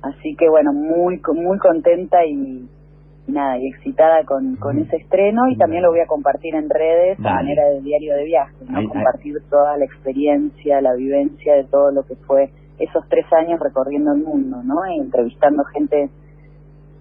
Así 0.04 0.36
que 0.36 0.48
bueno, 0.48 0.72
muy 0.72 1.20
muy 1.34 1.58
contenta 1.58 2.24
y 2.24 2.68
nada, 3.26 3.58
y 3.58 3.68
excitada 3.68 4.24
con, 4.24 4.56
con 4.56 4.78
ese 4.78 4.96
estreno 4.96 5.48
y 5.48 5.56
también 5.56 5.82
lo 5.82 5.90
voy 5.90 6.00
a 6.00 6.06
compartir 6.06 6.54
en 6.54 6.68
redes 6.68 7.16
de 7.16 7.24
manera 7.24 7.64
de 7.70 7.80
diario 7.80 8.14
de 8.16 8.24
viaje, 8.24 8.54
¿no? 8.68 8.86
compartir 8.86 9.36
toda 9.48 9.78
la 9.78 9.84
experiencia, 9.84 10.82
la 10.82 10.94
vivencia 10.94 11.54
de 11.54 11.64
todo 11.64 11.90
lo 11.90 12.02
que 12.02 12.16
fue 12.16 12.50
esos 12.78 13.08
tres 13.08 13.24
años 13.32 13.60
recorriendo 13.60 14.12
el 14.12 14.22
mundo, 14.22 14.62
¿no? 14.62 14.86
Y 14.86 14.98
entrevistando 14.98 15.64
gente 15.64 16.10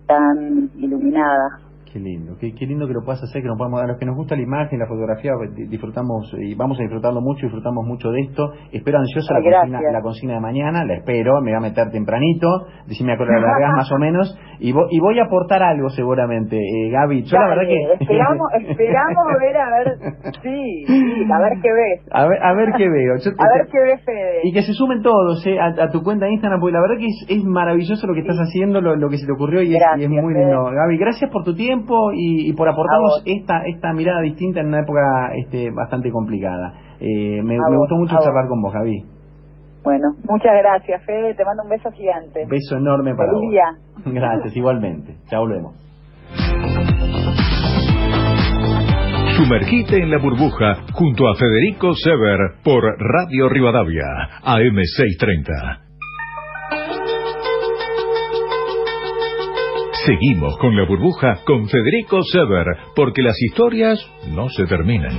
tan 0.08 0.70
iluminada. 0.78 1.60
Qué 1.94 2.00
lindo, 2.00 2.34
qué, 2.42 2.50
lindo 2.66 2.88
que 2.88 2.94
lo 2.94 3.06
puedas 3.06 3.22
hacer, 3.22 3.44
que 3.44 3.48
nos 3.48 3.56
podamos 3.56 3.78
dar. 3.78 3.86
A 3.86 3.92
los 3.94 4.00
que 4.00 4.06
nos 4.08 4.16
gusta 4.16 4.36
la 4.36 4.42
imagen, 4.42 4.80
la 4.80 4.88
fotografía, 4.88 5.34
disfrutamos 5.70 6.26
y 6.40 6.56
vamos 6.56 6.80
a 6.80 6.82
disfrutarlo 6.82 7.22
mucho, 7.22 7.46
disfrutamos 7.46 7.86
mucho 7.86 8.10
de 8.10 8.22
esto. 8.22 8.52
Espero 8.72 8.98
ansiosa 8.98 9.36
la 9.36 9.44
consigna, 9.44 9.92
la 9.92 10.02
consigna, 10.02 10.34
de 10.34 10.40
mañana, 10.40 10.86
la 10.86 10.96
espero, 10.96 11.40
me 11.42 11.52
voy 11.52 11.58
a 11.58 11.70
meter 11.70 11.92
tempranito, 11.92 12.48
decime 12.88 13.14
a 13.14 13.18
qué 13.18 13.22
hora 13.22 13.38
más 13.78 13.92
o 13.92 14.00
menos, 14.00 14.36
y, 14.58 14.70
y 14.70 15.00
voy 15.00 15.20
a 15.20 15.26
aportar 15.26 15.62
algo 15.62 15.90
seguramente. 15.90 16.58
Eh, 16.58 16.90
Gaby, 16.90 17.26
yo 17.26 17.38
la 17.38 17.50
verdad 17.50 17.68
que... 17.68 18.04
Esperamos, 18.04 18.48
esperamos 18.70 19.26
ver, 19.40 19.58
a 19.58 19.70
ver, 19.70 19.98
sí, 20.42 20.86
sí, 20.88 21.26
a 21.32 21.40
ver 21.42 21.54
qué 21.62 21.70
ves. 21.74 22.08
A 22.10 22.28
ver, 22.28 22.42
a 22.42 22.54
ver 22.54 22.70
qué 22.76 22.90
veo. 22.90 23.14
a 23.38 23.58
ver 23.58 23.68
qué 23.72 23.80
ves, 23.80 24.04
Fede. 24.04 24.40
Y 24.46 24.52
que 24.52 24.64
se 24.64 24.74
sumen 24.74 25.04
todos 25.04 25.46
eh, 25.46 25.60
a, 25.60 25.92
tu 25.92 26.02
cuenta 26.02 26.26
de 26.26 26.32
Instagram, 26.32 26.60
porque 26.60 26.74
la 26.74 26.82
verdad 26.82 26.98
que 26.98 27.06
es, 27.06 27.26
es 27.30 27.44
maravilloso 27.44 28.08
lo 28.08 28.16
que 28.16 28.22
estás 28.22 28.40
haciendo, 28.40 28.82
lo, 28.82 29.10
que 29.10 29.18
se 29.18 29.28
te 29.28 29.32
ocurrió 29.32 29.62
y, 29.62 29.76
es, 29.76 29.84
y 30.00 30.04
es 30.06 30.10
muy 30.10 30.34
lindo. 30.34 30.72
Gaby, 30.74 30.98
gracias 30.98 31.30
por 31.30 31.44
tu 31.44 31.54
tiempo 31.54 31.83
y, 32.14 32.54
por 32.54 32.70
aportarnos 32.70 33.24
esta, 33.26 33.64
esta 33.66 33.94
mirada 33.94 34.22
distinta 34.22 34.62
en 34.62 34.68
una 34.68 34.82
época 34.82 35.32
este, 35.36 35.72
bastante 35.72 36.12
complicada. 36.12 36.74
Eh, 37.00 37.42
me, 37.44 37.58
gustó 37.58 37.96
mucho 37.96 38.16
charlar 38.20 38.48
con 38.48 38.62
vos, 38.62 38.74
Javi. 38.74 39.04
Bueno, 39.84 40.16
muchas 40.30 40.54
gracias, 40.58 41.04
Fede. 41.06 41.34
Te 41.36 41.44
mando 41.44 41.64
un 41.64 41.70
beso 41.70 41.92
gigante. 41.92 42.46
Beso 42.48 42.78
enorme 42.78 43.14
para 43.16 43.32
Feliz 43.34 43.52
Día. 43.52 43.66
Gracias, 44.14 44.56
igualmente. 44.56 45.16
Ya 45.30 45.40
volvemos. 45.40 45.76
Sumergite 49.36 49.98
en 49.98 50.12
la 50.12 50.20
burbuja 50.20 50.86
junto 50.94 51.28
a 51.28 51.36
Federico 51.36 51.94
Sever 51.96 52.40
por 52.64 52.84
Radio 52.84 53.50
Rivadavia, 53.50 54.06
AM630. 54.44 55.93
Seguimos 60.06 60.58
con 60.58 60.76
la 60.76 60.86
burbuja 60.86 61.40
con 61.46 61.66
Federico 61.70 62.24
Sever, 62.24 62.66
porque 62.94 63.22
las 63.22 63.42
historias 63.42 64.06
no 64.36 64.50
se 64.50 64.66
terminan. 64.66 65.14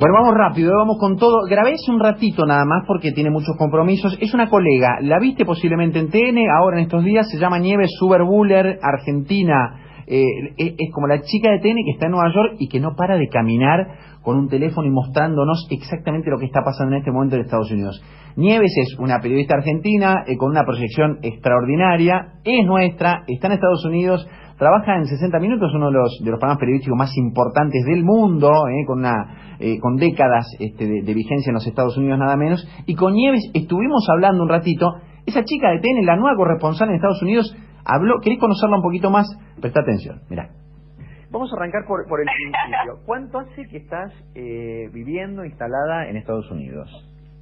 Bueno, 0.00 0.14
vamos 0.14 0.34
rápido, 0.34 0.72
vamos 0.74 0.96
con 0.98 1.18
todo. 1.18 1.44
Grabé 1.50 1.74
hace 1.74 1.90
un 1.90 2.00
ratito 2.00 2.46
nada 2.46 2.64
más 2.64 2.84
porque 2.86 3.12
tiene 3.12 3.28
muchos 3.28 3.54
compromisos. 3.58 4.16
Es 4.22 4.32
una 4.32 4.48
colega, 4.48 5.00
la 5.02 5.18
viste 5.18 5.44
posiblemente 5.44 5.98
en 5.98 6.08
TN, 6.08 6.38
ahora 6.58 6.78
en 6.78 6.84
estos 6.84 7.04
días, 7.04 7.28
se 7.30 7.38
llama 7.38 7.58
Nieves 7.58 7.90
Suberbuller, 7.98 8.78
argentina. 8.80 9.84
Eh, 10.06 10.54
es 10.56 10.90
como 10.94 11.08
la 11.08 11.20
chica 11.20 11.50
de 11.50 11.58
TN 11.58 11.84
que 11.84 11.92
está 11.92 12.06
en 12.06 12.12
Nueva 12.12 12.32
York 12.32 12.56
y 12.58 12.68
que 12.68 12.80
no 12.80 12.94
para 12.96 13.18
de 13.18 13.28
caminar 13.28 13.86
con 14.22 14.38
un 14.38 14.48
teléfono 14.48 14.88
y 14.88 14.90
mostrándonos 14.90 15.66
exactamente 15.70 16.30
lo 16.30 16.38
que 16.38 16.46
está 16.46 16.62
pasando 16.64 16.94
en 16.94 17.00
este 17.00 17.12
momento 17.12 17.36
en 17.36 17.42
Estados 17.42 17.70
Unidos. 17.70 18.02
Nieves 18.38 18.70
es 18.76 18.96
una 19.00 19.18
periodista 19.18 19.56
argentina 19.56 20.22
eh, 20.24 20.36
con 20.36 20.50
una 20.50 20.62
proyección 20.62 21.18
extraordinaria, 21.22 22.34
es 22.44 22.64
nuestra, 22.66 23.24
está 23.26 23.48
en 23.48 23.54
Estados 23.54 23.84
Unidos, 23.84 24.28
trabaja 24.56 24.94
en 24.94 25.06
60 25.06 25.40
minutos, 25.40 25.72
uno 25.74 25.86
de 25.86 25.94
los, 25.94 26.20
de 26.22 26.30
los 26.30 26.38
programas 26.38 26.60
periodísticos 26.60 26.96
más 26.96 27.16
importantes 27.16 27.84
del 27.84 28.04
mundo, 28.04 28.68
eh, 28.68 28.86
con, 28.86 29.00
una, 29.00 29.56
eh, 29.58 29.80
con 29.80 29.96
décadas 29.96 30.46
este, 30.60 30.86
de, 30.86 31.14
vigencia 31.14 31.50
en 31.50 31.54
los 31.54 31.66
Estados 31.66 31.98
Unidos 31.98 32.20
nada 32.20 32.36
menos, 32.36 32.64
y 32.86 32.94
con 32.94 33.14
Nieves 33.14 33.42
estuvimos 33.54 34.06
hablando 34.08 34.44
un 34.44 34.48
ratito, 34.48 34.86
esa 35.26 35.42
chica 35.42 35.70
de 35.70 35.80
TN, 35.80 36.06
la 36.06 36.14
nueva 36.14 36.36
corresponsal 36.36 36.90
en 36.90 36.94
Estados 36.94 37.20
Unidos, 37.20 37.52
habló, 37.84 38.20
¿querés 38.22 38.38
conocerla 38.38 38.76
un 38.76 38.82
poquito 38.82 39.10
más? 39.10 39.26
Presta 39.60 39.80
atención, 39.80 40.20
mira. 40.30 40.50
Vamos 41.32 41.52
a 41.52 41.56
arrancar 41.56 41.82
por, 41.88 42.06
por 42.06 42.20
el 42.20 42.26
principio. 42.26 43.04
¿Cuánto 43.04 43.40
hace 43.40 43.66
que 43.66 43.78
estás 43.78 44.12
viviendo 44.32 45.44
instalada 45.44 46.08
en 46.08 46.16
Estados 46.16 46.48
Unidos? 46.52 46.88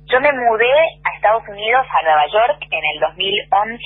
Yo 0.09 0.21
me 0.21 0.31
mudé 0.31 0.71
a 1.03 1.17
Estados 1.17 1.43
Unidos, 1.49 1.83
a 1.83 2.05
Nueva 2.05 2.27
York, 2.31 2.63
en 2.71 2.85
el 2.95 3.01
2011 3.01 3.83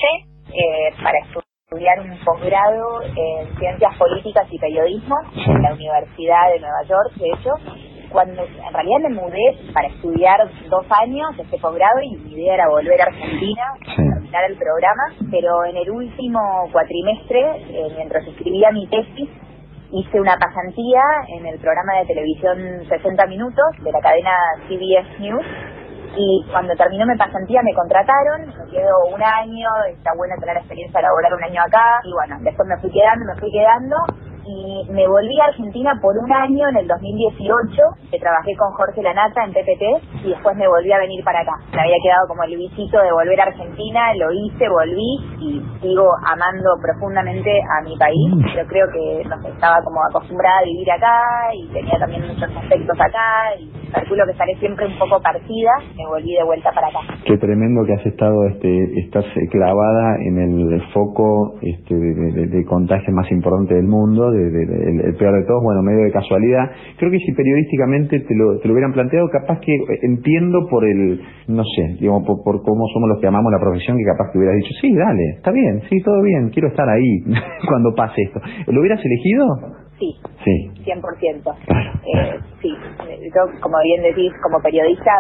eh, 0.53 0.93
para 1.03 1.19
estudiar 1.25 2.01
un 2.01 2.19
posgrado 2.23 3.01
en 3.05 3.57
Ciencias 3.57 3.97
Políticas 3.97 4.47
y 4.51 4.59
Periodismo 4.59 5.17
en 5.35 5.63
la 5.63 5.73
Universidad 5.73 6.53
de 6.53 6.61
Nueva 6.61 6.83
York, 6.83 7.15
de 7.17 7.27
hecho. 7.27 7.51
Cuando 8.13 8.43
en 8.45 8.75
realidad 8.75 8.99
me 9.09 9.15
mudé 9.15 9.73
para 9.73 9.89
estudiar 9.89 10.41
dos 10.69 10.85
años 10.91 11.31
este 11.39 11.57
posgrado 11.57 12.03
y 12.03 12.15
mi 12.19 12.35
idea 12.35 12.55
era 12.55 12.69
volver 12.69 13.01
a 13.01 13.05
Argentina, 13.05 13.63
terminar 13.87 14.45
el 14.45 14.59
programa, 14.59 15.31
pero 15.31 15.65
en 15.65 15.77
el 15.79 15.91
último 15.91 16.69
cuatrimestre, 16.71 17.41
eh, 17.41 17.93
mientras 17.97 18.27
escribía 18.27 18.71
mi 18.73 18.87
tesis, 18.89 19.31
hice 19.91 20.21
una 20.21 20.37
pasantía 20.37 21.03
en 21.29 21.47
el 21.47 21.59
programa 21.61 21.95
de 22.01 22.07
televisión 22.07 22.85
60 22.91 23.27
Minutos 23.27 23.65
de 23.83 23.91
la 23.91 24.01
cadena 24.01 24.37
CBS 24.69 25.19
News 25.19 25.47
y 26.17 26.45
cuando 26.51 26.75
terminó 26.77 27.07
mi 27.07 27.17
pasantía 27.17 27.63
me 27.63 27.75
contrataron, 27.75 28.47
me 28.49 28.71
quedo 28.71 28.95
un 29.15 29.23
año, 29.23 29.69
está 29.89 30.11
bueno 30.17 30.35
tener 30.41 30.57
experiencia 30.59 31.01
laboral 31.01 31.35
un 31.35 31.45
año 31.45 31.63
acá 31.63 32.01
y 32.05 32.13
bueno, 32.13 32.37
después 32.41 32.69
me 32.69 32.79
fui 32.79 32.91
quedando, 32.91 33.25
me 33.27 33.41
fui 33.41 33.51
quedando 33.53 33.97
y 34.51 34.91
me 34.91 35.07
volví 35.07 35.39
a 35.41 35.47
Argentina 35.47 35.99
por 36.03 36.17
un 36.19 36.33
año 36.33 36.69
en 36.69 36.77
el 36.79 36.87
2018, 36.89 37.71
que 38.11 38.19
trabajé 38.19 38.57
con 38.57 38.73
Jorge 38.73 39.03
Lanata 39.03 39.45
en 39.45 39.53
PPT 39.53 40.27
y 40.27 40.31
después 40.31 40.57
me 40.57 40.67
volví 40.67 40.93
a 40.93 40.99
venir 40.99 41.23
para 41.25 41.41
acá. 41.41 41.53
Me 41.73 41.83
había 41.83 41.97
quedado 42.03 42.27
como 42.29 42.43
el 42.43 42.57
visito 42.57 42.99
de 43.01 43.13
volver 43.13 43.41
a 43.41 43.45
Argentina, 43.45 44.15
lo 44.15 44.33
hice, 44.33 44.69
volví 44.69 45.13
y 45.39 45.63
sigo 45.81 46.07
amando 46.27 46.71
profundamente 46.83 47.51
a 47.63 47.83
mi 47.85 47.97
país. 47.97 48.31
Yo 48.57 48.67
creo 48.67 48.87
que 48.91 49.25
no 49.29 49.37
estaba 49.49 49.79
como 49.85 50.01
acostumbrada 50.11 50.59
a 50.59 50.65
vivir 50.65 50.91
acá 50.91 51.21
y 51.55 51.69
tenía 51.73 51.99
también 51.99 52.27
muchos 52.27 52.51
aspectos 52.57 53.01
acá 53.01 53.55
y 53.59 53.71
calculo 53.93 54.25
que 54.27 54.33
estaré 54.33 54.55
siempre 54.57 54.87
un 54.87 54.99
poco 54.99 55.21
partida, 55.21 55.71
me 55.97 56.07
volví 56.07 56.33
de 56.35 56.45
vuelta 56.45 56.71
para 56.73 56.89
acá. 56.89 57.01
Qué 57.25 57.37
tremendo 57.39 57.85
que 57.87 57.95
has 57.95 58.07
estado, 58.07 58.47
este, 58.49 59.01
estás 59.01 59.25
clavada 59.51 60.17
en 60.27 60.39
el 60.39 60.83
foco 60.93 61.55
este, 61.63 61.95
de, 61.95 62.47
de 62.47 62.65
contagio 62.65 63.13
más 63.13 63.31
importante 63.31 63.75
del 63.75 63.87
mundo, 63.87 64.31
el, 64.41 65.15
peor 65.17 65.35
de 65.41 65.47
todos, 65.47 65.63
bueno, 65.63 65.83
medio 65.83 66.05
de 66.05 66.13
casualidad. 66.13 66.71
Creo 66.99 67.11
que 67.11 67.19
si 67.19 67.33
periodísticamente 67.33 68.21
te 68.21 68.35
lo, 68.35 68.59
te 68.59 68.69
lo 68.69 68.75
hubieran 68.75 68.93
planteado, 68.93 69.29
capaz 69.29 69.61
que 69.61 69.75
eh, 69.75 69.99
entiendo 70.03 70.67
por 70.69 70.85
el, 70.85 71.21
no 71.49 71.65
sé, 71.65 71.97
digamos, 72.01 72.25
por, 72.25 72.63
cómo 72.63 72.87
somos 72.93 73.09
los 73.09 73.21
que 73.21 73.27
amamos 73.27 73.53
la 73.53 73.61
profesión, 73.61 73.97
que 73.97 74.05
capaz 74.05 74.33
que 74.33 74.39
hubieras 74.39 74.57
dicho, 74.57 74.75
sí, 74.81 74.95
dale, 74.95 75.25
está 75.37 75.51
bien, 75.53 75.83
sí, 75.89 76.01
todo 76.03 76.23
bien, 76.23 76.51
quiero 76.51 76.69
estar 76.69 76.89
ahí 76.89 77.25
cuando 77.69 77.95
pase 77.95 78.23
esto. 78.23 78.41
¿Lo 78.69 78.81
hubieras 78.81 79.01
elegido? 79.05 79.81
Sí, 79.99 80.17
sí. 80.45 80.71
100%. 80.85 81.55
Eh, 82.01 82.41
sí, 82.63 82.73
yo, 83.35 83.61
como 83.61 83.77
bien 83.85 84.03
decís, 84.03 84.33
como 84.43 84.61
periodista, 84.63 85.11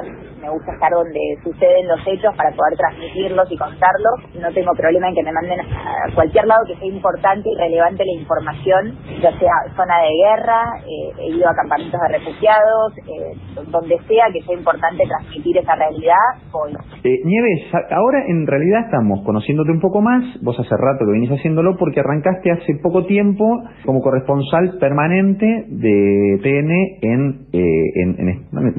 me 0.40 0.48
gusta 0.48 0.72
estar 0.72 0.90
donde 0.90 1.20
suceden 1.44 1.88
los 1.88 2.00
hechos 2.06 2.34
para 2.36 2.50
poder 2.52 2.76
transmitirlos 2.76 3.50
y 3.52 3.56
contarlos. 3.56 4.16
No 4.40 4.50
tengo 4.52 4.72
problema 4.72 5.08
en 5.08 5.14
que 5.14 5.22
me 5.22 5.32
manden 5.32 5.60
a 5.60 6.14
cualquier 6.14 6.46
lado 6.46 6.64
que 6.66 6.76
sea 6.76 6.88
importante 6.88 7.48
y 7.50 7.56
relevante 7.56 8.04
la 8.04 8.20
información, 8.20 8.96
ya 9.20 9.30
sea 9.38 9.52
zona 9.76 10.00
de 10.00 10.08
guerra, 10.24 10.62
eh, 10.80 11.12
he 11.20 11.36
ido 11.36 11.48
a 11.48 11.54
campamentos 11.54 12.00
de 12.00 12.18
refugiados, 12.18 12.98
eh, 12.98 13.36
donde 13.70 13.98
sea 14.08 14.24
que 14.32 14.40
sea 14.42 14.56
importante 14.56 15.04
transmitir 15.06 15.58
esa 15.58 15.76
realidad, 15.76 16.16
voy. 16.50 16.72
Nieves, 17.04 17.74
ahora 17.90 18.24
en 18.26 18.46
realidad 18.46 18.84
estamos 18.86 19.20
conociéndote 19.24 19.70
un 19.72 19.80
poco 19.80 20.00
más, 20.00 20.24
vos 20.42 20.58
hace 20.58 20.74
rato 20.76 21.04
que 21.04 21.12
venís 21.12 21.30
haciéndolo 21.30 21.76
porque 21.76 22.00
arrancaste 22.00 22.50
hace 22.52 22.76
poco 22.82 23.04
tiempo 23.04 23.62
como 23.84 24.00
corresponsal 24.00 24.78
permanente 24.78 25.09
de 25.10 26.38
TN 26.42 26.70
en, 27.02 27.46
eh, 27.52 27.90
en, 27.94 28.28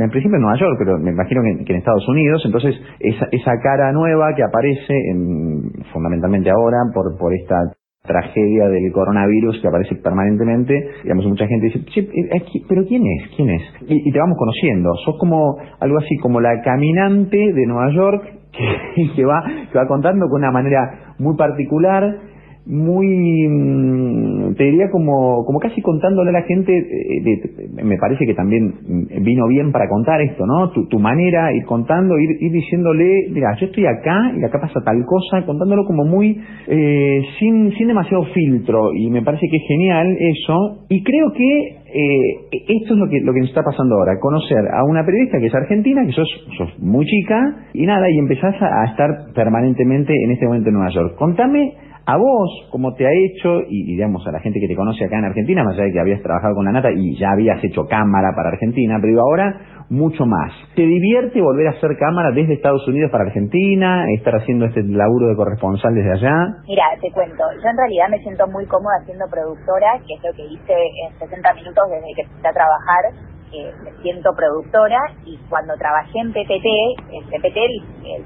en, 0.01 0.09
principio 0.09 0.35
en 0.35 0.41
Nueva 0.41 0.57
York, 0.59 0.75
pero 0.79 0.97
me 0.97 1.11
imagino 1.11 1.41
que, 1.41 1.73
en 1.73 1.79
Estados 1.79 2.07
Unidos. 2.07 2.41
Entonces, 2.45 2.75
esa, 2.99 3.27
esa 3.31 3.51
cara 3.61 3.91
nueva 3.91 4.33
que 4.35 4.43
aparece 4.43 4.93
en, 5.11 5.71
fundamentalmente 5.93 6.49
ahora 6.49 6.77
por, 6.93 7.17
por 7.17 7.33
esta 7.33 7.57
tragedia 8.03 8.67
del 8.67 8.91
coronavirus 8.91 9.59
que 9.61 9.67
aparece 9.67 9.95
permanentemente, 9.95 10.73
digamos, 11.03 11.25
mucha 11.25 11.47
gente 11.47 11.67
dice, 11.67 11.79
eh, 11.95 12.43
pero 12.67 12.83
¿quién 12.85 13.03
es? 13.05 13.29
¿Quién 13.35 13.49
es? 13.51 13.61
Y, 13.87 14.11
te 14.11 14.19
vamos 14.19 14.37
conociendo, 14.37 14.89
sos 15.05 15.17
como 15.19 15.57
algo 15.79 15.97
así 15.99 16.17
como 16.17 16.41
la 16.41 16.61
caminante 16.61 17.37
de 17.37 17.65
Nueva 17.67 17.91
York 17.91 18.23
que, 18.51 19.11
que, 19.15 19.25
va, 19.25 19.43
que 19.71 19.77
va 19.77 19.87
contando 19.87 20.27
con 20.29 20.41
una 20.41 20.51
manera 20.51 21.13
muy 21.19 21.35
particular 21.37 22.30
muy, 22.65 23.07
mm, 23.47 24.53
te 24.55 24.65
diría 24.65 24.89
como, 24.91 25.43
como 25.45 25.59
casi 25.59 25.81
contándole 25.81 26.29
a 26.29 26.33
la 26.33 26.43
gente, 26.43 26.77
eh, 26.77 27.83
me 27.83 27.97
parece 27.97 28.25
que 28.25 28.33
también 28.33 28.73
vino 29.21 29.47
bien 29.47 29.71
para 29.71 29.89
contar 29.89 30.21
esto, 30.21 30.45
¿no? 30.45 30.69
Tu, 30.71 30.87
tu 30.87 30.99
manera, 30.99 31.53
ir 31.53 31.65
contando, 31.65 32.17
ir, 32.19 32.29
ir 32.39 32.51
diciéndole, 32.51 33.29
mira, 33.31 33.55
yo 33.59 33.65
estoy 33.65 33.85
acá 33.85 34.33
y 34.37 34.43
acá 34.43 34.59
pasa 34.61 34.79
tal 34.85 35.03
cosa, 35.05 35.45
contándolo 35.45 35.85
como 35.85 36.05
muy, 36.05 36.39
eh, 36.67 37.21
sin, 37.39 37.71
sin 37.77 37.87
demasiado 37.87 38.25
filtro, 38.25 38.93
y 38.93 39.09
me 39.09 39.23
parece 39.23 39.47
que 39.49 39.57
es 39.57 39.63
genial 39.67 40.15
eso, 40.19 40.85
y 40.89 41.03
creo 41.03 41.31
que 41.33 41.81
eh, 41.93 42.59
esto 42.69 42.93
es 42.93 42.99
lo 42.99 43.09
que, 43.09 43.19
lo 43.21 43.33
que 43.33 43.39
nos 43.39 43.49
está 43.49 43.63
pasando 43.63 43.95
ahora, 43.95 44.19
conocer 44.19 44.59
a 44.71 44.83
una 44.85 45.03
periodista 45.03 45.39
que 45.39 45.47
es 45.47 45.55
argentina, 45.55 46.05
que 46.05 46.13
sos, 46.13 46.29
sos 46.57 46.79
muy 46.79 47.05
chica, 47.05 47.67
y 47.73 47.85
nada, 47.85 48.09
y 48.09 48.19
empezás 48.19 48.55
a 48.61 48.85
estar 48.85 49.33
permanentemente 49.33 50.13
en 50.13 50.31
este 50.31 50.45
momento 50.45 50.69
en 50.69 50.75
Nueva 50.75 50.91
York. 50.91 51.15
Contame 51.17 51.73
a 52.05 52.17
vos, 52.17 52.67
cómo 52.71 52.93
te 52.95 53.05
ha 53.05 53.11
hecho, 53.11 53.61
y 53.69 53.85
digamos 53.85 54.25
a 54.27 54.31
la 54.31 54.39
gente 54.39 54.59
que 54.59 54.67
te 54.67 54.75
conoce 54.75 55.05
acá 55.05 55.17
en 55.19 55.25
Argentina, 55.25 55.63
más 55.63 55.75
allá 55.75 55.85
de 55.85 55.93
que 55.93 55.99
habías 55.99 56.21
trabajado 56.21 56.55
con 56.55 56.65
la 56.65 56.71
nata 56.71 56.89
y 56.91 57.15
ya 57.17 57.31
habías 57.31 57.63
hecho 57.63 57.85
cámara 57.85 58.33
para 58.35 58.49
Argentina, 58.49 58.97
pero 58.99 59.21
ahora 59.21 59.85
mucho 59.89 60.25
más. 60.25 60.51
¿Te 60.75 60.81
divierte 60.81 61.41
volver 61.41 61.67
a 61.67 61.71
hacer 61.71 61.97
cámara 61.99 62.31
desde 62.31 62.53
Estados 62.53 62.87
Unidos 62.87 63.11
para 63.11 63.25
Argentina, 63.25 64.05
estar 64.17 64.33
haciendo 64.35 64.65
este 64.65 64.83
laburo 64.83 65.27
de 65.27 65.35
corresponsal 65.35 65.93
desde 65.93 66.13
allá? 66.13 66.63
Mira, 66.65 66.85
te 67.01 67.11
cuento, 67.11 67.43
yo 67.61 67.69
en 67.69 67.77
realidad 67.77 68.07
me 68.09 68.19
siento 68.19 68.47
muy 68.47 68.65
cómoda 68.65 69.03
siendo 69.05 69.25
productora, 69.29 69.99
que 70.07 70.15
es 70.15 70.23
lo 70.23 70.33
que 70.33 70.45
hice 70.47 70.73
en 71.05 71.19
60 71.19 71.53
minutos 71.53 71.83
desde 71.91 72.15
que 72.15 72.21
empecé 72.23 72.47
a 72.47 72.53
trabajar, 72.53 73.31
me 73.51 73.91
siento 74.01 74.31
productora 74.33 74.97
y 75.25 75.37
cuando 75.49 75.75
trabajé 75.75 76.19
en 76.19 76.31
PPT, 76.31 76.67
en 77.11 77.23
PPT 77.27 77.57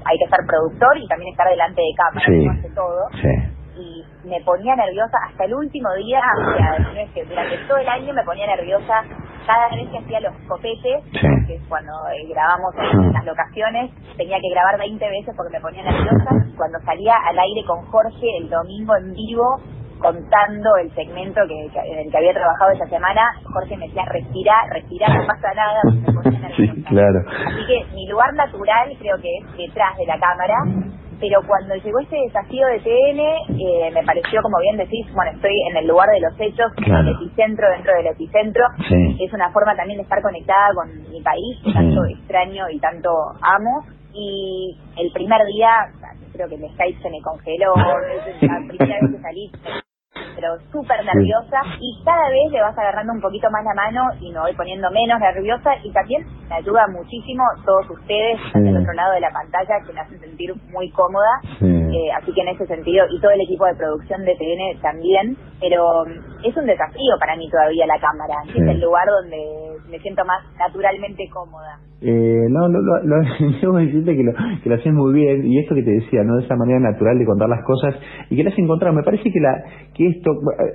hay 0.06 0.18
que 0.18 0.30
ser 0.30 0.46
productor 0.46 0.96
y 0.98 1.08
también 1.08 1.32
estar 1.32 1.50
delante 1.50 1.82
de 1.82 1.92
cámara, 1.98 2.26
sí, 2.26 2.46
hace 2.46 2.74
todo. 2.74 3.10
Sí 3.20 3.56
me 4.26 4.40
ponía 4.42 4.74
nerviosa 4.76 5.16
hasta 5.28 5.44
el 5.44 5.54
último 5.54 5.92
día, 5.94 6.20
o 6.20 6.56
sea, 6.56 7.06
que 7.14 7.24
durante 7.24 7.58
todo 7.68 7.78
el 7.78 7.88
año 7.88 8.12
me 8.12 8.24
ponía 8.24 8.46
nerviosa 8.46 9.02
cada 9.46 9.68
vez 9.68 9.88
que 9.90 9.98
hacía 9.98 10.20
los 10.20 10.34
copetes, 10.48 11.04
que 11.46 11.60
cuando 11.68 11.92
eh, 12.10 12.26
grabamos 12.28 12.74
en 12.78 13.12
las 13.12 13.24
locaciones, 13.24 13.90
tenía 14.16 14.38
que 14.40 14.50
grabar 14.50 14.78
20 14.78 15.08
veces 15.08 15.34
porque 15.36 15.52
me 15.54 15.60
ponía 15.60 15.84
nerviosa. 15.84 16.30
Cuando 16.56 16.78
salía 16.84 17.14
al 17.24 17.38
aire 17.38 17.62
con 17.66 17.84
Jorge 17.86 18.26
el 18.40 18.50
domingo 18.50 18.96
en 18.96 19.12
vivo, 19.14 19.60
contando 20.00 20.76
el 20.82 20.92
segmento 20.94 21.40
que, 21.46 21.80
en 21.92 21.98
el 21.98 22.10
que 22.10 22.18
había 22.18 22.34
trabajado 22.34 22.72
esa 22.72 22.86
semana, 22.86 23.22
Jorge 23.52 23.76
me 23.76 23.86
decía, 23.86 24.04
respira, 24.06 24.54
respira, 24.72 25.08
no 25.08 25.26
pasa 25.26 25.54
nada, 25.54 25.80
me 25.94 26.12
ponía 26.12 26.38
nerviosa. 26.48 26.88
claro. 26.88 27.18
Así 27.46 27.66
que 27.66 27.94
mi 27.94 28.06
lugar 28.08 28.34
natural 28.34 28.88
creo 28.98 29.16
que 29.18 29.30
es 29.38 29.56
detrás 29.56 29.96
de 29.96 30.06
la 30.06 30.18
cámara, 30.18 30.54
pero 31.20 31.40
cuando 31.46 31.74
llegó 31.76 31.98
este 32.00 32.16
desafío 32.16 32.66
de 32.66 32.80
TN, 32.80 33.20
eh, 33.58 33.90
me 33.92 34.02
pareció, 34.04 34.42
como 34.42 34.58
bien 34.60 34.76
decís, 34.76 35.06
bueno, 35.14 35.32
estoy 35.32 35.54
en 35.70 35.76
el 35.78 35.86
lugar 35.86 36.08
de 36.10 36.20
los 36.20 36.34
hechos, 36.38 36.72
en 36.76 36.94
el 36.94 37.08
epicentro 37.08 37.68
dentro 37.70 37.92
del 37.96 38.06
epicentro. 38.08 38.64
Es 39.18 39.32
una 39.32 39.50
forma 39.50 39.74
también 39.76 39.98
de 39.98 40.02
estar 40.02 40.20
conectada 40.22 40.74
con 40.74 41.10
mi 41.10 41.20
país, 41.22 41.58
que 41.64 41.72
tanto 41.72 42.04
extraño 42.04 42.68
y 42.70 42.78
tanto 42.78 43.10
amo. 43.40 43.84
Y 44.12 44.76
el 44.96 45.10
primer 45.12 45.44
día, 45.46 45.70
creo 46.32 46.48
que 46.48 46.54
el 46.54 46.70
Skype 46.72 47.02
se 47.02 47.10
me 47.10 47.20
congeló, 47.22 47.74
la 48.40 48.68
primera 48.68 48.98
vez 49.00 49.10
que 49.10 49.22
salí 49.22 49.50
pero 50.34 50.58
súper 50.72 51.04
nerviosa 51.04 51.60
y 51.80 52.02
cada 52.04 52.28
vez 52.28 52.52
le 52.52 52.60
vas 52.60 52.76
agarrando 52.78 53.12
un 53.12 53.20
poquito 53.20 53.50
más 53.50 53.64
la 53.64 53.74
mano 53.74 54.02
y 54.20 54.32
me 54.32 54.40
voy 54.40 54.54
poniendo 54.54 54.90
menos 54.90 55.20
nerviosa 55.20 55.70
y 55.82 55.92
también 55.92 56.24
me 56.48 56.56
ayuda 56.56 56.86
muchísimo 56.88 57.42
todos 57.64 57.90
ustedes 57.90 58.38
sí. 58.52 58.60
del 58.60 58.76
otro 58.76 58.92
lado 58.92 59.12
de 59.12 59.20
la 59.20 59.30
pantalla 59.30 59.80
que 59.86 59.92
me 59.92 60.00
hacen 60.00 60.20
sentir 60.20 60.54
muy 60.70 60.90
cómoda 60.90 61.40
eh, 61.60 62.10
así 62.16 62.32
que 62.32 62.42
en 62.42 62.48
ese 62.48 62.66
sentido 62.66 63.06
y 63.10 63.20
todo 63.20 63.30
el 63.30 63.40
equipo 63.40 63.66
de 63.66 63.74
producción 63.74 64.24
de 64.24 64.34
TN 64.34 64.80
también 64.80 65.36
pero 65.60 66.04
mm, 66.04 66.44
es 66.44 66.56
un 66.56 66.66
desafío 66.66 67.14
para 67.18 67.36
mí 67.36 67.48
todavía 67.50 67.86
la 67.86 67.98
cámara 67.98 68.34
es 68.48 68.56
el 68.56 68.80
lugar 68.80 69.06
donde 69.06 69.78
me 69.90 69.98
siento 70.00 70.24
más 70.24 70.44
naturalmente 70.58 71.28
cómoda 71.32 71.78
eh, 72.02 72.46
no, 72.50 72.68
no, 72.68 72.78
lo, 72.80 73.02
lo, 73.02 73.16
debo 73.60 73.76
decirte 73.78 74.14
que 74.14 74.22
lo, 74.22 74.32
que 74.62 74.68
lo 74.68 74.74
haces 74.74 74.92
muy 74.92 75.14
bien 75.14 75.46
y 75.46 75.58
esto 75.60 75.74
que 75.74 75.82
te 75.82 75.92
decía, 75.92 76.22
¿no? 76.24 76.36
De 76.36 76.44
esa 76.44 76.54
manera 76.54 76.78
natural 76.78 77.18
de 77.18 77.24
contar 77.24 77.48
las 77.48 77.64
cosas 77.64 77.94
y 78.28 78.36
que 78.36 78.44
las 78.44 78.56
encontrado. 78.58 78.94
Me 78.94 79.02
parece 79.02 79.30
que 79.32 79.40
la 79.40 79.64
que 79.94 80.05
esto, 80.08 80.30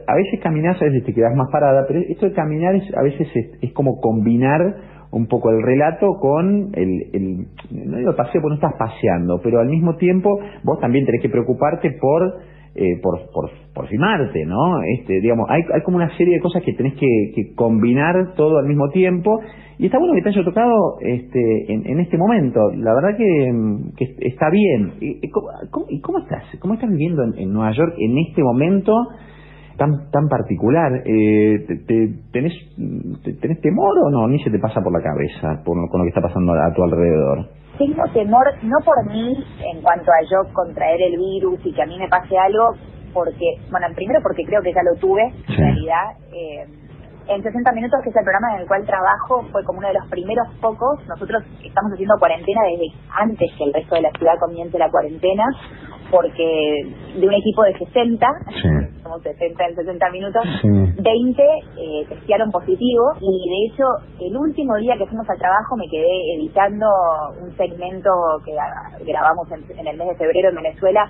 a 0.08 0.16
veces 0.16 0.40
caminas, 0.42 0.82
a 0.82 0.86
veces 0.86 1.04
te 1.04 1.14
quedas 1.14 1.36
más 1.36 1.50
parada, 1.52 1.86
pero 1.88 2.00
esto 2.00 2.26
de 2.26 2.34
caminar 2.34 2.76
es, 2.76 2.84
a 2.96 3.02
veces 3.02 3.28
es, 3.34 3.52
es 3.62 3.74
como 3.74 4.00
combinar 4.00 4.76
un 5.12 5.28
poco 5.28 5.52
el 5.52 5.62
relato 5.62 6.18
con 6.20 6.72
el, 6.74 7.10
el 7.14 7.48
no 7.72 7.98
digo 7.98 8.16
paseo 8.16 8.42
porque 8.42 8.56
no 8.60 8.68
estás 8.68 8.76
paseando, 8.80 9.42
pero 9.44 9.60
al 9.60 9.68
mismo 9.68 9.96
tiempo 9.98 10.40
vos 10.64 10.80
también 10.80 11.06
tenés 11.06 11.22
que 11.22 11.30
preocuparte 11.30 11.92
por 12.00 12.40
eh, 12.74 13.00
por, 13.02 13.20
por, 13.34 13.50
por 13.74 13.88
filmarte, 13.88 14.46
¿no? 14.46 14.82
Este, 14.98 15.20
digamos, 15.20 15.50
hay, 15.50 15.62
hay 15.74 15.82
como 15.82 15.98
una 15.98 16.16
serie 16.18 16.36
de 16.36 16.42
cosas 16.42 16.64
que 16.64 16.74
tenés 16.74 16.94
que, 16.94 17.32
que 17.36 17.54
combinar 17.54 18.34
todo 18.36 18.60
al 18.60 18.66
mismo 18.66 18.90
tiempo 18.90 19.42
y 19.78 19.88
está 19.88 19.98
bueno 19.98 20.14
que 20.14 20.22
te 20.22 20.30
haya 20.30 20.44
tocado 20.44 20.98
este, 21.02 21.74
en, 21.74 21.86
en 21.88 22.00
este 22.00 22.18
momento. 22.18 22.72
La 22.78 22.94
verdad 22.94 23.18
que, 23.18 23.52
que 23.98 24.28
está 24.28 24.50
bien. 24.52 24.94
¿Y 25.02 25.28
cómo, 25.30 25.48
¿Y 25.90 26.00
cómo, 26.02 26.20
estás? 26.20 26.44
¿Cómo 26.60 26.76
estás 26.76 26.90
viviendo 26.90 27.24
en, 27.24 27.38
en, 27.38 27.52
Nueva 27.52 27.72
York 27.72 27.96
en 27.98 28.18
este 28.20 28.44
momento 28.44 28.94
tan 29.78 30.10
tan 30.12 30.28
particular? 30.28 31.04
Eh, 31.06 31.66
te, 31.68 32.10
tenés, 32.32 32.54
¿Tenés 33.40 33.62
temor 33.62 33.98
o 34.06 34.10
no? 34.10 34.28
Ni 34.28 34.42
se 34.44 34.50
te 34.50 34.60
pasa 34.60 34.82
por 34.82 34.94
la 34.94 35.02
cabeza 35.02 35.64
por, 35.64 35.76
con 35.90 36.00
lo 36.00 36.04
que 36.06 36.10
está 36.10 36.22
pasando 36.22 36.54
a 36.54 36.74
tu 36.74 36.84
alrededor 36.84 37.62
tengo 37.78 38.04
temor, 38.14 38.46
no 38.62 38.78
por 38.86 39.06
mí, 39.10 39.44
en 39.74 39.82
cuanto 39.82 40.12
a 40.12 40.22
yo 40.30 40.54
contraer 40.54 41.02
el 41.02 41.18
virus 41.18 41.60
y 41.64 41.74
que 41.74 41.82
a 41.82 41.86
mí 41.88 41.98
me 41.98 42.08
pase 42.08 42.38
algo, 42.38 42.76
porque, 43.14 43.58
bueno, 43.72 43.88
primero 43.96 44.20
porque 44.22 44.44
creo 44.46 44.62
que 44.62 44.74
ya 44.74 44.84
lo 44.84 45.00
tuve, 45.00 45.24
en 45.48 45.58
realidad. 45.58 46.06
Eh, 46.32 46.66
en 47.28 47.42
60 47.42 47.72
Minutos, 47.72 48.00
que 48.04 48.10
es 48.10 48.16
el 48.16 48.24
programa 48.24 48.56
en 48.56 48.62
el 48.62 48.68
cual 48.68 48.86
trabajo, 48.86 49.46
fue 49.52 49.64
como 49.64 49.80
uno 49.80 49.88
de 49.88 49.94
los 49.94 50.08
primeros 50.10 50.48
pocos. 50.60 51.00
Nosotros 51.08 51.44
estamos 51.64 51.94
haciendo 51.94 52.16
cuarentena 52.20 52.62
desde 52.72 52.88
antes 53.16 53.50
que 53.58 53.64
el 53.64 53.74
resto 53.74 53.96
de 53.96 54.02
la 54.02 54.12
ciudad 54.12 54.34
comience 54.40 54.78
la 54.78 54.90
cuarentena, 54.90 55.46
porque 56.10 56.46
de 57.16 57.28
un 57.28 57.34
equipo 57.34 57.64
de 57.64 57.78
60, 57.78 58.28
somos 59.04 59.22
60 59.22 59.64
en 59.66 59.76
60 59.76 60.10
minutos, 60.12 60.44
20 60.64 61.44
eh, 61.44 62.06
testearon 62.10 62.52
positivo 62.52 63.14
y 63.20 63.50
de 63.50 63.74
hecho 63.74 63.86
el 64.20 64.36
último 64.38 64.76
día 64.78 64.98
que 64.98 65.06
fuimos 65.06 65.30
al 65.30 65.38
trabajo 65.38 65.76
me 65.78 65.88
quedé 65.90 66.36
editando 66.36 66.88
un 67.42 67.56
segmento 67.58 68.10
que 68.46 68.54
grabamos 69.06 69.48
en, 69.52 69.80
en 69.80 69.88
el 69.88 69.98
mes 69.98 70.10
de 70.10 70.16
febrero 70.16 70.50
en 70.50 70.56
Venezuela 70.56 71.10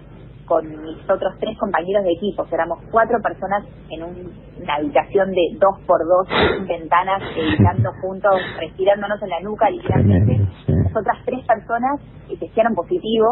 con 0.51 0.67
mis 0.67 1.09
otros 1.09 1.33
tres 1.39 1.57
compañeros 1.57 2.03
de 2.03 2.11
equipo. 2.11 2.45
Éramos 2.51 2.79
cuatro 2.91 3.17
personas 3.21 3.63
en 3.89 4.03
una 4.03 4.75
habitación 4.75 5.31
de 5.31 5.41
dos 5.55 5.79
por 5.87 5.99
dos, 6.05 6.27
ventanas, 6.67 7.23
editando 7.37 7.89
juntos, 8.01 8.35
respirándonos 8.59 9.21
en 9.23 9.29
la 9.29 9.39
nuca, 9.39 9.69
literalmente. 9.69 10.41
Las 10.67 10.93
otras 10.93 11.17
tres 11.23 11.45
personas 11.45 12.01
que 12.27 12.45
hicieron 12.45 12.75
positivo. 12.75 13.27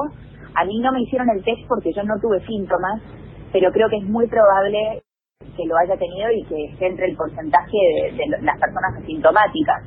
A 0.55 0.63
mí 0.63 0.79
no 0.79 0.93
me 0.93 1.01
hicieron 1.01 1.29
el 1.29 1.43
test 1.43 1.59
porque 1.67 1.91
yo 1.93 2.03
no 2.03 2.15
tuve 2.21 2.39
síntomas, 2.45 3.01
pero 3.51 3.71
creo 3.71 3.89
que 3.89 3.97
es 3.97 4.03
muy 4.03 4.27
probable 4.27 5.01
que 5.55 5.65
lo 5.65 5.77
haya 5.77 5.95
tenido 5.97 6.31
y 6.31 6.43
que 6.43 6.85
entre 6.85 7.07
el 7.07 7.15
porcentaje 7.15 7.77
de, 8.15 8.27
las 8.41 8.59
personas 8.59 8.95
asintomáticas. 9.01 9.83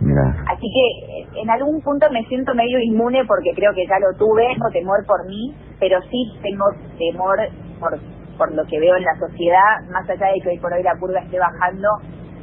Así 0.48 0.66
que 0.68 1.20
eh, 1.20 1.26
en 1.42 1.50
algún 1.50 1.80
punto 1.82 2.10
me 2.10 2.24
siento 2.24 2.54
medio 2.54 2.78
inmune 2.78 3.24
porque 3.26 3.52
creo 3.54 3.72
que 3.74 3.86
ya 3.86 3.98
lo 3.98 4.16
tuve, 4.18 4.56
no 4.56 4.70
temor 4.70 5.04
por 5.06 5.26
mí, 5.26 5.54
pero 5.78 6.00
sí 6.10 6.32
tengo 6.42 6.64
temor 6.98 7.38
por, 7.80 7.98
por 8.36 8.54
lo 8.54 8.64
que 8.66 8.80
veo 8.80 8.96
en 8.96 9.04
la 9.04 9.16
sociedad, 9.18 9.80
más 9.90 10.08
allá 10.08 10.32
de 10.32 10.40
que 10.40 10.48
hoy 10.50 10.58
por 10.58 10.72
hoy 10.72 10.82
la 10.82 10.98
curva 10.98 11.20
esté 11.20 11.38
bajando, 11.38 11.88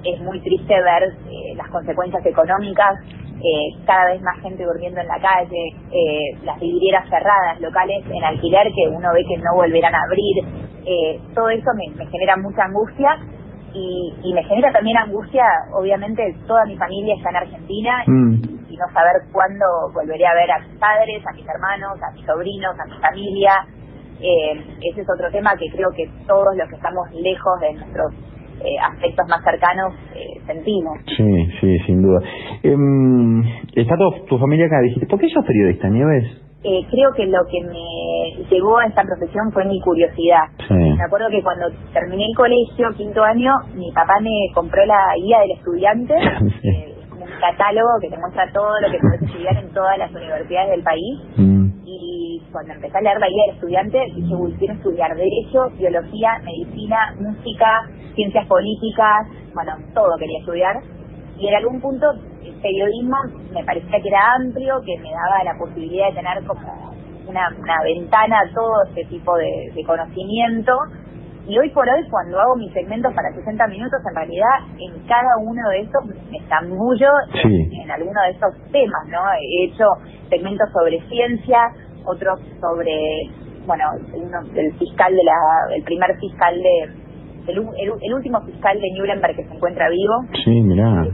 es 0.03 0.21
muy 0.21 0.39
triste 0.41 0.73
ver 0.73 1.03
eh, 1.03 1.55
las 1.55 1.69
consecuencias 1.69 2.25
económicas, 2.25 2.99
eh, 3.41 3.71
cada 3.85 4.11
vez 4.11 4.21
más 4.21 4.37
gente 4.41 4.65
durmiendo 4.65 4.99
en 4.99 5.07
la 5.07 5.17
calle, 5.19 5.67
eh, 5.91 6.37
las 6.43 6.59
vidrieras 6.59 7.07
cerradas, 7.09 7.61
locales 7.61 8.03
en 8.11 8.23
alquiler 8.23 8.67
que 8.73 8.89
uno 8.89 9.13
ve 9.13 9.23
que 9.23 9.37
no 9.37 9.55
volverán 9.55 9.95
a 9.95 10.03
abrir, 10.03 10.43
eh, 10.85 11.21
todo 11.33 11.47
eso 11.47 11.71
me, 11.77 11.87
me, 11.95 12.05
genera 12.11 12.35
mucha 12.35 12.63
angustia 12.63 13.17
y, 13.73 14.13
y, 14.23 14.33
me 14.33 14.43
genera 14.43 14.73
también 14.73 14.97
angustia, 14.97 15.45
obviamente 15.73 16.35
toda 16.47 16.65
mi 16.65 16.75
familia 16.75 17.15
está 17.15 17.29
en 17.29 17.35
Argentina 17.37 18.03
mm. 18.07 18.33
y, 18.33 18.73
y, 18.73 18.77
no 18.77 18.93
saber 18.93 19.21
cuándo 19.31 19.65
volveré 19.93 20.27
a 20.27 20.33
ver 20.33 20.51
a 20.51 20.59
mis 20.59 20.77
padres, 20.77 21.25
a 21.25 21.31
mis 21.31 21.47
hermanos, 21.47 21.97
a 22.03 22.11
mis 22.11 22.25
sobrinos, 22.25 22.75
a 22.77 22.85
mi 22.85 22.97
familia. 22.99 23.53
ese 24.19 25.01
es 25.01 25.07
otro 25.09 25.31
tema 25.31 25.55
que 25.55 25.69
creo 25.71 25.91
que 25.95 26.09
todos 26.27 26.57
los 26.57 26.67
que 26.67 26.75
estamos 26.75 27.09
lejos 27.13 27.59
de 27.61 27.73
nuestros 27.73 28.13
eh, 28.63 28.77
aspectos 28.91 29.27
más 29.29 29.43
cercanos 29.43 29.93
eh, 30.15 30.39
sentimos. 30.45 30.97
Sí, 31.15 31.47
sí, 31.59 31.79
sin 31.85 32.01
duda. 32.01 32.19
Eh, 32.63 32.75
¿Está 33.75 33.95
tu 34.27 34.37
familia 34.37 34.65
acá? 34.65 34.79
Dijiste, 34.81 35.07
¿por 35.07 35.19
qué 35.19 35.29
sos 35.29 35.45
periodista, 35.45 35.89
Nieves? 35.89 36.49
Eh, 36.61 36.81
creo 36.91 37.13
que 37.15 37.25
lo 37.25 37.39
que 37.49 37.61
me 37.63 38.43
llevó 38.49 38.79
a 38.79 38.85
esta 38.85 39.01
profesión 39.03 39.49
fue 39.53 39.63
mi 39.63 39.79
curiosidad. 39.79 40.43
Sí. 40.67 40.73
Me 40.73 41.03
acuerdo 41.05 41.29
que 41.29 41.41
cuando 41.41 41.67
terminé 41.93 42.25
el 42.25 42.35
colegio, 42.35 42.89
quinto 42.97 43.23
año, 43.23 43.53
mi 43.75 43.89
papá 43.93 44.19
me 44.21 44.51
compró 44.53 44.85
la 44.85 45.15
guía 45.15 45.39
del 45.39 45.51
estudiante, 45.51 46.13
sí. 46.61 46.67
eh, 46.67 46.95
un 47.13 47.29
catálogo 47.39 47.87
que 48.01 48.09
te 48.09 48.17
muestra 48.17 48.51
todo 48.51 48.77
lo 48.81 48.91
que 48.91 48.97
puedes 48.99 49.21
estudiar 49.21 49.55
en 49.55 49.69
todas 49.73 49.97
las 49.99 50.11
universidades 50.11 50.71
del 50.71 50.83
país. 50.83 51.19
Mm. 51.37 51.58
Y 52.39 52.51
cuando 52.51 52.73
empecé 52.73 52.97
a 52.97 53.01
leer 53.01 53.19
la 53.19 53.27
guía 53.27 53.43
del 53.47 53.55
estudiante, 53.55 53.99
dije, 54.15 54.35
uy, 54.35 54.55
quiero 54.57 54.73
estudiar 54.73 55.15
Derecho, 55.15 55.69
Biología, 55.77 56.39
Medicina, 56.43 57.15
Música, 57.19 57.89
Ciencias 58.15 58.47
Políticas, 58.47 59.27
bueno, 59.53 59.73
todo 59.93 60.17
quería 60.17 60.39
estudiar. 60.39 60.75
Y 61.37 61.47
en 61.47 61.55
algún 61.55 61.79
punto 61.81 62.11
el 62.43 62.53
periodismo 62.61 63.17
me 63.53 63.63
parecía 63.63 63.99
que 64.01 64.07
era 64.07 64.33
amplio, 64.35 64.81
que 64.85 64.97
me 64.99 65.11
daba 65.11 65.43
la 65.43 65.57
posibilidad 65.57 66.07
de 66.09 66.15
tener 66.15 66.43
como 66.45 66.89
una, 67.27 67.49
ventana 67.83 68.39
a 68.39 68.53
todo 68.53 68.83
este 68.89 69.05
tipo 69.05 69.35
de, 69.37 69.83
conocimiento. 69.85 70.73
Y 71.47 71.57
hoy 71.57 71.69
por 71.69 71.87
hoy, 71.89 72.07
cuando 72.09 72.39
hago 72.39 72.55
mis 72.57 72.71
segmentos 72.73 73.13
para 73.13 73.33
60 73.33 73.67
minutos, 73.67 73.99
en 74.07 74.15
realidad 74.15 74.57
en 74.77 75.07
cada 75.07 75.37
uno 75.41 75.69
de 75.69 75.79
estos 75.81 76.05
me 76.05 76.39
zambullo 76.47 77.09
en, 77.43 77.73
en 77.73 77.91
alguno 77.91 78.21
de 78.21 78.31
estos 78.31 78.53
temas, 78.71 79.07
¿no? 79.07 79.19
He 79.33 79.65
hecho 79.65 79.85
segmentos 80.29 80.69
sobre 80.71 81.01
ciencia, 81.07 81.71
otros 82.05 82.39
sobre, 82.59 82.93
bueno, 83.65 83.83
el 84.55 84.73
fiscal 84.77 85.15
de 85.15 85.23
la, 85.23 85.75
el 85.75 85.83
primer 85.83 86.17
fiscal 86.19 86.55
de 86.61 87.09
el, 87.49 88.13
último 88.13 88.41
fiscal 88.41 88.79
de 88.79 88.87
Nuremberg 88.97 89.35
que 89.35 89.43
se 89.43 89.53
encuentra 89.53 89.89
vivo. 89.89 90.13
Sí, 90.43 90.61
mira. 90.61 91.05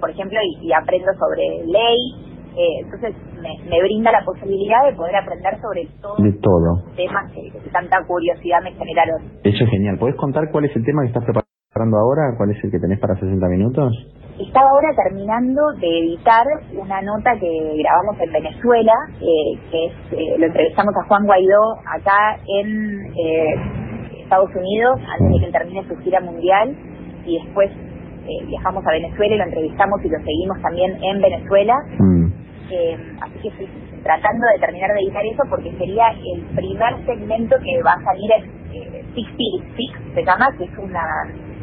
Por 0.00 0.10
ejemplo, 0.10 0.38
y, 0.60 0.72
aprendo 0.72 1.12
sobre 1.18 1.64
ley. 1.66 2.28
Eh, 2.56 2.80
entonces 2.82 3.14
me, 3.40 3.80
brinda 3.82 4.10
la 4.10 4.24
posibilidad 4.24 4.84
de 4.84 4.96
poder 4.96 5.14
aprender 5.14 5.60
sobre 5.60 5.86
todo, 6.02 6.16
de 6.18 6.32
todo. 6.40 6.82
temas 6.96 7.30
que, 7.30 7.52
tanta 7.70 8.02
curiosidad 8.04 8.60
me 8.64 8.72
generaron. 8.72 9.22
Eso 9.44 9.64
es 9.64 9.70
genial. 9.70 9.96
¿Puedes 9.98 10.16
contar 10.16 10.50
cuál 10.50 10.64
es 10.64 10.74
el 10.74 10.84
tema 10.84 11.02
que 11.02 11.08
estás 11.08 11.22
preparando 11.22 11.98
ahora? 11.98 12.34
¿Cuál 12.36 12.50
es 12.50 12.64
el 12.64 12.72
que 12.72 12.80
tenés 12.80 12.98
para 12.98 13.14
60 13.14 13.46
minutos? 13.46 13.92
Estaba 14.38 14.70
ahora 14.70 14.88
terminando 14.94 15.60
de 15.80 15.98
editar 15.98 16.46
una 16.72 17.02
nota 17.02 17.32
que 17.40 17.74
grabamos 17.76 18.20
en 18.20 18.32
Venezuela, 18.32 18.92
eh, 19.20 19.58
que 19.68 19.86
es, 19.86 19.92
eh, 20.12 20.38
lo 20.38 20.46
entrevistamos 20.46 20.94
a 20.94 21.08
Juan 21.08 21.26
Guaidó 21.26 21.74
acá 21.84 22.38
en 22.46 23.06
eh, 23.16 24.22
Estados 24.22 24.50
Unidos 24.54 25.00
antes 25.10 25.40
de 25.40 25.46
que 25.46 25.52
termine 25.52 25.88
su 25.88 25.96
gira 26.04 26.20
mundial 26.20 26.72
y 27.26 27.42
después 27.42 27.70
viajamos 28.46 28.86
a 28.86 28.90
Venezuela 28.90 29.34
y 29.34 29.38
lo 29.38 29.44
entrevistamos 29.44 30.04
y 30.04 30.08
lo 30.10 30.18
seguimos 30.18 30.60
también 30.60 31.02
en 31.02 31.20
Venezuela. 31.20 31.74
Mm. 31.98 32.26
así 33.22 33.38
que 33.40 33.48
estoy 33.48 33.68
tratando 34.02 34.46
de 34.52 34.60
terminar 34.60 34.90
de 34.92 35.00
editar 35.00 35.24
eso 35.24 35.42
porque 35.48 35.72
sería 35.78 36.10
el 36.10 36.42
primer 36.54 37.06
segmento 37.06 37.56
que 37.56 37.82
va 37.82 37.92
a 37.92 38.04
salir 38.04 38.30
en 38.32 39.14
Six 39.14 39.28
Six 39.76 40.14
se 40.14 40.24
llama, 40.24 40.46
que 40.58 40.64
es 40.64 40.78
una 40.78 41.02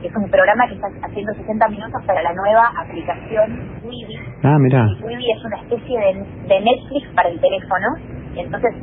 es 0.07 0.15
un 0.15 0.29
programa 0.29 0.67
que 0.67 0.75
está 0.75 0.87
haciendo 1.03 1.33
60 1.33 1.67
minutos 1.69 2.01
para 2.05 2.21
la 2.21 2.33
nueva 2.33 2.71
aplicación 2.77 3.79
Quibi. 3.81 4.17
Ah, 4.43 4.57
mira. 4.59 4.87
Quibi 4.97 5.31
es 5.31 5.45
una 5.45 5.57
especie 5.57 5.99
de, 5.99 6.59
Netflix 6.59 7.07
para 7.15 7.29
el 7.29 7.39
teléfono. 7.39 7.87
Entonces 8.35 8.73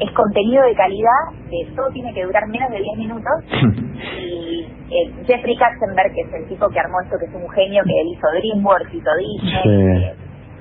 es 0.00 0.10
contenido 0.12 0.62
de 0.64 0.74
calidad, 0.74 1.32
que 1.48 1.72
todo 1.74 1.88
tiene 1.90 2.12
que 2.12 2.24
durar 2.24 2.46
menos 2.48 2.70
de 2.70 2.78
10 2.78 2.98
minutos. 2.98 3.32
y 4.20 4.66
eh, 4.90 5.12
Jeffrey 5.26 5.56
Katzenberg, 5.56 6.12
que 6.12 6.20
es 6.20 6.34
el 6.34 6.48
tipo 6.48 6.68
que 6.68 6.78
armó 6.78 7.00
esto, 7.00 7.16
que 7.18 7.24
es 7.24 7.34
un 7.34 7.48
genio, 7.50 7.82
que 7.84 8.00
él 8.00 8.08
hizo 8.08 8.28
DreamWorks, 8.30 8.94
hizo 8.94 9.10
Disney. 9.16 10.04
Eh, 10.04 10.14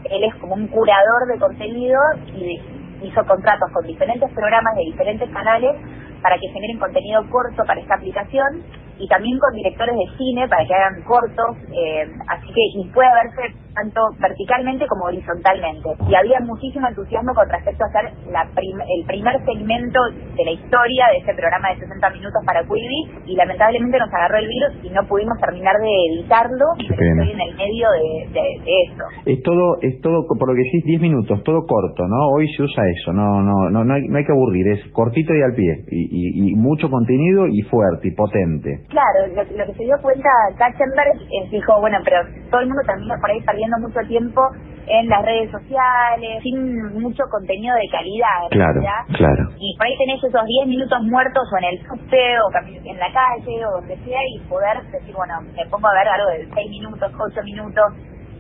él 0.09 0.24
es 0.24 0.36
como 0.36 0.55
un 0.55 0.68
curador 0.68 1.28
de 1.32 1.39
contenido 1.39 1.99
y 2.34 2.61
hizo 3.03 3.24
contratos 3.26 3.70
con 3.74 3.86
diferentes 3.86 4.32
programas 4.32 4.76
de 4.76 4.84
diferentes 4.84 5.30
canales 5.30 5.76
para 6.22 6.38
que 6.38 6.47
generen 6.47 6.80
contenido 6.80 7.22
corto 7.30 7.63
para 7.65 7.82
esta 7.82 7.95
aplicación 7.95 8.63
y 9.00 9.08
también 9.08 9.38
con 9.39 9.54
directores 9.54 9.95
de 9.95 10.18
cine 10.18 10.48
para 10.48 10.66
que 10.66 10.74
hagan 10.74 11.02
cortos, 11.04 11.58
eh, 11.72 12.08
así 12.28 12.48
que 12.48 12.62
y 12.80 12.89
puede 12.89 13.10
verse 13.14 13.56
tanto 13.78 14.02
verticalmente 14.20 14.88
como 14.88 15.06
horizontalmente. 15.06 15.90
Y 16.10 16.16
había 16.16 16.40
muchísimo 16.42 16.88
entusiasmo 16.88 17.34
con 17.34 17.50
respecto 17.50 17.84
a 17.84 17.88
hacer 17.88 18.06
la 18.32 18.48
el 18.58 19.06
primer 19.06 19.38
segmento 19.46 20.00
de 20.36 20.46
la 20.46 20.52
historia 20.52 21.06
de 21.12 21.18
este 21.20 21.34
programa 21.34 21.70
de 21.70 21.80
60 21.86 22.10
minutos 22.10 22.42
para 22.46 22.64
Quibi 22.64 23.28
y 23.28 23.36
lamentablemente 23.36 24.00
nos 24.00 24.14
agarró 24.14 24.38
el 24.38 24.48
virus 24.48 24.84
y 24.84 24.90
no 24.90 25.06
pudimos 25.06 25.38
terminar 25.40 25.76
de 25.78 25.94
editarlo, 26.14 26.66
pero 26.78 27.12
estoy 27.12 27.32
en 27.32 27.42
el 27.42 27.56
medio 27.56 27.88
de, 27.92 28.34
de, 28.34 28.48
eso. 28.88 29.04
Es 29.26 29.42
todo, 29.44 29.78
es 29.82 30.02
todo, 30.02 30.26
por 30.28 30.50
lo 30.50 30.56
que 30.56 30.64
decís, 30.64 30.84
10 30.86 31.02
minutos, 31.02 31.44
todo 31.44 31.66
corto, 31.68 32.08
¿no? 32.08 32.18
Hoy 32.34 32.48
se 32.56 32.64
usa 32.64 32.84
eso, 32.90 33.14
no 33.14 33.44
no 33.44 33.70
no 33.70 33.84
no 33.84 33.94
hay, 33.94 34.08
no 34.08 34.18
hay 34.18 34.26
que 34.26 34.32
aburrir, 34.32 34.68
es 34.68 34.92
cortito 34.92 35.34
y 35.34 35.42
al 35.42 35.54
pie, 35.54 35.86
y, 35.92 36.52
y, 36.52 36.56
mucho 36.56 36.90
contenido 36.90 37.48
y 37.48 37.62
fuerte 37.64 38.08
y 38.08 38.12
potente. 38.12 38.86
Claro, 38.90 39.28
lo, 39.36 39.66
que 39.66 39.74
se 39.74 39.84
dio 39.84 39.96
cuenta 40.02 40.30
Katzenberg 40.58 41.22
es, 41.44 41.52
dijo, 41.52 41.80
bueno, 41.80 41.98
pero 42.04 42.18
todo 42.50 42.62
el 42.62 42.68
mundo 42.68 42.82
termina 42.86 43.16
por 43.20 43.30
ahí 43.30 43.42
mucho 43.80 43.99
tiempo 44.07 44.41
en 44.88 45.09
las 45.09 45.22
redes 45.24 45.51
sociales, 45.51 46.41
sin 46.43 47.01
mucho 47.01 47.24
contenido 47.30 47.76
de 47.76 47.88
calidad. 47.91 48.47
Claro, 48.51 48.82
claro. 49.13 49.43
Y 49.59 49.76
por 49.78 49.86
ahí 49.86 49.97
tenés 49.97 50.24
esos 50.24 50.45
10 50.45 50.68
minutos 50.68 51.03
muertos 51.03 51.43
o 51.51 51.57
en 51.57 51.63
el 51.65 51.78
subte 51.88 52.39
o 52.39 52.47
en 52.86 52.97
la 52.97 53.11
calle 53.11 53.65
o 53.65 53.72
donde 53.82 53.97
sea 53.97 54.20
y 54.24 54.39
poder 54.47 54.82
decir, 54.91 55.13
bueno, 55.13 55.41
me 55.55 55.65
pongo 55.68 55.88
a 55.88 55.93
ver 55.93 56.07
algo 56.07 56.30
de 56.32 56.47
6 56.53 56.70
minutos, 56.70 57.11
8 57.11 57.43
minutos, 57.43 57.86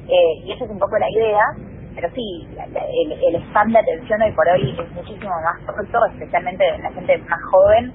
eh, 0.07 0.45
y 0.45 0.51
esa 0.53 0.63
es 0.63 0.71
un 0.71 0.79
poco 0.79 0.97
la 0.97 1.09
idea. 1.09 1.43
Pero 1.95 2.09
sí, 2.13 2.47
el, 2.53 3.11
el 3.11 3.41
spam 3.47 3.71
de 3.71 3.79
atención 3.79 4.21
hoy 4.21 4.31
por 4.33 4.47
hoy 4.47 4.69
es 4.79 4.91
muchísimo 4.93 5.33
más 5.43 5.57
corto, 5.65 6.05
especialmente 6.13 6.63
en 6.69 6.83
la 6.83 6.91
gente 6.91 7.17
más 7.27 7.41
joven. 7.51 7.91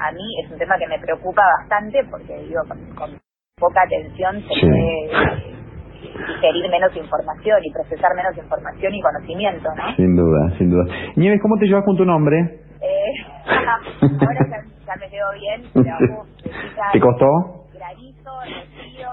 a 0.00 0.12
mí 0.12 0.40
es 0.44 0.50
un 0.50 0.58
tema 0.58 0.76
que 0.76 0.88
me 0.88 0.98
preocupa 0.98 1.42
bastante 1.60 2.02
porque, 2.10 2.36
digo, 2.42 2.60
con, 2.96 3.16
poca 3.56 3.82
atención 3.82 4.42
se 4.42 4.66
puede 4.66 5.59
digerir 6.00 6.70
menos 6.70 6.96
información 6.96 7.58
y 7.62 7.72
procesar 7.72 8.14
menos 8.14 8.36
información 8.36 8.94
y 8.94 9.00
conocimiento, 9.00 9.68
¿no? 9.76 9.94
Sin 9.96 10.16
duda, 10.16 10.50
sin 10.58 10.70
duda. 10.70 10.84
Nieves, 11.16 11.40
¿cómo 11.42 11.56
te 11.58 11.66
llevas 11.66 11.84
con 11.84 11.96
tu 11.96 12.04
nombre? 12.04 12.36
Eh, 12.80 13.12
ahora 13.46 14.64
ya, 14.86 14.96
me 14.96 15.08
quedo 15.08 15.32
bien, 15.38 15.62
pero 15.74 16.24
¿Te 16.92 17.00
costó? 17.00 17.26
Granizo, 17.74 18.30
rocío, 18.40 19.08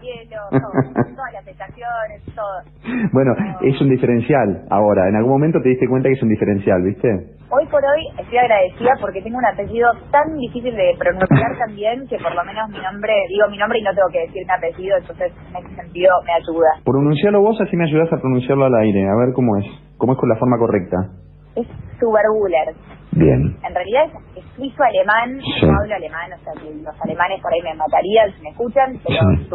hielo, 0.00 0.42
todo, 0.50 0.70
todas 1.16 1.32
todo. 2.34 3.08
Bueno, 3.12 3.32
es 3.62 3.80
un 3.80 3.88
diferencial 3.88 4.66
ahora. 4.70 5.08
En 5.08 5.16
algún 5.16 5.32
momento 5.32 5.60
te 5.62 5.70
diste 5.70 5.88
cuenta 5.88 6.08
que 6.08 6.14
es 6.14 6.22
un 6.22 6.28
diferencial, 6.28 6.82
¿viste? 6.82 7.36
Hoy 7.48 7.64
por 7.70 7.80
hoy 7.84 8.02
estoy 8.18 8.38
agradecida 8.38 8.92
porque 9.00 9.22
tengo 9.22 9.38
un 9.38 9.46
apellido 9.46 9.88
tan 10.10 10.36
difícil 10.36 10.74
de 10.74 10.94
pronunciar 10.98 11.56
también 11.66 12.06
que 12.08 12.18
por 12.18 12.34
lo 12.34 12.44
menos 12.44 12.68
mi 12.70 12.78
nombre, 12.82 13.12
digo 13.28 13.48
mi 13.48 13.58
nombre 13.58 13.78
y 13.78 13.82
no 13.82 13.94
tengo 13.94 14.08
que 14.10 14.26
decir 14.26 14.42
mi 14.44 14.52
apellido, 14.52 14.96
entonces 14.98 15.32
en 15.50 15.64
ese 15.64 15.76
sentido 15.76 16.10
me 16.26 16.32
ayuda. 16.32 16.68
Pronunciarlo 16.84 17.40
vos, 17.40 17.60
así 17.60 17.76
me 17.76 17.84
ayudas 17.84 18.12
a 18.12 18.18
pronunciarlo 18.18 18.64
al 18.64 18.74
aire, 18.74 19.08
a 19.08 19.14
ver 19.14 19.32
cómo 19.34 19.56
es, 19.58 19.66
cómo 19.96 20.14
es 20.14 20.18
con 20.18 20.28
la 20.28 20.36
forma 20.36 20.58
correcta. 20.58 20.96
Es 21.56 21.66
Suberbuller. 21.98 22.74
Bien. 23.16 23.56
En 23.64 23.74
realidad 23.74 24.12
es, 24.36 24.44
suizo-alemán, 24.56 25.40
no 25.40 25.72
hablo 25.80 25.94
alemán, 25.94 26.28
o 26.32 26.38
sea 26.44 26.52
que 26.60 26.68
los 26.68 27.00
alemanes 27.00 27.40
por 27.40 27.52
ahí 27.52 27.62
me 27.62 27.74
matarían 27.74 28.28
si 28.36 28.42
me 28.42 28.50
escuchan, 28.50 29.00
pero 29.06 29.20
sí. 29.36 29.48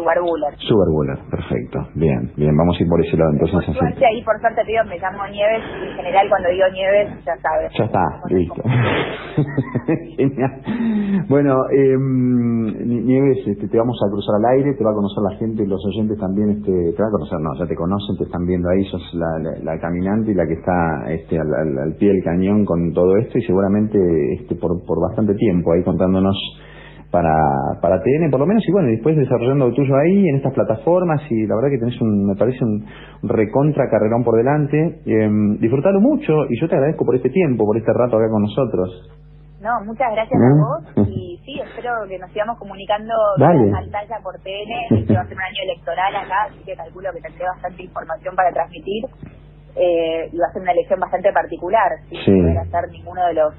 Suberbuller, 0.66 1.18
perfecto. 1.30 1.78
Bien, 1.94 2.32
bien, 2.36 2.56
vamos 2.56 2.76
a 2.78 2.82
ir 2.82 2.88
por 2.88 3.00
ese 3.04 3.16
lado 3.16 3.30
entonces. 3.30 3.66
Por 3.66 3.76
suerte 3.76 4.06
ahí, 4.06 4.22
por 4.22 4.40
suerte, 4.40 4.62
tío, 4.66 4.82
me 4.84 4.98
llamo 4.98 5.26
Nieves 5.30 5.62
y 5.62 5.90
en 5.90 5.94
general 5.94 6.28
cuando 6.28 6.48
digo 6.50 6.66
Nieves, 6.74 7.24
ya 7.24 7.36
sabes. 7.38 7.70
Ya 7.78 7.84
está, 7.84 8.04
listo. 8.30 8.62
Genial. 10.18 11.26
Bueno, 11.28 11.54
eh, 11.70 11.96
Nieves, 11.98 13.46
este, 13.46 13.68
te 13.68 13.78
vamos 13.78 13.98
a 14.02 14.10
cruzar 14.10 14.42
al 14.42 14.58
aire, 14.58 14.74
te 14.74 14.82
va 14.82 14.90
a 14.90 14.94
conocer 14.94 15.22
la 15.22 15.38
gente, 15.38 15.66
los 15.66 15.84
oyentes 15.86 16.18
también, 16.18 16.50
este, 16.50 16.98
te 16.98 17.02
va 17.02 17.08
a 17.08 17.14
conocer, 17.14 17.38
no, 17.38 17.54
ya 17.58 17.66
te 17.66 17.76
conocen, 17.76 18.18
te 18.18 18.24
están 18.24 18.44
viendo 18.44 18.68
ahí, 18.70 18.82
sos 18.90 19.02
la, 19.14 19.38
la, 19.62 19.78
caminante 19.78 20.32
y 20.32 20.34
la 20.34 20.46
que 20.46 20.54
está 20.54 21.06
este, 21.14 21.38
al, 21.38 21.46
al 21.78 21.91
pie 21.96 22.08
del 22.08 22.22
cañón 22.22 22.64
con 22.64 22.92
todo 22.92 23.16
esto 23.16 23.38
y 23.38 23.42
seguramente 23.42 23.98
este, 24.34 24.54
por, 24.56 24.84
por 24.84 25.00
bastante 25.00 25.34
tiempo 25.34 25.72
ahí 25.72 25.82
contándonos 25.82 26.36
para, 27.12 27.36
para 27.80 28.02
TN, 28.02 28.30
por 28.30 28.40
lo 28.40 28.46
menos, 28.46 28.64
y 28.66 28.72
bueno, 28.72 28.88
después 28.88 29.14
desarrollando 29.14 29.68
lo 29.68 29.74
tuyo 29.74 29.94
ahí 29.96 30.28
en 30.28 30.36
estas 30.36 30.54
plataformas, 30.54 31.20
y 31.30 31.46
la 31.46 31.54
verdad 31.54 31.68
que 31.70 31.78
tenés 31.78 32.00
un, 32.00 32.26
me 32.26 32.34
parece 32.34 32.64
un 32.64 32.88
recontra 33.22 33.90
carrerón 33.90 34.24
por 34.24 34.34
delante. 34.34 35.02
Eh, 35.04 35.28
disfrutalo 35.60 36.00
mucho, 36.00 36.32
y 36.48 36.58
yo 36.58 36.68
te 36.68 36.74
agradezco 36.74 37.04
por 37.04 37.14
este 37.14 37.28
tiempo, 37.28 37.66
por 37.66 37.76
este 37.76 37.92
rato 37.92 38.16
acá 38.16 38.30
con 38.30 38.42
nosotros. 38.42 39.12
No, 39.60 39.84
muchas 39.84 40.10
gracias 40.10 40.40
a 40.40 40.96
vos, 40.96 41.08
y 41.08 41.38
sí, 41.44 41.60
espero 41.60 41.92
que 42.08 42.18
nos 42.18 42.32
sigamos 42.32 42.58
comunicando 42.58 43.12
en 43.38 43.70
pantalla 43.70 44.16
por 44.24 44.34
TN, 44.40 44.96
este 44.98 45.14
va 45.14 45.20
a 45.20 45.28
ser 45.28 45.36
un 45.36 45.42
año 45.42 45.62
electoral 45.64 46.16
acá, 46.16 46.48
así 46.48 46.64
que 46.64 46.74
calculo 46.74 47.10
que 47.12 47.20
tendré 47.20 47.44
bastante 47.44 47.82
información 47.82 48.34
para 48.34 48.50
transmitir 48.52 49.04
eh, 49.76 50.30
va 50.38 50.48
a 50.48 50.52
ser 50.52 50.62
una 50.62 50.72
elección 50.72 51.00
bastante 51.00 51.32
particular, 51.32 51.90
sin 52.08 52.42
poder 52.42 52.58
hacer 52.58 52.90
ninguno 52.90 53.26
de 53.26 53.34
los 53.34 53.54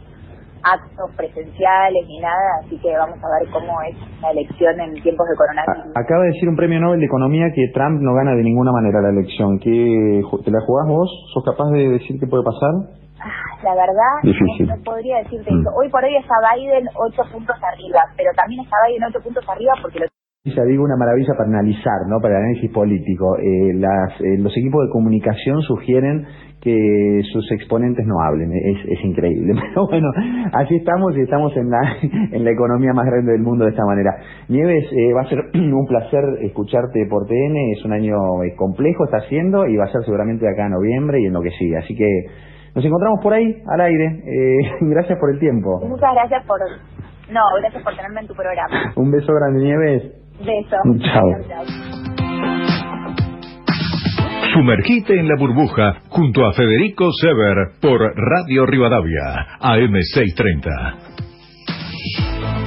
actos 0.64 1.12
presenciales 1.18 2.08
ni 2.08 2.20
nada, 2.20 2.64
así 2.64 2.80
que 2.80 2.96
vamos 2.96 3.20
a 3.20 3.28
ver 3.40 3.52
cómo 3.52 3.82
es 3.82 3.96
la 4.22 4.32
elección 4.32 4.80
en 4.80 4.94
tiempos 5.04 5.28
de 5.28 5.36
coronavirus. 5.36 5.92
Acaba 5.96 6.24
de 6.24 6.32
decir 6.32 6.48
un 6.48 6.56
premio 6.56 6.80
Nobel 6.80 7.00
de 7.00 7.06
Economía 7.06 7.52
que 7.54 7.68
Trump 7.74 8.00
no 8.02 8.14
gana 8.14 8.34
de 8.36 8.44
ninguna 8.44 8.72
manera 8.72 9.02
la 9.02 9.10
elección. 9.10 9.60
¿Qué, 9.60 10.22
¿Te 10.46 10.52
la 10.52 10.62
jugás 10.66 10.88
vos? 10.88 11.12
¿Sos 11.34 11.44
capaz 11.44 11.70
de 11.72 11.90
decir 11.90 12.20
qué 12.20 12.28
puede 12.28 12.44
pasar? 12.44 12.72
Ah, 13.20 13.56
la 13.64 13.76
verdad, 13.76 14.68
No, 14.68 14.84
podría 14.84 15.18
decirte 15.18 15.52
mm. 15.52 15.62
eso. 15.62 15.70
Hoy 15.76 15.90
por 15.90 16.04
hoy 16.04 16.16
está 16.16 16.36
Biden 16.56 16.88
ocho 16.96 17.24
puntos 17.32 17.56
arriba, 17.62 18.02
pero 18.16 18.32
también 18.36 18.62
está 18.64 18.76
Biden 18.88 19.04
ocho 19.04 19.20
puntos 19.22 19.44
arriba 19.48 19.74
porque 19.82 20.00
lo 20.00 20.13
digo 20.46 20.84
una 20.84 20.98
maravilla 20.98 21.34
para 21.38 21.48
analizar, 21.48 22.04
¿no? 22.10 22.20
Para 22.20 22.36
el 22.36 22.44
análisis 22.44 22.70
político. 22.72 23.38
Eh, 23.38 23.74
las, 23.76 24.20
eh, 24.20 24.38
los 24.40 24.52
equipos 24.58 24.86
de 24.86 24.92
comunicación 24.92 25.62
sugieren 25.62 26.26
que 26.60 27.22
sus 27.32 27.50
exponentes 27.54 28.06
no 28.06 28.20
hablen, 28.22 28.52
es, 28.52 28.78
es 28.90 29.06
increíble. 29.06 29.54
Pero 29.70 29.88
bueno, 29.88 30.10
así 30.52 30.76
estamos 30.76 31.16
y 31.16 31.22
estamos 31.22 31.56
en 31.56 31.70
la, 31.70 31.80
en 32.32 32.44
la 32.44 32.52
economía 32.52 32.92
más 32.92 33.06
grande 33.06 33.32
del 33.32 33.42
mundo 33.42 33.64
de 33.64 33.72
esta 33.72 33.86
manera. 33.86 34.12
Nieves, 34.50 34.84
eh, 34.92 35.14
va 35.14 35.22
a 35.22 35.30
ser 35.30 35.40
un 35.54 35.86
placer 35.88 36.24
escucharte 36.42 37.06
por 37.10 37.26
TN, 37.26 37.56
es 37.78 37.86
un 37.86 37.94
año 37.94 38.18
complejo, 38.58 39.06
está 39.06 39.20
haciendo 39.20 39.66
y 39.66 39.78
va 39.78 39.86
a 39.86 39.92
ser 39.94 40.04
seguramente 40.04 40.46
acá 40.46 40.66
en 40.66 40.74
noviembre 40.74 41.22
y 41.22 41.26
en 41.28 41.34
lo 41.34 41.42
que 41.42 41.52
sigue. 41.52 41.78
Así 41.78 41.96
que 41.96 42.08
nos 42.76 42.84
encontramos 42.84 43.22
por 43.24 43.34
ahí, 43.34 43.64
al 43.66 43.80
aire. 43.80 44.24
gracias 44.82 45.18
por 45.20 45.32
el 45.32 45.40
tiempo. 45.40 45.80
Muchas 45.88 46.14
gracias 46.14 46.46
por... 46.46 46.60
No, 47.32 47.42
gracias 47.62 47.82
por 47.82 47.96
tenerme 47.96 48.20
en 48.20 48.28
tu 48.28 48.36
programa. 48.36 48.92
Un 48.98 49.10
beso 49.10 49.34
grande, 49.34 49.64
Nieves. 49.64 50.23
Beso. 50.44 50.78
Chao. 51.00 51.30
Sumergite 54.54 55.20
en 55.20 55.28
la 55.28 55.36
burbuja 55.40 56.02
junto 56.10 56.46
a 56.46 56.54
Federico 56.54 57.12
Sever 57.12 57.72
por 57.82 58.00
Radio 58.16 58.66
Rivadavia, 58.66 59.58
AM630. 59.60 61.14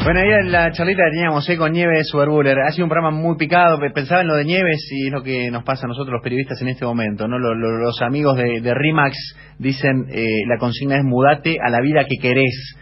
Bueno, 0.03 0.21
ahí 0.21 0.31
en 0.41 0.53
la 0.53 0.71
charlita 0.73 1.03
que 1.05 1.11
teníamos 1.17 1.49
eh, 1.49 1.57
con 1.57 1.73
Nieves 1.73 2.09
Superbuller. 2.09 2.61
Ha 2.61 2.71
sido 2.71 2.85
un 2.85 2.91
programa 2.91 3.17
muy 3.17 3.37
picado. 3.37 3.79
Pensaba 3.93 4.23
en 4.23 4.29
lo 4.29 4.37
de 4.37 4.45
Nieves 4.45 4.89
y 4.91 5.09
es 5.09 5.13
lo 5.13 5.23
que 5.23 5.51
nos 5.51 5.65
pasa 5.65 5.87
a 5.87 5.89
nosotros 5.89 6.13
los 6.13 6.23
periodistas 6.23 6.63
en 6.63 6.69
este 6.69 6.85
momento. 6.85 7.29
no 7.29 7.39
Los, 7.39 8.01
amigos 8.03 8.37
de, 8.37 8.61
de 8.61 8.75
RIMAX 8.75 9.17
dicen 9.59 10.07
eh, 10.11 10.25
la 10.49 10.59
consigna 10.59 10.97
es 10.97 11.05
mudate 11.05 11.59
a 11.61 11.71
la 11.71 11.81
vida 11.81 12.05
que 12.05 12.17
querés. 12.21 12.77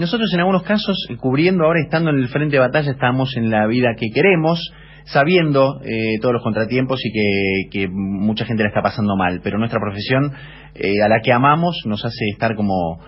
Nosotros 0.00 0.32
en 0.32 0.40
algunos 0.40 0.62
casos, 0.62 0.96
cubriendo 1.18 1.64
ahora, 1.64 1.78
estando 1.82 2.08
en 2.08 2.16
el 2.16 2.28
frente 2.28 2.56
de 2.56 2.60
batalla, 2.60 2.92
estamos 2.92 3.36
en 3.36 3.50
la 3.50 3.66
vida 3.66 3.96
que 3.98 4.08
queremos, 4.10 4.72
sabiendo 5.04 5.78
eh, 5.84 6.18
todos 6.22 6.32
los 6.32 6.42
contratiempos 6.42 7.02
y 7.04 7.68
que, 7.68 7.86
mucha 7.86 8.46
gente 8.46 8.62
la 8.62 8.70
está 8.70 8.80
pasando 8.80 9.14
mal. 9.14 9.42
Pero 9.44 9.58
nuestra 9.58 9.78
profesión, 9.78 10.32
eh, 10.74 11.02
a 11.04 11.08
la 11.08 11.20
que 11.20 11.34
amamos, 11.34 11.82
nos 11.84 12.02
hace 12.02 12.30
estar 12.32 12.56
como 12.56 12.98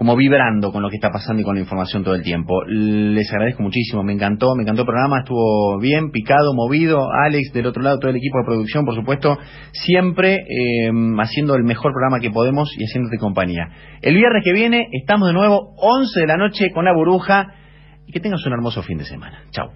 como 0.00 0.16
vibrando 0.16 0.72
con 0.72 0.82
lo 0.82 0.88
que 0.88 0.96
está 0.96 1.10
pasando 1.10 1.42
y 1.42 1.44
con 1.44 1.56
la 1.56 1.60
información 1.60 2.02
todo 2.02 2.14
el 2.14 2.22
tiempo. 2.22 2.64
Les 2.64 3.30
agradezco 3.30 3.62
muchísimo, 3.62 4.02
me 4.02 4.14
encantó, 4.14 4.54
me 4.56 4.62
encantó 4.62 4.80
el 4.80 4.86
programa, 4.86 5.18
estuvo 5.18 5.78
bien, 5.78 6.10
picado, 6.10 6.54
movido. 6.54 7.10
Alex, 7.12 7.52
del 7.52 7.66
otro 7.66 7.82
lado, 7.82 7.98
todo 7.98 8.10
el 8.10 8.16
equipo 8.16 8.38
de 8.38 8.44
producción, 8.46 8.86
por 8.86 8.94
supuesto, 8.94 9.36
siempre 9.72 10.36
eh, 10.36 10.90
haciendo 11.18 11.54
el 11.54 11.64
mejor 11.64 11.92
programa 11.92 12.18
que 12.18 12.30
podemos 12.30 12.70
y 12.78 12.84
haciéndote 12.84 13.18
compañía. 13.18 13.68
El 14.00 14.14
viernes 14.14 14.42
que 14.42 14.54
viene 14.54 14.88
estamos 14.90 15.28
de 15.28 15.34
nuevo, 15.34 15.74
11 15.76 16.18
de 16.18 16.26
la 16.26 16.38
noche, 16.38 16.70
con 16.72 16.86
la 16.86 16.94
burbuja, 16.94 17.52
y 18.06 18.12
que 18.12 18.20
tengas 18.20 18.40
un 18.46 18.54
hermoso 18.54 18.82
fin 18.82 18.96
de 18.96 19.04
semana. 19.04 19.42
Chao. 19.50 19.70